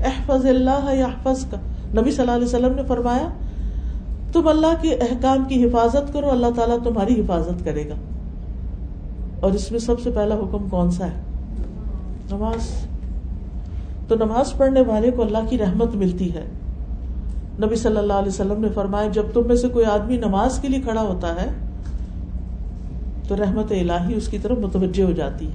احفظ 0.04 0.46
اللہ 0.46 1.04
احفظ 1.04 1.44
کا 1.44 1.56
نبی 2.00 2.10
صلی 2.10 2.20
اللہ 2.20 2.34
علیہ 2.34 2.44
وسلم 2.44 2.74
نے 2.74 2.82
فرمایا، 2.88 3.28
تم 4.32 4.48
اللہ 4.48 4.74
کے 4.80 4.94
احکام 4.94 5.44
کی 5.44 5.64
حفاظت 5.64 6.12
کرو، 6.12 6.30
اللہ 6.30 6.46
تعالیٰ 6.56 6.76
تمہاری 6.84 7.20
حفاظت 7.20 7.64
کرے 7.64 7.88
گا۔ 7.88 7.94
اور 9.40 9.52
اس 9.52 9.70
میں 9.70 9.80
سب 9.80 10.00
سے 10.00 10.10
پہلا 10.10 10.34
حکم 10.34 10.66
کون 10.70 10.90
سا 10.90 11.06
ہے؟ 11.06 11.20
نماز۔ 12.30 12.86
تو 14.08 14.14
نماز 14.14 14.52
پڑھنے 14.52 14.80
والے 14.80 15.10
کو 15.10 15.22
اللہ 15.22 15.38
کی 15.48 15.58
رحمت 15.58 15.94
ملتی 15.94 16.34
ہے۔ 16.34 16.44
نبی 17.64 17.76
صلی 17.76 17.96
اللہ 17.96 18.12
علیہ 18.12 18.28
وسلم 18.28 18.60
نے 18.60 18.68
فرمایا، 18.74 19.08
جب 19.08 19.22
تم 19.34 19.42
میں 19.46 19.56
سے 19.56 19.68
کوئی 19.68 19.84
آدمی 19.84 20.16
نماز 20.16 20.58
کے 20.58 20.68
لیے 20.68 20.80
کھڑا 20.80 21.02
ہوتا 21.02 21.28
ہے 21.28 21.67
تو 23.28 23.36
رحمت 23.36 23.72
الہی 23.72 24.14
اس 24.14 24.28
کی 24.28 24.38
طرف 24.38 24.58
متوجہ 24.58 25.02
ہو 25.02 25.12
جاتی 25.12 25.46
ہے۔ 25.46 25.52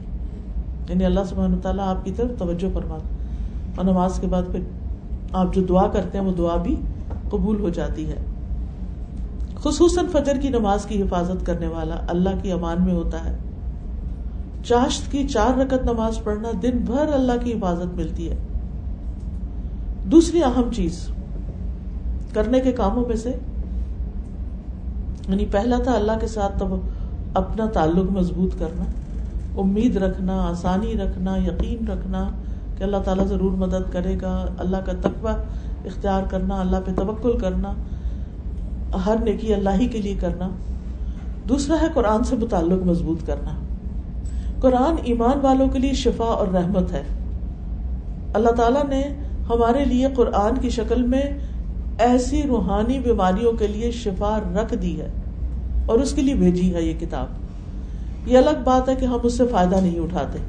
یعنی 0.89 1.05
اللہ 1.05 1.19
سبحانہ 1.29 1.55
تعالیٰ 1.61 1.87
آپ 1.87 2.05
کی 2.05 2.11
طرف 2.15 2.31
توجہ 2.37 2.73
فرما 2.73 2.97
اور 3.75 3.85
نماز 3.85 4.19
کے 4.19 4.27
بعد 4.27 4.43
پھر 4.51 4.59
آپ 5.33 5.53
جو 5.53 5.61
دعا 5.61 5.87
کرتے 5.87 6.17
ہیں 6.17 6.25
وہ 6.25 6.33
دعا 6.37 6.55
بھی 6.55 6.75
قبول 7.29 7.59
ہو 7.59 7.69
جاتی 7.69 8.09
ہے۔ 8.09 8.15
خصوصاً 9.55 10.05
فجر 10.07 10.37
کی 10.41 10.49
نماز 10.49 10.85
کی 10.85 11.01
حفاظت 11.01 11.45
کرنے 11.45 11.67
والا 11.67 11.95
اللہ 12.07 12.29
کی 12.41 12.51
امان 12.51 12.77
میں 12.85 12.93
ہوتا 12.93 13.25
ہے۔ 13.25 13.37
چاشت 14.65 15.11
کی 15.11 15.27
چار 15.27 15.57
رکت 15.57 15.85
نماز 15.85 16.23
پڑھنا 16.23 16.49
دن 16.61 16.77
بھر 16.85 17.13
اللہ 17.13 17.31
کی 17.43 17.53
حفاظت 17.53 17.95
ملتی 17.95 18.29
ہے۔ 18.29 18.35
دوسری 20.11 20.43
اہم 20.43 20.69
چیز 20.75 21.07
کرنے 22.33 22.59
کے 22.59 22.71
کاموں 22.71 23.05
میں 23.07 23.15
سے 23.15 23.29
یعنی 25.27 25.45
پہلا 25.45 25.77
تھا 25.83 25.91
اللہ 25.91 26.11
کے 26.21 26.27
ساتھ 26.27 26.59
تب 26.59 26.67
اپنا 27.33 27.65
تعلق 27.65 28.11
مضبوط 28.11 28.59
کرنا، 28.59 28.83
امید 29.57 29.97
رکھنا، 29.97 30.41
آسانی 30.41 30.93
رکھنا، 30.93 31.37
یقین 31.37 31.87
رکھنا 31.87 32.29
کہ 32.77 32.83
اللہ 32.83 32.97
تعالیٰ 32.97 33.25
ضرور 33.25 33.51
مدد 33.51 33.93
کرے 33.93 34.17
گا، 34.21 34.45
اللہ 34.57 34.77
کا 34.77 34.91
تقوی 35.01 35.31
اختیار 35.87 36.23
کرنا، 36.29 36.59
اللہ 36.59 36.77
پہ 36.85 36.91
توکل 36.95 37.37
کرنا، 37.37 37.73
ہر 39.05 39.15
نیکی 39.23 39.53
اللہ 39.53 39.69
ہی 39.79 39.87
کے 39.87 40.01
لیے 40.01 40.15
کرنا۔ 40.15 40.49
دوسرا 41.49 41.75
ہے 41.81 41.87
قرآن 41.93 42.23
سے 42.23 42.35
متعلق 42.35 42.85
مضبوط 42.85 43.27
کرنا۔ 43.27 43.49
قرآن 44.59 44.95
ایمان 45.03 45.39
والوں 45.41 45.69
کے 45.69 45.79
لیے 45.79 45.93
شفا 45.93 46.25
اور 46.25 46.47
رحمت 46.47 46.91
ہے۔ 46.91 47.03
اللہ 48.33 48.49
تعالیٰ 48.49 48.85
نے 48.85 49.03
ہمارے 49.49 49.85
لیے 49.85 50.07
قرآن 50.15 50.57
کی 50.57 50.69
شکل 50.69 51.01
میں 51.01 51.21
ایسی 51.99 52.43
روحانی 52.43 52.99
بیماریوں 52.99 53.53
کے 53.53 53.67
لیے 53.67 53.91
شفا 53.91 54.39
رکھ 54.55 54.73
دی 54.73 55.01
ہے۔ 55.01 55.09
اور 55.85 55.99
اس 55.99 56.13
کے 56.13 56.21
لیے 56.21 56.35
بھیجی 56.35 56.75
ہے 56.75 56.81
یہ 56.81 56.93
کتاب۔ 56.99 57.25
یہ 58.29 58.37
الگ 58.37 58.63
بات 58.63 58.89
ہے 58.89 58.95
کہ 58.95 59.05
ہم 59.05 59.17
اس 59.23 59.37
سے 59.37 59.43
فائدہ 59.51 59.75
نہیں 59.75 59.99
اٹھاتے۔ 59.99 60.39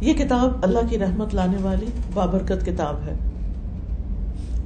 یہ 0.00 0.14
کتاب 0.14 0.50
اللہ 0.62 0.78
کی 0.90 0.98
رحمت 0.98 1.34
لانے 1.34 1.56
والی 1.62 1.86
بابرکت 2.14 2.66
کتاب 2.66 2.96
ہے۔ 3.06 3.14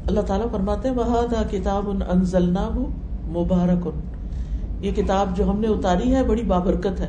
اللہ 0.06 0.20
تعالیٰ 0.20 0.46
فرماتے 0.52 0.90
بہادا 0.90 1.42
کتاب 1.50 1.84
مبارک 3.24 3.88
یہ 4.80 4.90
کتاب 4.90 5.36
جو 5.36 5.50
ہم 5.50 5.60
نے 5.60 5.66
اتاری 5.66 6.14
ہے 6.14 6.24
بڑی 6.24 6.42
بابرکت 6.42 7.00
ہے۔ 7.00 7.08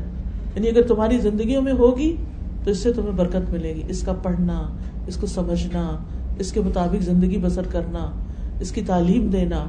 یعنی 0.56 0.70
اگر 0.70 0.82
تمہاری 0.82 1.18
زندگیوں 1.18 1.62
میں 1.62 1.74
ہوگی 1.74 2.16
تو 2.64 2.72
اس 2.72 2.84
سے 2.84 2.94
تمہیں 2.94 3.12
برکت 3.12 3.52
ملے 3.52 3.76
گی۔ 3.76 3.82
اس 3.88 4.04
کا 4.04 4.14
پڑھنا، 4.14 4.68
اس 5.08 5.18
کو 5.18 5.28
سمجھنا، 5.28 5.98
اس 6.40 6.52
کے 6.52 6.62
مطابق 6.62 7.04
زندگی 7.04 7.38
بسر 7.38 7.68
کرنا، 7.72 8.12
اس 8.60 8.72
کی 8.72 8.82
تعلیم 8.82 9.28
دینا۔ 9.28 9.66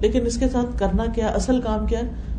لیکن 0.00 0.26
اس 0.26 0.38
کے 0.38 0.48
ساتھ 0.48 0.78
کرنا 0.78 1.04
کیا؟ 1.14 1.26
اصل 1.26 1.60
کام 1.60 1.86
کیا 1.86 1.98
ہے؟ 1.98 2.30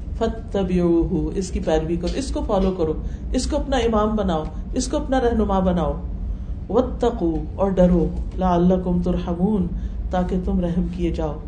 اس 1.36 1.50
کی 1.50 1.60
پیروی 1.60 1.96
کرو، 1.96 2.12
اس 2.16 2.32
کو 2.32 2.44
فالو 2.48 2.72
کرو، 2.72 2.94
اس 3.32 3.48
کو 3.48 3.58
اپنا 3.58 3.78
امام 3.78 4.16
بناؤ، 4.16 4.44
اس 4.74 4.88
کو 4.88 4.98
اپنا 4.98 5.20
رہنما 5.20 5.60
بناؤ۔ 5.60 5.94
وتقو 6.70 7.38
اور 7.56 7.72
ڈرو 7.72 8.08
لا 8.38 8.54
اللہ 8.54 8.74
کم 8.84 9.02
ترحمون، 9.04 9.68
تاکہ 10.10 10.36
تم 10.46 10.60
رحم 10.60 10.86
کیے 10.96 11.12
جاؤ۔ 11.12 11.40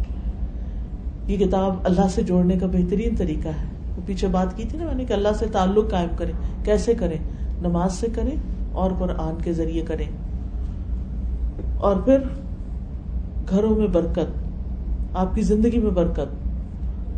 یہ 1.28 1.38
کتاب 1.38 1.76
اللہ 1.84 2.08
سے 2.10 2.24
جوڑنے 2.24 2.56
کا 2.56 2.66
بہترین 2.66 3.16
طریقہ 3.16 3.48
ہے۔ 3.48 3.74
وہ 3.98 4.02
پیچھے 4.06 4.28
بات 4.28 4.58
کی 4.58 4.64
تھی 4.64 4.78
نا 4.78 4.86
میں 4.86 4.96
نے 4.96 5.06
کہ 5.06 5.14
اللہ 5.14 5.28
سے 5.40 5.46
تعلق 5.52 5.92
قائم 5.92 6.10
کرے 6.16 6.32
کیسے 6.64 6.94
کرے 6.94 7.18
نماز 7.62 7.94
سے 7.94 8.08
کرے 8.16 8.36
اور 8.72 8.92
قرآن 9.00 9.42
کے 9.42 9.54
ذریعے 9.54 9.82
کرے 9.82 10.04
اور 11.78 11.96
پھر 11.96 12.18
گھروں 13.50 13.76
میں 13.76 13.88
برکت، 13.88 14.44
آپ 15.14 15.36
کی 15.36 15.42
زندگی 15.42 15.80
میں 15.80 15.92
برکت۔ 15.92 16.36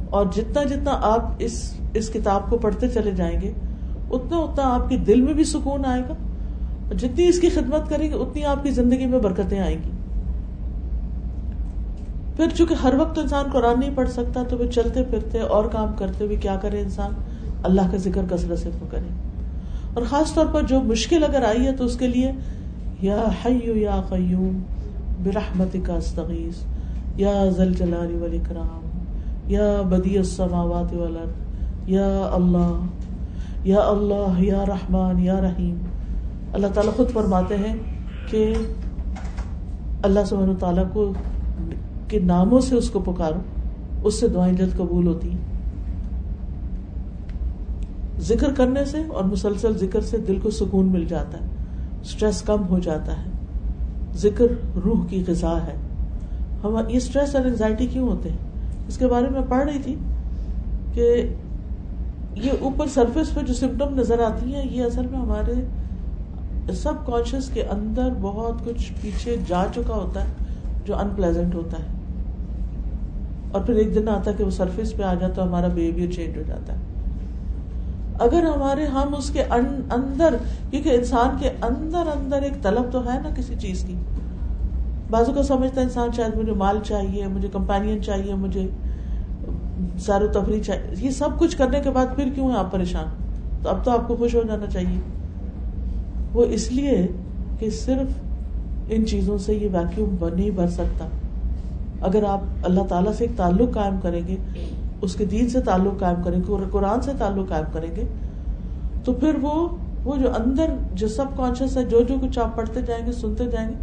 اور 0.10 0.26
جتنا 0.36 0.64
جتنا 0.64 1.00
آپ 1.02 1.30
اس 1.40 1.74
اس 1.94 2.10
کتاب 2.10 2.50
کو 2.50 2.58
پڑھتے 2.58 2.88
چلے 2.88 3.12
جائیں 3.12 3.42
گے، 3.42 3.52
اتنا 4.12 4.38
اتنا 4.38 4.64
آپ 4.64 4.90
کے 4.90 4.98
دل 4.98 5.22
میں 5.22 5.34
بھی 5.34 5.44
سکون 5.44 5.86
آئے 5.86 6.02
گا۔ 6.02 6.14
اور 6.88 6.94
جتنی 6.94 7.28
اس 7.28 7.40
کی 7.40 7.50
خدمت 7.50 7.90
کریں 7.90 8.10
گے، 8.10 8.14
اتنی 8.14 8.44
آپ 8.44 8.64
کی 8.64 8.70
زندگی 8.70 9.06
میں 9.06 9.20
برکتیں 9.20 9.60
آئیں 9.60 9.78
گی۔ 9.84 9.90
پھر 12.36 12.48
چونکہ 12.56 12.74
ہر 12.74 12.94
وقت 13.00 13.20
انسان 13.20 13.46
قرآن 13.52 13.80
نہیں 13.80 13.96
پڑھ 13.96 14.10
سکتا، 14.10 14.44
تو 14.50 14.58
وہ 14.58 14.66
چلتے 14.66 15.04
پھرتے 15.04 15.40
اور 15.40 15.66
کام 15.66 15.94
کرتے 15.98 16.26
ہوئے 16.26 16.36
کیا 16.36 16.56
کرے 16.56 16.80
انسان؟ 16.80 17.12
اللہ 17.64 17.82
کا 17.92 17.98
ذکر 17.98 18.22
کثرت 18.30 18.60
سے 18.60 18.70
کرے۔ 18.92 19.08
اور 19.94 20.04
خاص 20.10 20.34
طور 20.34 20.46
پر 20.46 20.62
جو 20.62 20.82
مشکل 20.82 21.24
اگر 21.24 21.44
آئی 21.44 21.66
ہے 21.66 21.72
تو 21.72 21.86
اس 21.86 21.98
کے 21.98 22.08
لیے، 22.08 22.32
یا 23.02 23.24
حیو 23.46 23.78
یا 23.78 24.02
قیوم 24.10 24.62
برحمت 25.24 25.78
کا 25.86 25.94
استغیث، 25.94 26.56
یا 27.18 27.46
ذل 27.50 27.74
جلال 27.74 28.16
والاکرام، 28.22 28.88
یا 29.48 29.82
بدی 29.90 30.18
السماوات 30.18 30.94
والارض، 30.94 31.90
یا 31.90 32.30
اللہ 32.34 32.86
یا 33.64 33.80
اللہ، 33.80 34.44
یا 34.44 34.64
رحمان، 34.66 35.20
یا 35.20 35.42
رحیم۔ 35.42 35.78
اللہ 36.54 36.68
تعالیٰ 36.74 36.94
خود 36.94 37.12
فرماتے 37.12 37.58
ہیں 37.58 37.76
کہ 38.26 38.54
اللہ 40.04 40.20
سبحانہ 40.26 40.54
تعالیٰ 40.60 40.84
کو 40.94 41.14
کے 42.08 42.20
ناموں 42.20 42.62
سے 42.62 42.76
اس 42.76 42.90
کو 42.90 43.00
پکارو 43.00 43.40
اس 44.04 44.20
سے 44.20 44.28
دعائیں 44.28 44.54
جلد 44.54 44.78
قبول 44.78 45.08
ہوتی 45.08 45.30
ہیں۔ 45.30 45.38
ذکر 48.20 48.54
کرنے 48.54 48.86
سے 48.86 48.98
اور 49.14 49.24
مسلسل 49.24 49.78
ذکر 49.78 50.02
سے 50.02 50.18
دل 50.18 50.40
کو 50.40 50.50
سکون 50.50 50.86
مل 50.86 51.06
جاتا 51.06 51.38
ہے 51.38 51.46
اسٹریس 52.02 52.42
کم 52.42 52.68
ہو 52.70 52.80
جاتا 52.80 53.12
ہے۔ 53.18 53.30
ذکر 54.18 54.46
روح 54.86 55.06
کی 55.10 55.24
غذا 55.28 55.58
ہے۔ 55.68 55.74
ہم، 56.64 56.78
یہ 56.90 56.98
اسٹریس 56.98 57.36
اور 57.36 57.46
انگزائٹی 57.46 57.88
کیوں 57.88 58.08
ہوتے 58.08 58.30
ہیں؟ 58.30 58.38
اس 58.88 58.98
کے 58.98 59.08
بارے 59.08 59.30
میں 59.30 59.42
پڑھ 59.50 59.70
رہی 59.70 59.80
تھی 59.80 59.96
کہ 60.94 61.34
یہ 62.36 62.52
اوپر 62.62 62.88
سرفیس 62.88 63.34
پہ 63.34 63.40
جو 63.42 63.54
سمٹم 63.54 63.96
نظر 63.96 64.20
آتی 64.20 64.56
ہیں، 64.56 64.66
یہ 64.72 64.84
اصل 64.84 65.08
میں 65.12 65.20
ہمارے 65.20 65.54
سب 66.74 66.94
کانشیس 67.06 67.50
کے 67.54 67.64
اندر 67.64 68.10
بہت 68.22 68.66
کچھ 68.66 68.94
پیچھے 69.02 69.36
جا 69.48 69.66
چکا 69.76 69.94
ہوتا 69.94 70.24
ہے، 70.24 70.30
جو 70.86 70.96
ان 70.96 71.10
پلیزنٹ 71.16 71.56
ہوتا 71.56 71.78
ہے۔ 71.78 71.95
اور 73.56 73.64
پھر 73.64 73.74
ایک 73.74 73.96
دن 73.96 74.10
آتا 74.10 74.32
ہے 74.32 74.36
کہ 74.38 74.44
وہ 74.44 74.50
سرفیس 74.50 74.96
پہ 74.96 75.04
آ 75.04 75.14
جاتا 75.14 75.42
ہے 75.42 75.48
ہمارا 75.48 75.68
بہیویئر 75.68 76.12
چینج 76.12 76.38
ہو 76.38 76.44
جاتا 76.48 76.74
ہے۔ 76.74 76.78
اگر 78.20 78.44
ہمارے 78.44 78.86
ہم 78.86 79.16
اس 79.16 79.30
کے 79.30 79.44
اندر، 79.90 80.36
کیونکہ 80.70 80.90
انسان 80.90 81.38
کے 81.40 81.50
اندر 81.62 82.04
اندر 82.18 82.42
ایک 82.42 82.64
طلب 82.64 82.92
تو 82.92 83.14
ہے 83.14 83.20
نا 83.24 83.30
کسی 83.36 83.56
چیز 83.60 83.84
کی۔ 83.88 83.94
بازو 85.10 85.34
کا 85.34 85.44
سمجھتا 85.44 85.82
ہے 85.82 85.86
انسان 85.86 86.10
شاید 86.16 86.36
مجھے 86.36 86.52
مال 86.52 86.80
چاہیے، 86.84 87.28
مجھے 87.28 87.48
کمپینین 87.54 88.04
چاہیے، 88.04 88.34
مجھے 88.34 88.68
سیر 90.00 90.22
و 90.22 90.28
تفریح 90.28 90.64
چاہیے۔ 90.64 90.96
یہ 91.00 91.10
سب 91.10 91.30
کچھ 91.38 91.58
کرنے 91.58 91.80
کے 91.80 91.90
بعد 91.90 92.06
پھر 92.16 92.30
کیوں 92.36 92.52
ہے 92.52 92.58
آپ 92.58 92.72
پریشان؟ 92.72 93.06
تو 93.64 93.70
اب 93.70 93.86
تو 93.86 93.92
آپ 93.92 94.08
کو 94.08 94.16
خوش 94.16 94.36
ہو 94.36 94.42
جانا 94.48 94.66
چاہیے۔ 94.66 95.00
وہ 96.34 96.46
اس 96.46 96.72
لیے 96.72 97.08
کہ 97.60 97.70
صرف 97.70 98.14
ان 98.90 99.06
چیزوں 99.06 99.38
سے 99.38 99.54
یہ 99.54 99.68
ویکیوم 99.74 100.28
نہیں 100.36 100.50
بھر 100.50 100.68
سکتا۔ 100.68 101.08
اگر 102.02 102.24
آپ 102.24 102.40
اللہ 102.64 102.82
تعالیٰ 102.90 103.14
سے 103.14 103.24
ایک 103.24 103.38
تعلق 103.38 103.74
قائم 103.74 103.96
کریں 104.02 104.28
گے، 104.28 104.36
اس 105.02 105.16
کے 105.16 105.26
دین 105.26 105.50
سے 105.50 105.62
تعلق 105.62 106.00
قائم 106.00 106.24
کریں 106.24 106.40
گے 106.40 106.64
قرآن 106.72 107.02
سے 107.02 107.12
تعلق 107.18 107.50
قائم 107.50 107.66
کریں 107.72 107.96
گے، 107.96 108.04
تو 109.04 109.14
پھر 109.14 109.36
وہ 109.42 109.68
وہ 110.04 110.16
جو 110.16 110.30
اندر 110.36 110.66
جو 110.94 111.08
سب 111.08 111.26
کانشیس 111.36 111.78
ہے، 111.78 111.84
جو 111.84 112.02
جو 112.02 112.16
کچھ 112.22 112.40
آپ 112.40 112.56
پڑھتے 112.56 112.82
جائیں 112.82 113.06
گے، 113.06 113.12
سنتے 113.12 113.46
جائیں 113.46 113.70
گے، 113.70 113.74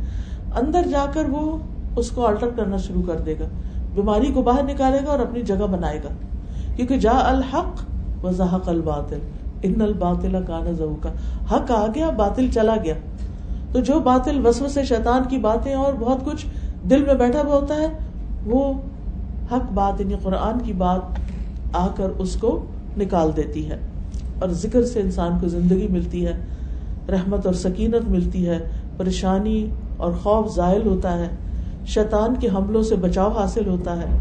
اندر 0.60 0.82
جا 0.90 1.06
کر 1.14 1.24
وہ 1.28 1.58
اس 1.96 2.10
کو 2.10 2.26
آلٹر 2.26 2.48
کرنا 2.56 2.76
شروع 2.76 3.02
کر 3.06 3.16
دے 3.16 3.34
گا۔ 3.40 3.44
بیماری 3.94 4.26
کو 4.26 4.42
باہر 4.42 4.62
نکالے 4.62 4.98
گا 5.06 5.10
اور 5.10 5.18
اپنی 5.18 5.42
جگہ 5.42 5.66
بنائے 5.70 6.00
گا۔ 6.04 6.08
کیونکہ 6.76 6.98
جا 6.98 7.18
الحق 7.20 7.82
و 8.24 8.30
زحق 8.30 8.68
الباطل۔ 8.68 9.18
ان 9.62 9.80
الباطل 9.80 10.36
کا 10.46 10.60
حق 11.52 11.70
آ 11.70 11.86
گیا، 11.94 12.10
باطل 12.10 12.48
چلا 12.54 12.76
گیا۔ 12.84 12.94
تو 13.72 13.80
جو 13.80 14.00
باطل 14.00 14.46
وسو 14.46 14.68
سے 14.68 14.84
شیطان 14.84 15.22
کی 15.28 15.38
باتیں 15.38 15.74
اور 15.74 15.92
بہت 16.00 16.24
کچھ 16.24 16.46
دل 16.90 17.04
میں 17.04 17.14
بیٹھا 17.14 17.42
ہوا 17.42 17.56
ہوتا 17.56 17.74
ہے، 17.74 17.86
وہ 18.46 18.72
حق 19.52 19.72
بات 19.72 20.00
یعنی 20.00 20.14
قرآن 20.22 20.64
کی 20.64 20.72
بات 20.72 21.00
آ 21.72 21.88
کر 21.88 22.08
اس 22.18 22.36
کو 22.36 22.64
نکال 22.98 23.30
دیتی 23.36 23.70
ہے۔ 23.70 23.76
اور 24.38 24.48
ذکر 24.48 24.84
سے 24.84 25.00
انسان 25.00 25.38
کو 25.40 25.48
زندگی 25.48 25.88
ملتی 25.90 26.26
ہے، 26.26 26.36
رحمت 27.08 27.46
اور 27.46 27.54
سکینت 27.54 28.10
ملتی 28.10 28.48
ہے، 28.48 28.58
پریشانی 28.96 29.66
اور 29.96 30.12
خوف 30.12 30.56
ظاہر 30.56 30.86
ہوتا 30.86 31.18
ہے، 31.18 31.28
شیطان 31.86 32.34
کے 32.40 32.48
حملوں 32.48 32.82
سے 32.82 32.96
بچاؤ 32.96 33.28
حاصل 33.28 33.68
ہوتا 33.68 34.02
ہے۔ 34.02 34.18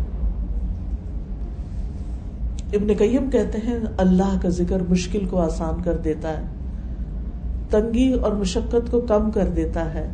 ابن 2.73 2.87
قیم 2.97 3.29
کہتے 3.29 3.57
ہیں، 3.57 3.79
اللہ 3.97 4.37
کا 4.41 4.49
ذکر 4.49 4.81
مشکل 4.89 5.25
کو 5.29 5.39
آسان 5.39 5.81
کر 5.83 5.97
دیتا 5.97 6.29
ہے، 6.29 6.43
تنگی 7.69 8.13
اور 8.13 8.31
مشقت 8.31 8.91
کو 8.91 9.01
کم 9.01 9.31
کر 9.31 9.47
دیتا 9.47 9.93
ہے۔ 9.93 10.09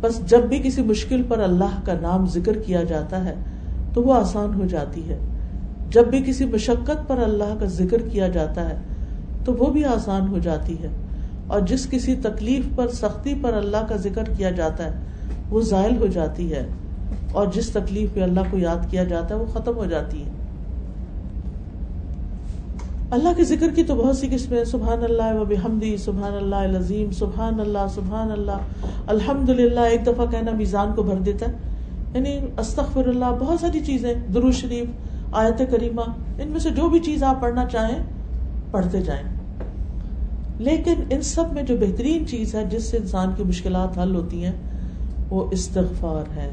بس 0.00 0.26
جب 0.26 0.38
بھی 0.38 0.58
کسی 0.58 0.82
مشکل 0.82 1.22
پر 1.22 1.38
اللہ 1.38 1.80
کا 1.84 1.92
نام 2.00 2.26
ذکر 2.26 2.58
کیا 2.58 2.82
جاتا 2.82 3.24
ہے 3.24 3.34
تو 3.92 4.02
وہ 4.02 4.14
آسان 4.14 4.54
ہو 4.54 4.66
جاتی 4.66 5.08
ہے۔ 5.08 5.18
جب 5.90 6.06
بھی 6.06 6.22
کسی 6.26 6.44
مشقت 6.44 7.08
پر 7.08 7.18
اللہ 7.18 7.54
کا 7.60 7.66
ذکر 7.66 8.02
کیا 8.12 8.28
جاتا 8.28 8.68
ہے 8.68 8.74
تو 9.44 9.54
وہ 9.54 9.70
بھی 9.70 9.84
آسان 9.84 10.28
ہو 10.28 10.38
جاتی 10.38 10.82
ہے۔ 10.82 10.88
اور 11.46 11.60
جس 11.60 11.90
کسی 11.90 12.16
تکلیف 12.16 12.64
پر، 12.74 12.88
سختی 12.88 13.34
پر 13.42 13.54
اللہ 13.54 13.86
کا 13.88 13.96
ذکر 13.96 14.24
کیا 14.36 14.50
جاتا 14.50 14.84
ہے، 14.84 14.90
وہ 15.50 15.60
زائل 15.60 15.96
ہو 15.96 16.06
جاتی 16.06 16.52
ہے۔ 16.52 16.66
اور 17.32 17.46
جس 17.54 17.70
تکلیف 17.70 18.14
پہ 18.14 18.22
اللہ 18.22 18.40
کو 18.50 18.58
یاد 18.58 18.90
کیا 18.90 19.04
جاتا 19.04 19.34
ہے، 19.34 19.40
وہ 19.40 19.46
ختم 19.46 19.76
ہو 19.76 19.84
جاتی 19.84 20.24
ہے۔ 20.24 20.30
اللہ 23.10 23.28
کے 23.36 23.44
ذکر 23.44 23.66
کی 23.74 23.82
تو 23.82 23.94
بہت 23.94 24.18
سی 24.18 24.28
قسمیں 24.30 24.64
سبحان 24.64 25.04
اللہ 25.04 25.40
و 25.40 25.44
بحمدی، 25.44 25.96
سبحان 25.96 26.32
اللہ 26.32 26.78
عظیم 26.78 27.10
سبحان 27.10 27.60
اللہ 27.60 27.86
سبحان 27.94 28.30
اللہ۔ 28.30 28.56
الحمد 29.06 29.48
للہ 29.48 29.80
ایک 29.80 30.06
دفعہ 30.06 30.26
کہنا 30.26 30.50
میزان 30.50 30.92
کو 30.96 31.02
بھر 31.02 31.16
دیتا 31.16 31.46
ہے۔ 31.46 31.52
یعنی 32.14 32.38
استغفر 32.58 33.08
اللہ 33.08 33.24
بہت 33.40 33.60
ساری 33.60 33.80
چیزیں 33.80 34.14
درو 34.34 34.52
شریف، 34.52 34.84
آیت 35.32 35.62
کریمہ، 35.70 36.00
ان 36.38 36.48
میں 36.48 36.60
سے 36.60 36.70
جو 36.70 36.88
بھی 36.88 36.98
چیز 36.98 37.22
آپ 37.22 37.40
پڑھنا 37.40 37.64
چاہیں، 37.64 38.02
پڑھتے 38.70 39.02
جائیں۔ 39.02 39.22
لیکن 40.58 40.94
ان 41.10 41.22
سب 41.22 41.44
میں 41.52 41.62
جو 41.62 41.76
بہترین 41.76 42.26
چیز 42.26 42.54
ہے، 42.54 42.64
جس 42.64 42.84
سے 42.84 42.96
انسان 42.96 43.28
کی 43.36 43.44
مشکلات 43.44 43.98
حل 43.98 44.14
ہوتی 44.14 44.44
ہیں، 44.44 44.52
وہ 45.30 45.44
استغفار 45.50 46.36
ہے۔ 46.36 46.50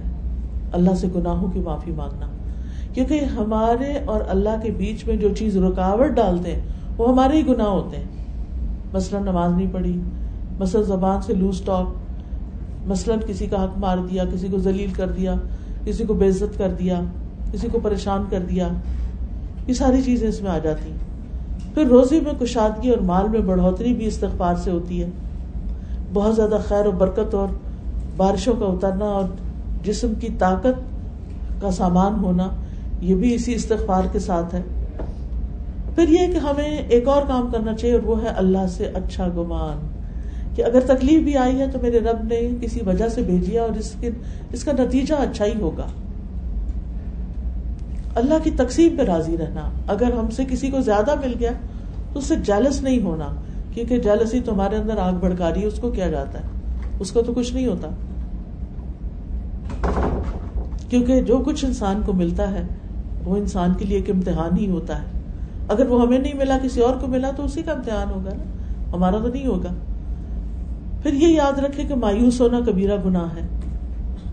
اللہ 0.71 0.95
سے 0.95 1.07
گناہوں 1.15 1.51
کی 1.51 1.59
معافی 1.59 1.91
مانگنا۔ 1.91 2.25
کیونکہ 2.93 3.23
ہمارے 3.23 3.93
اور 4.05 4.21
اللہ 4.27 4.49
کے 4.63 4.71
بیچ 4.71 5.07
میں 5.07 5.15
جو 5.15 5.29
چیز 5.37 5.57
رکاوٹ 5.57 6.09
ڈالتے 6.09 6.55
ہیں، 6.55 6.61
وہ 6.97 7.09
ہمارے 7.09 7.37
ہی 7.37 7.47
گناہ 7.47 7.67
ہوتے 7.67 7.97
ہیں۔ 7.97 8.03
مثلاً 8.93 9.23
نماز 9.23 9.51
نہیں 9.51 9.73
پڑھی، 9.73 10.01
مثلاً 10.59 10.83
زبان 10.83 11.21
سے 11.21 11.33
لوز 11.33 11.61
ٹاک، 11.61 11.89
مثلاً 12.87 13.19
کسی 13.27 13.47
کا 13.47 13.63
حق 13.63 13.77
مار 13.77 13.97
دیا، 13.97 14.23
کسی 14.33 14.47
کو 14.47 14.59
ذلیل 14.59 14.93
کر 14.93 15.09
دیا، 15.09 15.35
کسی 15.85 16.05
کو 16.05 16.13
بے 16.13 16.27
عزت 16.27 16.57
کر 16.57 16.71
دیا، 16.79 17.01
کسی 17.51 17.67
کو 17.71 17.79
پریشان 17.79 18.23
کر 18.29 18.39
دیا۔ 18.39 18.67
یہ 19.67 19.73
ساری 19.73 20.01
چیزیں 20.01 20.27
اس 20.27 20.41
میں 20.41 20.51
آ 20.51 20.57
جاتی 20.57 20.91
پھر 21.73 21.85
روزی 21.85 22.19
میں 22.19 22.33
کشادگی 22.39 22.89
اور 22.89 22.97
مال 22.97 23.27
میں 23.27 23.39
بڑھوتری 23.39 23.93
بھی 23.93 24.05
استغفار 24.05 24.55
سے 24.55 24.71
ہوتی 24.71 25.03
ہے۔ 25.03 25.09
بہت 26.13 26.35
زیادہ 26.35 26.57
خیر 26.67 26.85
و 26.85 26.91
برکت 26.91 27.33
اور 27.33 27.47
بارشوں 28.17 28.53
کا 28.53 28.65
اترنا 28.65 29.05
اور 29.05 29.23
جسم 29.83 30.13
کی 30.19 30.27
طاقت 30.39 30.81
کا 31.61 31.71
سامان 31.71 32.13
ہونا 32.13 32.47
یہ 33.03 33.15
بھی 33.15 33.33
اسی 33.33 33.53
استغفار 33.53 34.03
کے 34.11 34.19
ساتھ 34.19 34.55
ہے۔ 34.55 34.61
پھر 35.95 36.09
یہ 36.09 36.17
کہ 36.17 36.37
ہمیں 36.37 36.77
ایک 36.77 37.07
اور 37.07 37.21
کام 37.27 37.49
کرنا 37.51 37.73
چاہیے 37.73 37.95
اور 37.95 38.03
وہ 38.03 38.23
ہے 38.23 38.27
اللہ 38.27 38.67
سے 38.69 38.85
اچھا 38.85 39.27
گمان۔ 39.27 39.87
کہ 40.55 40.65
اگر 40.65 40.79
تکلیف 40.79 41.23
بھی 41.23 41.37
آئی 41.37 41.59
ہے 41.59 41.67
تو 41.67 41.79
میرے 41.81 41.99
رب 41.99 42.23
نے 42.23 42.49
کسی 42.61 42.79
وجہ 42.85 43.07
سے 43.07 43.21
بھیجیا 43.21 43.61
اور 43.61 43.69
اس 43.69 43.93
کے 43.99 44.09
اس 44.53 44.63
کا 44.63 44.71
نتیجہ 44.71 45.13
اچھا 45.13 45.45
ہی 45.45 45.61
ہوگا۔ 45.61 45.85
اللہ 48.15 48.33
کی 48.43 48.51
تقسیم 48.51 48.95
پہ 48.97 49.01
راضی 49.01 49.37
رہنا۔ 49.37 49.69
اگر 49.87 50.13
ہم 50.13 50.29
سے 50.29 50.43
کسی 50.49 50.69
کو 50.69 50.79
زیادہ 50.79 51.15
مل 51.15 51.33
گیا 51.39 51.51
تو 52.13 52.19
اس 52.19 52.25
سے 52.25 52.35
جیلس 52.35 52.81
نہیں 52.81 53.01
ہونا۔ 53.01 53.27
کیونکہ 53.73 53.97
جیلسی 53.97 54.39
تمہارے 54.39 54.75
اندر 54.75 54.97
آگ 54.97 55.13
بھڑکا 55.13 55.53
رہی 55.53 55.61
ہے، 55.61 55.65
اس 55.65 55.79
کو 55.79 55.91
کیا 55.91 56.07
جاتا 56.07 56.39
ہے؟ 56.39 56.43
اس 56.99 57.11
کو 57.11 57.21
تو 57.21 57.33
کچھ 57.33 57.53
نہیں 57.53 57.67
ہوتا۔ 57.67 57.89
کیونکہ 60.89 61.21
جو 61.21 61.37
کچھ 61.37 61.65
انسان 61.65 62.01
کو 62.05 62.13
ملتا 62.13 62.51
ہے 62.51 62.63
وہ 63.25 63.37
انسان 63.37 63.73
کے 63.73 63.85
لیے 63.85 63.97
ایک 63.97 64.09
امتحان 64.09 64.57
ہی 64.57 64.69
ہوتا 64.69 65.01
ہے۔ 65.01 65.05
اگر 65.67 65.87
وہ 65.87 66.01
ہمیں 66.01 66.19
نہیں 66.19 66.33
ملا، 66.33 66.57
کسی 66.63 66.81
اور 66.81 66.95
کو 66.95 67.07
ملا، 67.07 67.31
تو 67.31 67.45
اسی 67.45 67.63
کا 67.63 67.71
امتحان 67.71 68.11
ہوگا 68.15 68.29
نا۔ 68.29 68.43
ہمارا 68.95 69.17
تو 69.17 69.27
نہیں 69.27 69.47
ہوگا۔ 69.47 69.73
پھر 71.03 71.13
یہ 71.13 71.27
یاد 71.27 71.59
رکھے 71.59 71.83
کہ 71.83 71.95
مایوس 71.95 72.41
ہونا 72.41 72.59
کبیرہ 72.67 72.97
گناہ 73.05 73.27
ہے۔ 73.35 73.47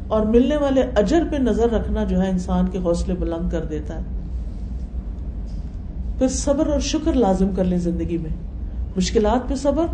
اور 0.09 0.26
ملنے 0.26 0.57
والے 0.57 0.82
اجر 0.97 1.22
پہ 1.30 1.36
نظر 1.36 1.70
رکھنا 1.70 2.05
جو 2.05 2.22
ہے 2.22 2.30
انسان 2.30 2.66
کے 2.66 2.78
حوصلے 2.78 3.14
بلند 3.14 3.51
کر 3.51 3.64
دیتا 3.64 3.95
ہے۔ 3.97 4.03
پھر 6.18 6.28
صبر 6.28 6.66
اور 6.66 6.80
شکر 6.80 7.12
لازم 7.12 7.49
کر 7.49 7.64
لیں 7.64 7.78
زندگی 7.78 8.18
میں۔ 8.18 8.30
مشکلات 8.97 9.49
پہ 9.49 9.55
صبر 9.55 9.86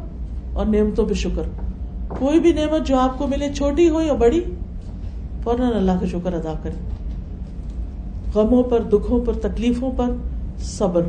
اور 0.53 0.67
نعمتوں 0.67 1.07
پہ 1.07 1.15
شکر۔ 1.15 1.43
کوئی 2.09 2.41
بھی 2.41 2.53
نعمت 2.53 2.87
جو 2.87 2.99
آپ 2.99 3.19
کو 3.19 3.27
ملے، 3.27 3.55
چھوٹی 3.55 3.89
ہو 3.89 4.01
یا 4.01 4.13
بڑی، 4.13 4.41
فوراً 5.43 5.77
اللہ 5.77 5.93
کا 6.01 6.07
شکر 6.07 6.33
ادا 6.33 6.55
کریں۔ 6.63 7.06
غموں 8.35 8.63
پر، 8.63 8.83
دکھوں 8.83 9.21
پر، 9.25 9.33
تکلیفوں 9.33 9.91
پر 9.97 10.11
صبر۔ 10.59 11.03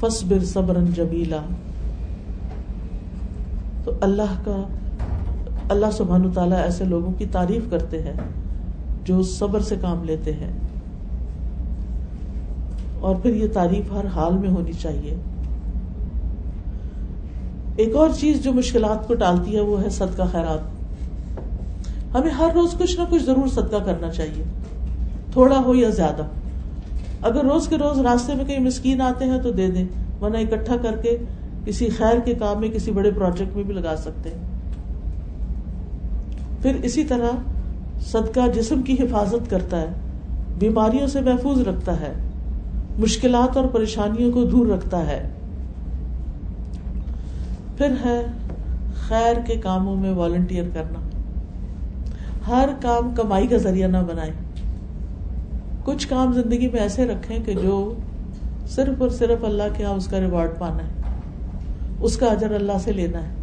فصبر 0.00 0.44
صبر 0.44 0.76
جبیلا 0.94 1.40
تو 3.84 3.92
اللہ 4.00 4.42
کا، 4.44 4.62
اللہ 5.68 5.86
سبحان 5.92 6.30
تعالیٰ 6.34 6.58
ایسے 6.58 6.84
لوگوں 6.84 7.12
کی 7.18 7.26
تعریف 7.26 7.70
کرتے 7.70 8.02
ہیں 8.02 8.12
جو 9.04 9.22
صبر 9.22 9.60
سے 9.60 9.76
کام 9.80 10.04
لیتے 10.04 10.32
ہیں۔ 10.32 10.52
اور 13.00 13.16
پھر 13.16 13.34
یہ 13.34 13.48
تعریف 13.52 13.92
ہر 13.92 14.06
حال 14.06 14.38
میں 14.38 14.50
ہونی 14.50 14.72
چاہیے۔ 14.72 15.16
ایک 17.76 17.96
اور 17.96 18.08
چیز 18.20 18.42
جو 18.44 18.52
مشکلات 18.52 19.08
کو 19.08 19.14
ٹالتی 19.14 19.54
ہے 19.54 19.60
وہ 19.60 19.82
ہے 19.82 19.90
صدقہ 19.90 20.22
خیرات۔ 20.32 20.58
ہمیں 22.14 22.30
ہر 22.30 22.50
روز 22.54 22.74
کچھ 22.78 23.00
نہ 23.00 23.04
کچھ 23.10 23.22
ضرور 23.22 23.48
صدقہ 23.48 23.76
کرنا 23.84 24.10
چاہیے۔ 24.10 24.44
تھوڑا 25.34 25.58
ہو 25.58 25.74
یا 25.74 25.90
زیادہ۔ 25.90 26.22
اگر 27.22 27.44
روز 27.44 27.68
کے 27.68 27.76
روز 27.76 28.00
راستے 28.00 28.34
میں 28.34 28.44
کہیں 28.44 28.58
مسکین 28.58 29.00
آتے 29.00 29.24
ہیں 29.24 29.38
تو 29.38 29.50
دے 29.50 29.70
دیں، 29.70 29.84
ورنہ 30.20 30.38
اکٹھا 30.38 30.76
کر 30.82 30.96
کے 30.96 31.16
کسی 31.64 31.88
خیر 31.88 32.20
کے 32.24 32.34
کام 32.34 32.60
میں، 32.60 32.68
کسی 32.68 32.90
بڑے 32.90 33.10
پروجیکٹ 33.10 33.56
میں 33.56 33.64
بھی 33.64 33.74
لگا 33.74 33.94
سکتے 33.96 34.30
ہیں۔ 34.30 34.38
پھر 36.62 36.74
اسی 36.82 37.04
طرح 37.04 37.30
صدقہ 38.02 38.40
جسم 38.54 38.82
کی 38.82 38.92
حفاظت 38.92 39.50
کرتا 39.50 39.80
ہے، 39.80 39.86
بیماریوں 40.58 41.06
سے 41.06 41.20
محفوظ 41.20 41.60
رکھتا 41.60 42.00
ہے، 42.00 42.12
مشکلات 42.98 43.56
اور 43.56 43.64
پریشانیوں 43.64 44.32
کو 44.32 44.44
دور 44.44 44.66
رکھتا 44.66 45.06
ہے۔ 45.06 45.28
پھر 47.76 47.92
ہے 48.04 48.26
خیر 49.08 49.34
کے 49.46 49.56
کاموں 49.56 49.96
میں 49.96 50.10
والنٹیئر 50.10 50.64
کرنا۔ 50.74 51.00
ہر 52.48 52.68
کام 52.82 53.14
کمائی 53.14 53.46
کا 53.46 53.56
ذریعہ 53.56 53.88
نہ 53.88 53.98
بنائے 54.08 54.30
کچھ 55.84 56.08
کام 56.08 56.32
زندگی 56.32 56.68
میں 56.68 56.80
ایسے 56.80 57.04
رکھیں 57.04 57.38
کہ 57.46 57.54
جو 57.62 57.94
صرف 58.68 59.02
اور 59.02 59.08
صرف 59.08 59.44
اللہ 59.44 59.62
کے 59.76 59.82
یہاں 59.82 59.94
اس 59.94 60.06
کا 60.06 60.20
ریوارڈ 60.20 60.50
پانا 60.58 60.76
ہے، 60.76 60.92
اس 62.00 62.16
کا 62.16 62.26
اجر 62.26 62.54
اللہ 62.54 62.72
سے 62.84 62.92
لینا 62.92 63.22
ہے۔ 63.22 63.34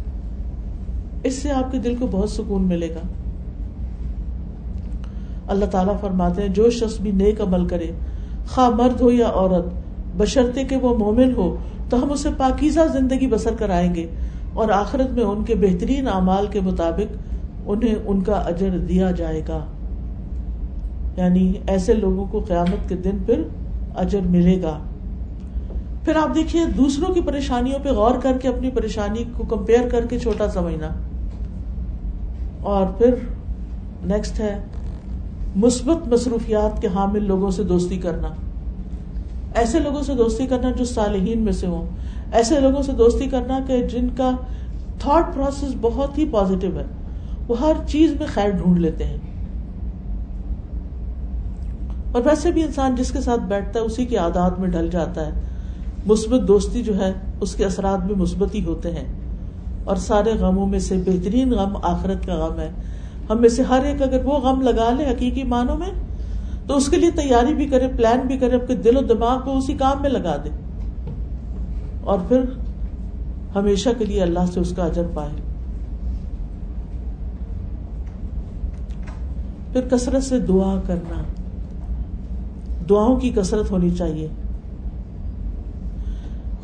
اس 1.24 1.34
سے 1.34 1.50
آپ 1.50 1.72
کے 1.72 1.78
دل 1.78 1.94
کو 1.96 2.06
بہت 2.10 2.30
سکون 2.30 2.62
ملے 2.62 2.88
گا۔ 2.90 3.06
اللہ 5.48 5.64
تعالیٰ 5.64 6.00
فرماتے 6.00 6.42
ہیں، 6.42 6.48
جو 6.48 6.70
شخص 6.70 7.00
بھی 7.00 7.10
نیک 7.10 7.40
عمل 7.40 7.68
کرے، 7.68 7.90
خواہ 8.48 8.68
مرد 8.68 9.00
ہو 9.00 9.10
یا 9.10 9.26
عورت 9.26 9.64
بشرتے 10.16 10.64
کہ 10.64 10.76
وہ 10.76 10.98
مومن 10.98 11.32
ہو، 11.36 11.56
تو 11.90 12.02
ہم 12.02 12.12
اسے 12.12 12.28
پاکیزہ 12.36 12.80
زندگی 12.92 13.26
بسر 13.26 13.54
کرائیں 13.58 13.94
گے 13.94 14.06
اور 14.52 14.68
آخرت 14.70 15.10
میں 15.10 15.24
ان 15.24 15.44
کے 15.44 15.54
بہترین 15.54 16.08
اعمال 16.08 16.46
کے 16.46 16.60
مطابق 16.60 17.16
انہیں 17.66 17.94
ان 18.06 18.22
کا 18.22 18.32
اجر 18.32 18.78
دیا 18.78 19.10
جائے 19.10 19.42
گا۔ 19.48 19.64
یعنی 21.16 21.52
ایسے 21.66 21.94
لوگوں 21.94 22.26
کو 22.26 22.40
قیامت 22.40 22.88
کے 22.88 22.96
دن 22.96 23.18
پھر 23.26 23.42
اجر 23.94 24.20
ملے 24.20 24.62
گا۔ 24.62 24.78
پھر 26.04 26.16
آپ 26.16 26.34
دیکھیے 26.34 26.66
دوسروں 26.66 27.14
کی 27.14 27.20
پریشانیوں 27.20 27.78
پہ 27.78 27.88
غور 27.88 28.14
کر 28.22 28.38
کے 28.42 28.48
اپنی 28.48 28.70
پریشانی 28.70 29.24
کو 29.36 29.44
کمپیئر 29.44 29.88
کر 29.88 30.06
کے 30.06 30.18
چھوٹا 30.18 30.50
سمجھنا 30.50 30.88
اور 32.60 32.86
پھر 32.86 33.14
نیکسٹ 34.02 34.40
ہے 34.40 34.58
مثبت 35.54 36.08
مصروفیات 36.08 36.82
کے 36.82 36.88
حامل 36.94 37.24
لوگوں 37.24 37.50
سے 37.50 37.62
دوستی 37.62 37.96
کرنا۔ 37.98 38.28
ایسے 39.54 39.78
لوگوں 39.78 40.02
سے 40.02 40.14
دوستی 40.14 40.46
کرنا 40.46 40.70
جو 40.70 40.84
صالحین 40.84 41.38
میں 41.40 41.52
سے 41.52 41.66
ہوں۔ 41.66 41.86
ایسے 42.32 42.60
لوگوں 42.60 42.82
سے 42.82 42.92
دوستی 42.92 43.28
کرنا 43.28 43.60
کہ 43.66 43.86
جن 43.86 44.10
کا 44.10 44.30
تھاٹ 44.98 45.34
پروسیس 45.34 45.74
بہت 45.80 46.18
ہی 46.18 46.26
پازیٹو 46.26 46.78
ہے۔ 46.78 46.84
وہ 47.48 47.60
ہر 47.60 47.72
چیز 47.86 48.12
میں 48.18 48.26
خیر 48.26 48.50
ڈھونڈ 48.50 48.78
لیتے 48.78 49.04
ہیں۔ 49.04 49.16
اور 52.12 52.22
ویسے 52.24 52.50
بھی 52.52 52.62
انسان 52.62 52.94
جس 52.94 53.10
کے 53.12 53.20
ساتھ 53.20 53.40
بیٹھتا 53.40 53.80
ہے 53.80 53.84
اسی 53.84 54.04
کی 54.04 54.16
عادات 54.16 54.60
میں 54.60 54.68
ڈل 54.68 54.88
جاتا 54.90 55.26
ہے۔ 55.26 55.30
مثبت 56.06 56.48
دوستی 56.48 56.82
جو 56.82 56.98
ہے، 56.98 57.12
اس 57.40 57.54
کے 57.54 57.64
اثرات 57.64 57.98
بھی 57.98 58.14
مثبت 58.14 58.54
ہی 58.54 58.64
ہوتے 58.64 58.90
ہیں۔ 58.90 59.04
اور 59.84 59.96
سارے 59.96 60.32
غموں 60.40 60.66
میں 60.66 60.78
سے 60.78 60.96
بہترین 61.06 61.50
غم 61.50 61.76
آخرت 61.82 62.26
کا 62.26 62.34
غم 62.34 62.58
ہے۔ 62.58 62.70
ہم 63.30 63.40
میں 63.40 63.48
سے 63.48 63.62
ہر 63.62 63.84
ایک 63.84 64.02
اگر 64.02 64.24
وہ 64.24 64.38
غم 64.38 64.60
لگا 64.60 64.90
لے 64.90 65.06
حقیقی 65.06 65.42
معنوں 65.42 65.76
میں، 65.76 65.90
تو 66.66 66.76
اس 66.76 66.88
کے 66.88 66.96
لیے 66.96 67.10
تیاری 67.10 67.54
بھی 67.54 67.66
کرے، 67.66 67.88
پلان 67.96 68.20
بھی 68.20 68.38
کرے، 68.38 68.56
اپنے 68.56 68.74
دل 68.76 68.96
و 68.96 69.00
دماغ 69.00 69.40
کو 69.44 69.58
اسی 69.58 69.74
کام 69.74 70.02
میں 70.02 70.10
لگا 70.10 70.36
دے۔ 70.44 70.50
اور 72.00 72.18
پھر 72.28 72.40
ہمیشہ 73.54 73.88
کے 73.98 74.04
لیے 74.04 74.22
اللہ 74.22 74.46
سے 74.54 74.60
اس 74.60 74.72
کا 74.76 74.84
اجر 74.84 75.04
پائے۔ 75.14 75.30
پھر 79.72 79.96
کثرت 79.96 80.22
سے 80.22 80.38
دعا 80.38 80.80
کرنا۔ 80.86 81.22
دعاؤں 82.88 83.16
کی 83.16 83.30
کثرت 83.30 83.70
ہونی 83.70 83.90
چاہیے۔ 83.90 84.28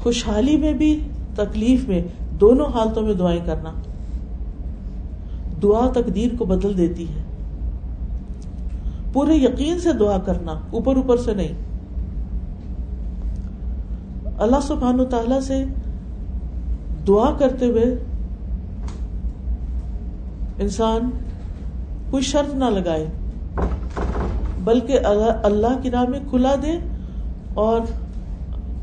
خوشحالی 0.02 0.56
میں 0.56 0.72
بھی، 0.72 1.00
تکلیف 1.34 1.88
میں، 1.88 2.02
دونوں 2.40 2.66
حالتوں 2.66 3.02
میں 3.02 3.14
دعائیں 3.14 3.40
کرنا۔ 3.46 3.72
دعا 5.62 5.88
تقدیر 5.88 6.28
کو 6.38 6.44
بدل 6.44 6.76
دیتی 6.76 7.04
ہے۔ 7.04 7.22
پورے 9.12 9.34
یقین 9.34 9.80
سے 9.80 9.92
دعا 9.92 10.18
کرنا، 10.18 10.52
اوپر 10.52 10.96
اوپر 10.96 11.16
سے 11.16 11.34
نہیں۔ 11.34 11.68
اللہ 14.38 14.60
سبحانہ 14.62 15.02
تعالی 15.02 15.40
سے 15.40 15.64
دعا 17.08 17.30
کرتے 17.38 17.66
ہوئے 17.66 18.04
انسان 20.58 21.10
کوئی 22.10 22.22
شرط 22.22 22.54
نہ 22.54 22.64
لگائے۔ 22.64 23.06
بلکہ 24.68 25.06
اللہ 25.44 25.80
کی 25.82 25.90
راہ 25.90 26.04
میں 26.08 26.20
کھلا 26.30 26.54
دے 26.62 26.78
اور 27.54 27.80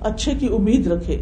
اچھے 0.02 0.36
کی 0.36 0.48
امید 0.56 0.88
رکھے۔ 0.88 1.22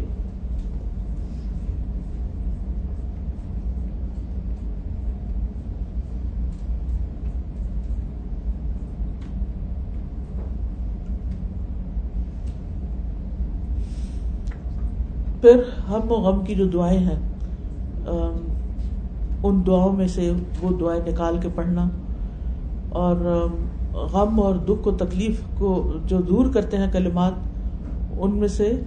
پھر 15.40 15.62
ہم 15.88 16.10
و 16.12 16.16
غم 16.16 16.44
کی 16.44 16.54
جو 16.54 16.66
دعائیں 16.68 16.98
ہیں 16.98 17.16
ان 19.42 19.60
دعاؤں 19.66 19.96
میں 19.96 20.06
سے 20.08 20.30
وہ 20.60 20.70
دعائیں 20.80 21.00
نکال 21.08 21.38
کے 21.42 21.48
پڑھنا 21.54 21.88
اور 23.00 23.16
غم 23.94 24.40
اور 24.40 24.54
دکھ 24.54 24.82
کو 24.82 24.90
تکلیف 24.90 25.40
کو 25.58 25.92
جو 26.06 26.20
دور 26.20 26.46
کرتے 26.54 26.76
ہیں 26.76 26.92
کلمات، 26.92 27.32
ان 28.18 28.36
میں 28.36 28.48
سے 28.48 28.80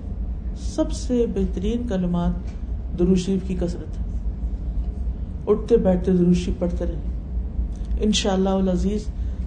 سب 0.76 0.92
سے 0.92 1.26
بہترین 1.36 1.88
کلمات 1.88 2.32
دروشیف 3.00 3.48
کی 3.48 3.56
کثرت 3.56 4.00
ہے۔ 4.00 4.08
اٹھتے 5.48 5.78
بیٹھتے 5.78 6.12
دروشی 6.12 6.52
پڑھتے 6.60 6.86
رہے 6.86 7.00
ان 8.00 8.12
شاء 8.12 8.34
اللہ 8.34 8.50
العزیز، 8.50 9.06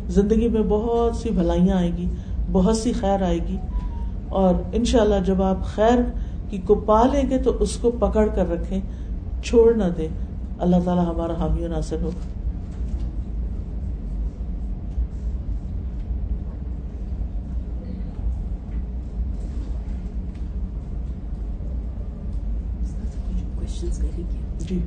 زندگی 0.08 0.48
میں 0.48 0.62
بہت 0.68 1.16
سی 1.16 1.30
بھلائیاں 1.30 1.76
آئے 1.76 1.90
گی، 1.96 2.08
بہت 2.52 2.76
سی 2.76 2.92
خیر 2.92 3.22
آئے 3.22 3.38
گی۔ 3.48 3.56
اور 4.28 4.54
ان 4.72 4.84
شاء 4.84 5.00
اللہ 5.00 5.14
جب 5.26 5.42
آپ 5.42 5.64
خیر 5.64 5.98
کی 6.50 6.58
کو 6.58 6.74
پا 6.74 7.02
لیں 7.12 7.30
گے 7.30 7.38
تو 7.38 7.52
اس 7.60 7.76
کو 7.76 7.90
پکڑ 7.90 8.26
کر 8.34 8.50
رکھیں، 8.50 8.80
چھوڑ 9.42 9.74
نہ 9.74 9.84
دیں۔ 9.96 10.08
اللہ 10.58 10.76
تعالیٰ 10.84 11.06
ہمارا 11.06 11.34
حامی 11.38 11.64
و 11.64 11.68
ناصر 11.68 11.96
ہو۔ 12.02 12.10
جی 24.70 24.78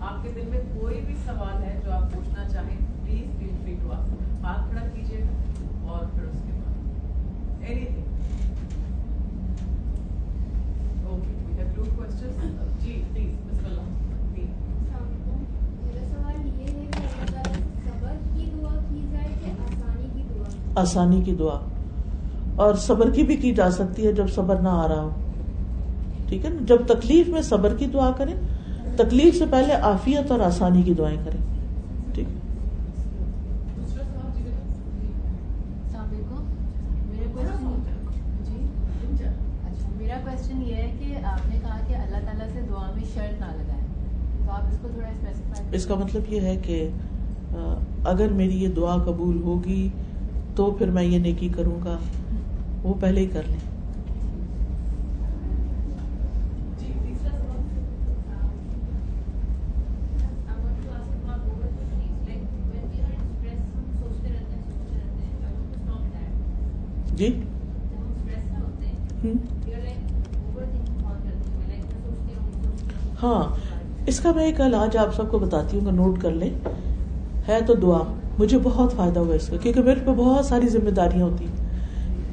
آپ 0.00 0.22
کے 0.22 0.30
دل 0.34 0.46
میں 0.46 0.60
کوئی 0.74 1.00
بھی 1.06 1.14
سوال 1.24 1.62
ہے 1.62 1.78
جو 1.84 1.90
آپ 1.92 2.12
پوچھنا 2.12 2.48
چاہیں 2.48 2.76
پلیز 3.04 3.38
فیل 3.38 3.52
فری 3.62 3.74
ٹو 3.82 3.92
آپ 3.92 4.44
ہاتھ 4.44 4.70
کھڑا 4.70 4.86
کیجیے 4.94 5.20
گا 5.20 5.92
اور 5.92 6.06
پھر 6.14 6.24
اس 6.24 6.40
کے 6.46 6.52
بعد 6.54 7.62
anything 7.84 8.06
okay 11.06 11.32
we 11.46 11.52
have 11.52 11.68
to 11.74 11.84
question 11.96 12.56
G 12.80 13.02
please 13.12 13.34
بسم 13.50 13.66
اللہ 13.66 13.96
آسانی 20.78 21.22
کی 21.22 21.34
دعا۔ 21.34 21.58
اور 22.56 22.74
صبر 22.74 23.10
کی 23.10 23.22
بھی 23.22 23.36
کی 23.36 23.54
جا 23.54 23.70
سکتی 23.70 24.06
ہے 24.06 24.12
جب 24.12 24.26
صبر 24.34 24.56
نہ 24.56 24.68
آ 24.68 24.88
رہا 24.88 25.00
ہو۔ 25.02 25.10
ٹھیک 26.28 26.44
ہے 26.44 26.50
نا؟ 26.50 26.56
جب 26.66 26.76
تکلیف 26.86 27.28
میں 27.28 27.42
صبر 27.42 27.74
کی 27.74 27.86
دعا 27.86 28.10
کریں 28.16 28.34
تکلیف 28.96 29.38
سے 29.38 29.44
پہلے 29.50 29.74
آفیت 29.74 30.30
اور 30.30 30.40
آسانی 30.40 30.82
کی 30.82 30.94
دعائیں 30.94 31.18
کریں۔ 31.24 31.40
ٹھیک۔ 32.14 32.26
میرا 39.96 40.18
کوشچن 40.24 40.62
یہ 40.66 40.74
ہے 40.74 40.92
کہ 40.98 41.24
آپ 41.24 41.46
نے 41.46 41.60
کہا 41.60 41.78
کہ 41.88 41.94
اللہ 41.94 42.16
تعالیٰ 42.16 42.46
سے 42.52 42.60
دعا 42.68 42.90
میں 42.94 43.04
شرط 43.14 43.40
نہ 43.40 43.46
لگائیں۔ 43.46 43.86
تو 44.46 44.52
آپ 44.52 44.62
اس 44.72 44.78
کو 44.82 44.88
تھوڑا 44.92 45.08
اسپیسیفائی 45.08 45.68
اس 45.72 45.86
کا 45.86 45.94
مطلب 45.94 46.32
یہ 46.32 46.40
ہے 46.40 46.56
کہ 46.56 46.88
اگر 48.04 48.28
میری 48.28 48.62
یہ 48.62 48.68
دعا 48.68 48.96
قبول 48.96 49.42
ہوگی 49.42 49.88
تو 50.58 50.70
پھر 50.70 50.90
میں 50.90 51.02
یہ 51.02 51.18
نیکی 51.18 51.48
کروں 51.48 51.84
گا۔ 51.84 51.98
وہ 52.82 52.94
پہلے 53.00 53.20
ہی 53.20 53.26
کر 53.26 53.42
لیں۔ 53.46 53.58
جی؟ 67.16 67.40
ہاں 73.22 73.56
اس 74.06 74.20
کا 74.20 74.32
میں 74.32 74.44
ایک 74.44 74.60
علاج 74.60 74.96
آپ 74.96 75.14
سب 75.14 75.30
کو 75.30 75.38
بتاتی 75.38 75.78
ہوں، 75.78 75.92
نوٹ 75.92 76.20
کر 76.20 76.30
لیں۔ 76.30 76.50
ہے 77.48 77.58
تو 77.66 77.74
دعا۔ 77.74 78.02
مجھے 78.38 78.58
بہت 78.62 78.92
فائدہ 78.92 79.20
ہوا 79.20 79.34
اس 79.34 79.48
کا، 79.48 79.56
کیونکہ 79.56 79.82
میرے 79.82 80.00
پہ 80.04 80.10
بہت 80.10 80.44
ساری 80.44 80.68
ذمہ 80.68 80.90
داریاں 80.90 81.24
ہوتی 81.24 81.46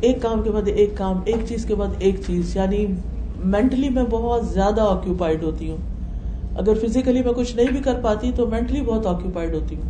ایک 0.02 0.22
کام 0.22 0.42
کے 0.42 0.52
بعد 0.52 0.68
ایک 0.68 0.98
کام، 0.98 1.20
ایک 1.26 1.38
چیز 1.48 1.66
کے 1.66 1.76
بعد 1.76 1.88
ایک 2.00 2.16
چیز 2.28 2.56
یعنی 2.56 2.86
مینٹلی 3.44 3.90
میں 3.90 4.04
بہت 4.10 4.46
زیادہ 4.46 4.82
آکوپائڈ 4.82 5.44
ہوتی 5.44 5.70
ہوں۔ 5.70 5.78
اگر 6.56 6.74
فزیکلی 6.74 7.22
میں 7.24 7.34
کچھ 7.34 7.56
نہیں 7.56 7.68
بھی 7.72 7.80
کر 7.80 8.00
پاتی 8.02 8.32
تو 8.36 8.48
مینٹلی 8.48 8.82
بہت 8.82 9.06
آکوپائڈ 9.06 9.54
ہوتی 9.54 9.76
ہوں۔ 9.76 9.90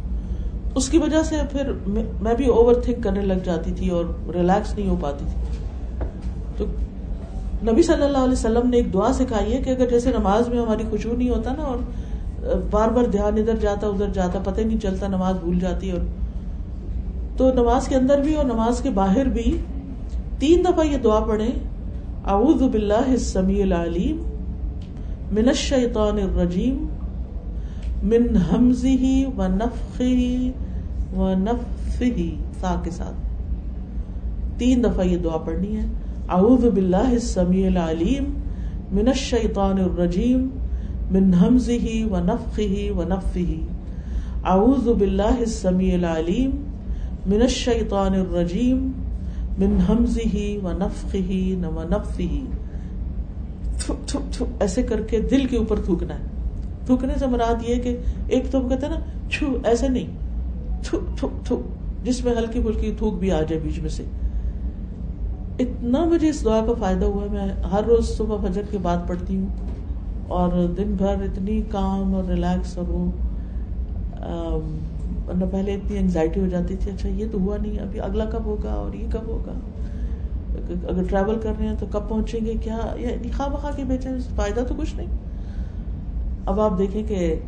اس 0.76 0.90
کی 0.90 0.98
وجہ 0.98 1.24
سے 1.24 1.36
پھر 1.52 1.72
میں 2.22 2.34
بھی 2.38 2.46
اوور 2.46 2.74
تھنک 2.74 3.04
کرنے 3.04 3.22
لگ 3.22 3.44
جاتی 3.44 3.72
تھی 3.72 3.90
اور 3.90 4.06
ریلیکس 4.34 4.78
نہیں 4.78 4.90
ہو 4.90 4.96
پاتی 5.02 5.26
تھی۔ 5.30 5.58
تو 6.58 6.66
نبی 7.72 7.82
صلی 7.82 8.04
اللہ 8.04 8.18
علیہ 8.18 8.32
وسلم 8.32 8.70
نے 8.70 8.78
ایک 8.78 8.94
دعا 8.94 9.14
سکھائی 9.14 9.54
ہے 9.54 9.62
کہ 9.62 9.70
اگر 9.70 9.90
جیسے 9.90 10.10
نماز 10.10 10.50
میں 10.50 10.60
ہماری 10.60 10.84
خوشبو 10.90 11.16
نہیں 11.16 11.30
ہوتا 11.30 11.54
نا 11.58 11.64
اور 11.64 11.78
بار 12.72 12.90
بار 12.90 13.06
دھیان 13.06 13.38
ادھر 13.38 13.56
جاتا 13.56 13.88
ادھر 13.88 14.10
جاتا، 14.14 14.40
پتہ 14.44 14.62
نہیں 14.62 14.80
چلتا، 14.80 15.08
نماز 15.08 15.36
بھول 15.36 15.60
جاتی 15.60 15.92
اور 15.92 16.00
تو 17.38 17.52
نماز 17.54 17.88
کے 17.88 17.96
اندر 17.96 18.22
بھی 18.22 18.36
اور 18.36 18.46
نماز 18.46 18.82
کے 18.82 18.90
باہر 18.90 19.26
بھی 19.26 19.58
تین 20.40 20.64
دفعہ 20.66 20.86
یہ 20.86 20.98
دعا 20.98 21.20
پڑھے 21.20 21.50
اعوذ 22.26 22.62
باللہ 22.62 23.08
السمیع 23.08 23.64
العلیم، 23.64 24.18
من 25.32 25.48
الشیطان 25.48 26.18
الرجیم، 26.18 26.88
من 28.04 28.38
حمزه 28.38 29.32
ونفخه 31.16 32.26
سا 32.60 32.82
کے 32.84 32.92
ساتھ۔ 32.92 33.16
تین 34.58 34.84
دفعہ 34.84 35.06
یہ 35.06 35.18
دعا 35.18 35.38
پڑھنی 35.38 35.76
ہے۔ 35.76 35.86
اعوذ 36.30 36.66
باللہ 36.66 37.12
السمیع 37.12 37.68
العلیم، 37.68 38.24
من 38.92 39.08
الشیطان 39.08 39.80
الرجیم 39.80 40.50
من 41.14 41.34
حمزه 41.34 42.06
ونفخه 42.12 42.84
ونفثه 42.98 43.58
اعوذ 44.54 44.88
باللہ 45.00 45.36
السمیع 45.40 45.94
العلیم 45.96 46.54
من 47.26 47.42
الشیطان 47.42 48.16
الرجیم 48.20 48.80
من 49.58 49.76
حمزه 49.90 50.46
ونفخه 50.64 51.42
ونفثه 51.76 52.64
ایسے 54.60 54.84
کر 54.84 55.02
کے 55.10 55.20
دل 55.32 55.46
کے 55.50 55.58
اوپر 55.58 55.82
تھوکنا 55.86 56.18
ہے۔ 56.20 56.24
تھوکنے 56.86 57.14
سے 57.20 57.28
مراد 57.28 57.64
یہ 57.68 57.82
کہ 57.84 57.92
ایک 58.28 58.44
تو 58.52 58.62
کہتے 58.62 58.86
ہیں 58.86 58.94
نا، 58.94 59.00
چھو 59.30 59.48
ایسے 59.64 59.88
نہیں۔ 59.88 60.10
تھوک 60.84 61.18
تھوک 61.18 61.46
تھوک 61.46 61.62
جس 62.06 62.24
میں 62.26 62.34
ہلکی 62.38 62.60
پھلکی 62.62 62.92
تھوک 62.98 63.14
بھی 63.20 63.32
آ 63.32 63.42
جائے 63.42 63.60
بیچ 63.64 63.80
میں 63.80 63.90
سے۔ 63.90 64.04
اتنا 65.60 66.04
مجھے 66.06 66.30
اس 66.30 66.44
دعا 66.46 66.60
کا 66.66 66.74
فائدہ 66.80 67.06
ہوا 67.06 67.26
میں 67.32 67.48
ہر 67.72 67.84
روز 67.88 68.06
صبح 68.18 68.48
فجر 68.48 68.62
کے 68.72 68.78
بعد 68.78 69.08
پڑھتی 69.08 69.34
ہوں۔ 69.38 69.50
اور 70.28 70.68
دن 70.78 70.94
بھر 70.98 71.16
اتنی 71.22 71.62
کام 71.62 72.16
اور 72.16 72.24
ریلیکس 72.24 72.78
اور 72.78 72.88
وہ 72.88 73.12
ورنہ 75.28 75.46
پہلے 75.52 75.74
اتنی 75.74 75.98
انگزائٹی 75.98 76.40
ہو 76.40 76.48
جاتی 76.48 76.76
تھی 76.76 76.92
اچھا 76.92 77.10
یہ 77.10 77.26
تو 77.32 77.38
ہوا 77.38 77.58
نہیں، 77.62 77.80
ابھی 77.80 78.00
اگلا 78.00 78.26
کب 78.26 78.46
ہوگا 78.46 78.74
اور 78.74 78.94
یہ 78.94 79.08
کب 79.10 79.28
ہوگا؟ 79.28 79.52
اگر 80.88 81.04
ٹریول 81.10 81.40
کر 81.40 81.52
رہے 81.60 81.68
ہیں 81.68 81.76
تو 81.80 81.86
کب 81.92 82.10
پہنچیں 82.10 82.46
گے؟ 82.46 82.54
کیا، 82.62 82.78
یہ 82.96 83.08
خواہ 83.38 83.50
بخواہ 83.50 83.72
کے 83.76 83.84
بیچے 83.84 84.10
فائدہ 84.36 84.60
تو 84.68 84.74
کچھ 84.78 84.96
نہیں۔ 84.96 85.08
اب 86.46 86.60
آپ 86.60 86.78
دیکھیں 86.78 87.04
کہ 87.08 87.40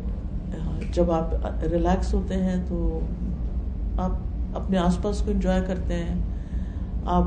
جب 0.92 1.10
آپ 1.10 1.24
ریلیکس 1.72 2.14
ہوتے 2.14 2.34
ہیں 2.34 2.56
تو 2.68 3.00
آپ 3.98 4.10
اپنے 4.54 4.78
آس 4.78 5.02
پاس 5.02 5.22
کو 5.24 5.30
انجوائے 5.30 5.62
کرتے 5.66 5.94
ہیں۔ 5.94 6.14
آپ، 7.04 7.24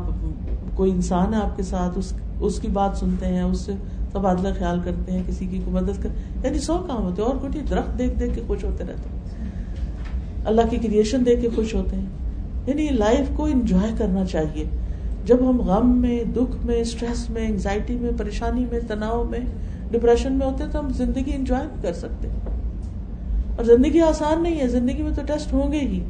کوئی 0.76 0.91
انسان 0.91 1.34
ہے 1.34 1.39
آپ 1.39 1.58
کے 1.58 1.64
ساتھ، 1.64 1.97
اس 1.97 2.14
اس 2.39 2.60
کی 2.60 2.68
بات 2.68 2.97
سنتے 2.97 3.26
ہیں، 3.26 3.41
اس 3.41 3.60
سے 3.60 3.74
تبادلہ 4.14 4.47
خیال 4.57 4.80
کرتے 4.84 5.12
ہیں، 5.12 5.24
کسی 5.28 5.45
کی 5.45 5.62
کو 5.66 5.72
مدد 5.72 6.03
کر 6.03 6.09
یعنی 6.43 6.59
سو 6.59 6.78
کام 6.78 7.03
ہوتے 7.03 7.22
ہیں۔ 7.22 7.30
اور 7.30 7.38
کچھ 7.41 7.57
درخت 7.70 7.99
دیکھ 7.99 8.20
دیکھ 8.20 8.36
کے 8.36 8.41
خوش 8.47 8.64
ہوتے 8.64 8.84
رہتے 8.84 9.09
ہیں۔ 9.09 9.22
اللہ 10.45 10.62
کی 10.70 10.78
کریشن 10.78 11.26
دیکھ 11.26 11.41
کے 11.41 11.49
خوش 11.55 11.76
ہوتے 11.76 11.95
ہیں۔ 11.95 12.05
یعنی 12.68 12.88
لائف 12.89 13.28
کو 13.36 13.45
انجوائے 13.45 13.91
کرنا 13.97 14.26
چاہیے۔ 14.26 14.64
جب 15.26 15.49
ہم 15.49 15.62
غم 15.62 15.97
میں، 16.01 16.24
دکھ 16.24 16.66
میں 16.66 16.76
اسٹریس 16.76 17.30
میں 17.30 17.47
انگزائٹی 17.47 17.95
میں، 17.95 18.12
پریشانی 18.18 18.66
میں، 18.72 18.80
تناؤ 18.88 19.24
میں 19.24 19.39
ڈپریشن 19.91 20.34
میں 20.34 20.47
ہوتے 20.47 20.64
ہیں، 20.64 20.72
تو 20.72 20.80
ہم 20.80 20.89
زندگی 20.89 21.32
انجوائے 21.34 21.66
نہیں 21.66 21.84
کر 21.84 21.93
سکتے 21.93 22.28
اور 23.55 23.64
زندگی 23.64 24.01
آسان 24.01 24.43
نہیں 24.43 24.59
ہے، 24.59 24.68
زندگی 24.68 25.03
میں 25.03 25.12
تو 25.16 25.22
ٹیسٹ 25.26 25.53
ہوں 25.53 25.72
گے 25.72 25.80
ہی۔ 25.80 26.03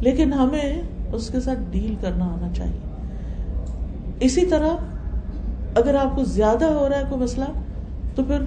لیکن 0.00 0.32
ہمیں 0.32 0.82
اس 1.12 1.28
کے 1.28 1.40
ساتھ 1.40 1.58
ڈیل 1.70 1.94
کرنا 2.00 2.24
آنا 2.24 2.48
چاہیے۔ 2.54 2.78
اسی 4.20 4.46
طرح 4.46 4.95
اگر 5.76 5.94
آپ 5.94 6.16
کو 6.16 6.24
زیادہ 6.24 6.64
ہو 6.64 6.88
رہا 6.88 6.96
ہے 6.96 7.02
کوئی 7.08 7.20
مسئلہ، 7.20 7.44
تو 8.14 8.22
پھر 8.22 8.38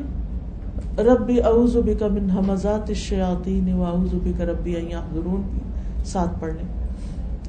ربی 1.01 1.41
اعوذ 1.41 1.77
بک 1.77 2.03
من 2.03 2.29
حمزات 2.29 2.89
الشیاطین 2.89 3.73
و 3.73 3.83
اعوذ 3.83 4.13
بک 4.13 4.41
ربی 4.41 4.75
ان 4.75 4.91
یحضرون 4.91 5.41
بھی 5.41 5.59
ساتھ 6.05 6.39
پڑھ 6.39 6.53
لیں۔ 6.53 6.67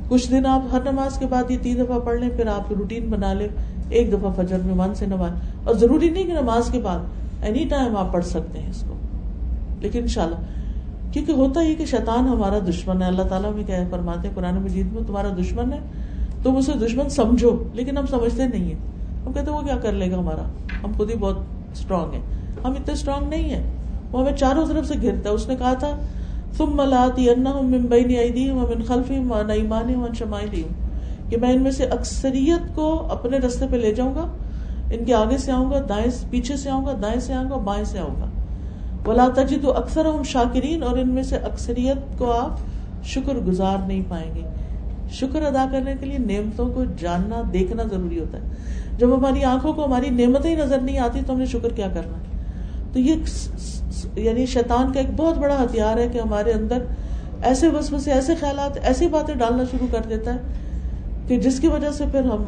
کچھ 0.09 0.31
دن 0.31 0.47
آپ 0.47 0.61
ہر 0.73 0.93
نماز 0.93 1.19
کے 1.19 1.27
بعد 1.27 1.51
یہ 1.51 1.57
تین 1.63 1.77
دفعہ 1.77 1.99
پڑھ 1.99 2.21
لیں، 2.21 2.29
پھر 2.37 2.47
آپ 2.47 2.73
روٹین 2.73 3.07
بنا 3.11 3.33
لیں، 3.33 3.49
ایک 3.89 4.13
دفعہ 4.13 4.31
فجر 4.37 4.59
میں 4.65 4.75
من 4.75 4.95
سے 4.95 5.07
نماز 5.07 5.31
اور 5.65 5.75
ضروری 5.75 6.11
نہیں 6.11 6.25
کہ 6.25 6.33
نماز 6.33 6.71
کے 6.73 6.81
بعد 6.81 6.99
اینی 7.43 7.65
ٹائم 7.65 7.97
آپ 7.97 8.13
پڑھ 8.13 8.25
سکتے 8.25 8.59
ہیں 8.59 8.71
اس 8.71 8.85
کو۔ 8.89 8.95
لیکن 9.81 9.99
انشاءاللہ، 9.99 10.37
کیونکہ 11.13 11.33
ہوتا 11.33 11.63
ہی 11.63 11.75
کہ 11.75 11.85
شیطان 11.85 12.29
ہمارا 12.29 12.59
دشمن 12.69 13.03
ہے۔ 13.03 13.07
اللہ 13.07 13.23
تعالیٰ 13.23 13.55
میں 13.55 13.65
کیا 13.65 13.85
فرماتے 13.91 14.29
ہیں؟ 14.29 14.35
قرآن 14.35 14.55
مجید 14.55 14.93
میں 14.93 15.03
تمہارا 15.07 15.29
دشمن 15.41 15.73
ہے، 15.73 15.79
تم 16.43 16.57
اسے 16.57 16.73
دشمن 16.73 17.09
سمجھو، 17.09 17.65
لیکن 17.73 17.99
ہم 17.99 18.07
سمجھتے 18.07 18.47
نہیں 18.47 18.65
ہیں۔ 18.65 19.00
ہم 19.27 19.33
کہتے 19.33 19.51
وہ 19.51 19.61
کیا 19.61 19.77
کر 19.77 19.93
لے 19.93 20.11
گا 20.11 20.19
ہمارا؟ 20.19 20.43
ہم 20.85 20.93
خود 20.97 21.11
ہی 21.11 21.17
بہت 21.17 21.39
اسٹرانگ 21.73 22.13
ہیں۔ 22.13 22.21
ہم 22.65 22.71
اتنے 22.71 22.93
اسٹرانگ 22.93 23.29
نہیں 23.29 23.51
ہیں۔ 23.51 23.63
وہ 24.13 24.21
ہمیں 24.21 24.33
چاروں 24.33 24.67
طرف 24.67 24.87
سے 24.87 24.95
گرتا 25.03 25.29
ہے۔ 25.29 25.35
اس 25.35 25.49
نے 25.49 25.57
کہا 25.57 25.75
تھا 25.75 25.97
تم 26.57 26.77
ملاتی 26.77 27.27
ممبئی 27.35 28.05
نے 28.05 28.19
آئی 28.19 28.31
دی 28.31 28.51
ہوں 28.51 28.67
خلفی 28.87 29.15
ایمان 29.15 29.95
ہوں 29.95 30.15
شمائی 30.19 30.49
دی 30.49 30.63
ہوں 30.63 30.91
کہ 31.31 31.37
میں 31.37 31.53
ان 31.53 31.63
میں 31.63 31.71
سے 31.71 31.85
اکثریت 31.85 32.75
کو 32.75 33.07
اپنے 33.11 33.39
رستے 33.39 33.67
پہ 33.71 33.77
لے 33.77 33.95
جاؤں 33.95 34.15
گا، 34.15 34.27
ان 34.91 35.05
کے 35.05 35.15
آگے 35.15 35.39
سے 35.39 35.53
آؤں 35.53 35.71
گا، 35.71 35.79
دائیں 35.89 36.07
پیچھے 36.31 36.57
سے 36.57 36.71
آؤں 36.71 36.87
گا، 36.87 36.93
دائیں 37.03 37.21
سے 37.21 37.35
آؤں 37.35 37.51
گا، 37.51 37.57
بائیں 37.57 37.85
سے 37.85 37.99
آؤں 37.99 38.21
گا۔ 38.21 38.27
بلا 39.05 39.29
تجد 39.35 39.65
اکثر 39.77 40.07
شاکرین 40.25 40.83
اور 40.83 40.99
ان 40.99 41.09
میں 41.09 41.23
سے 41.23 41.37
اکثریت 41.37 42.19
کو 42.19 42.33
آپ 42.33 42.57
شکر 43.05 43.35
گزار 43.35 43.79
نہیں 43.87 44.03
پائیں 44.09 44.35
گے۔ 44.35 44.43
شکر 45.11 45.43
ادا 45.43 45.67
کرنے 45.73 45.95
کے 46.01 46.07
لیے 46.07 46.19
نعمتوں 46.19 46.69
کو 46.69 46.85
جاننا، 46.99 47.43
دیکھنا 47.53 47.83
ضروری 47.83 48.19
ہوتا 48.19 48.39
ہے۔ 48.39 48.43
جب 49.01 49.15
ہماری 49.17 49.45
آنکھوں 49.45 49.73
کو 49.73 49.85
ہماری 49.85 50.11
نعمتیں 50.11 50.55
نظر 50.57 50.81
نہیں 50.81 50.99
آتی 50.99 51.21
تو 51.27 51.33
ہم 51.33 51.39
نے 51.39 51.47
شکر 51.47 51.73
کیا 51.73 51.89
کرنا 51.95 52.19
تو 52.93 52.99
یہ 52.99 53.15
یعنی 54.17 54.47
شیطان 54.47 54.93
کا 54.93 55.01
ایک 55.01 55.11
بہت 55.17 55.39
بڑا 55.39 55.63
ہتھیار 55.63 55.99
ہے 55.99 56.09
کہ 56.09 56.19
ہمارے 56.19 56.53
اندر 56.53 56.85
ایسے 57.43 57.71
بس 57.71 57.93
بس 57.93 58.09
ایسے 58.09 58.35
خیالات 58.35 58.79
ایسی 58.83 59.09
باتیں 59.09 59.35
ڈالنا 59.35 59.65
شروع 59.71 59.87
کر 59.91 60.09
دیتا 60.09 60.35
ہے 60.35 60.39
کہ 61.29 61.39
جس 61.41 61.61
کی 61.61 61.69
وجہ 61.69 61.91
سے 61.91 62.05
پھر 62.13 62.25
ہم 62.25 62.45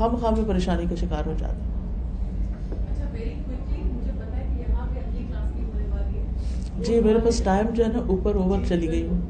ہم 0.00 0.16
خام 0.20 0.44
پریشانی 0.44 0.86
کا 0.90 0.94
شکار 0.94 1.26
ہو 1.26 1.34
جاتے 1.38 1.54
ہیں۔ 1.54 1.74
جی 6.78 7.00
میرے 7.00 7.18
پاس 7.18 7.40
ٹائم 7.44 7.66
جو 7.74 7.84
ہے 7.84 7.88
نا 7.88 7.98
اوپر 8.06 8.34
اوور 8.34 8.58
چلی 8.68 8.90
گئی 8.90 9.06
ہوں۔ 9.06 9.20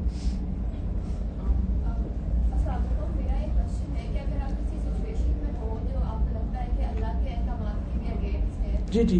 جی 8.97 9.03
جی۔ 9.03 9.19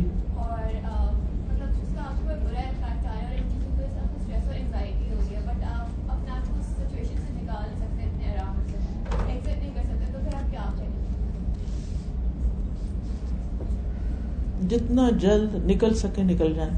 جتنا 14.70 15.10
جلد 15.10 15.56
نکل 15.66 15.94
سکے 15.94 16.24
نکل 16.24 16.54
جائیں۔ 16.54 16.72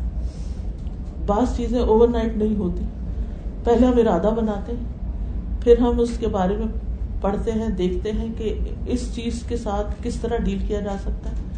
بعض 1.25 1.55
چیزیں 1.55 1.79
اوور 1.79 2.07
نائٹ 2.07 2.37
نہیں 2.37 2.55
ہوتی۔ 2.55 2.83
پہلے 3.63 3.87
ہم 3.87 3.97
ارادہ 3.97 4.27
بناتے 4.27 4.71
ہیں 4.71 4.83
پھر 5.61 5.77
ہم 5.77 5.99
اس 5.99 6.09
کے 6.19 6.27
بارے 6.27 6.57
میں 6.57 6.67
پڑھتے 7.21 7.51
ہیں 7.51 7.69
دیکھتے 7.69 8.11
ہیں 8.11 8.27
کہ 8.37 8.59
اس 8.85 9.15
چیز 9.15 9.43
کے 9.47 9.57
ساتھ 9.57 9.87
کس 10.03 10.15
طرح 10.15 10.37
ڈیل 10.37 10.59
کیا 10.67 10.79
جا 10.79 10.95
سکتا 11.01 11.29
ہے۔ 11.29 11.48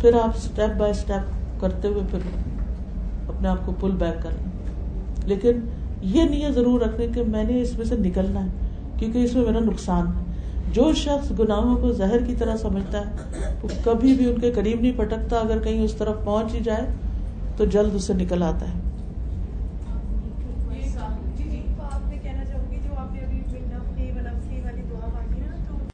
پھر 0.00 0.14
آپ 0.14 0.30
اسٹیپ 0.36 0.78
بائی 0.78 0.90
اسٹیپ 0.90 1.60
کرتے 1.60 1.88
ہوئے 1.88 2.02
پھر 2.10 2.18
اپنے 3.28 3.48
آپ 3.48 3.66
کو 3.66 3.72
پل 3.80 3.90
بیک 3.90 4.22
کر 4.22 4.30
لیں 4.30 4.50
لیکن 5.24 5.50
یہ 6.02 6.22
نیت 6.22 6.54
ضرور 6.54 6.80
رکھنے 6.80 7.06
کہ 7.14 7.22
میں 7.22 7.44
نے 7.44 7.62
اس 7.62 7.78
میں 7.78 7.84
سے 7.84 7.96
نکلنا 7.96 8.44
ہے، 8.44 8.50
کیونکہ 8.98 9.18
اس 9.18 9.34
میں 9.34 9.44
میرا 9.44 9.60
نقصان 9.60 10.06
ہے۔ 10.06 10.22
جو 10.72 10.92
شخص 10.92 11.32
گناہوں 11.38 11.76
کو 11.76 11.92
زہر 11.92 12.24
کی 12.26 12.34
طرح 12.34 12.56
سمجھتا 12.56 13.00
ہے، 13.00 13.12
وہ 13.62 13.68
کبھی 13.84 14.14
بھی 14.14 14.32
ان 14.32 14.40
کے 14.40 14.50
قریب 14.50 14.80
نہیں 14.80 14.92
پٹکتا 14.96 15.36
اگر 15.36 15.58
کہیں 15.58 15.84
اس 15.84 15.94
طرف 15.94 16.14
پہنچ 16.24 16.54
ہی 16.54 16.60
جائے، 16.60 16.86
تو 17.56 17.64
جلد 17.64 17.94
اسے 17.94 18.12
نکل 18.14 18.42
آتا 18.42 18.66
ہے۔ 18.68 18.89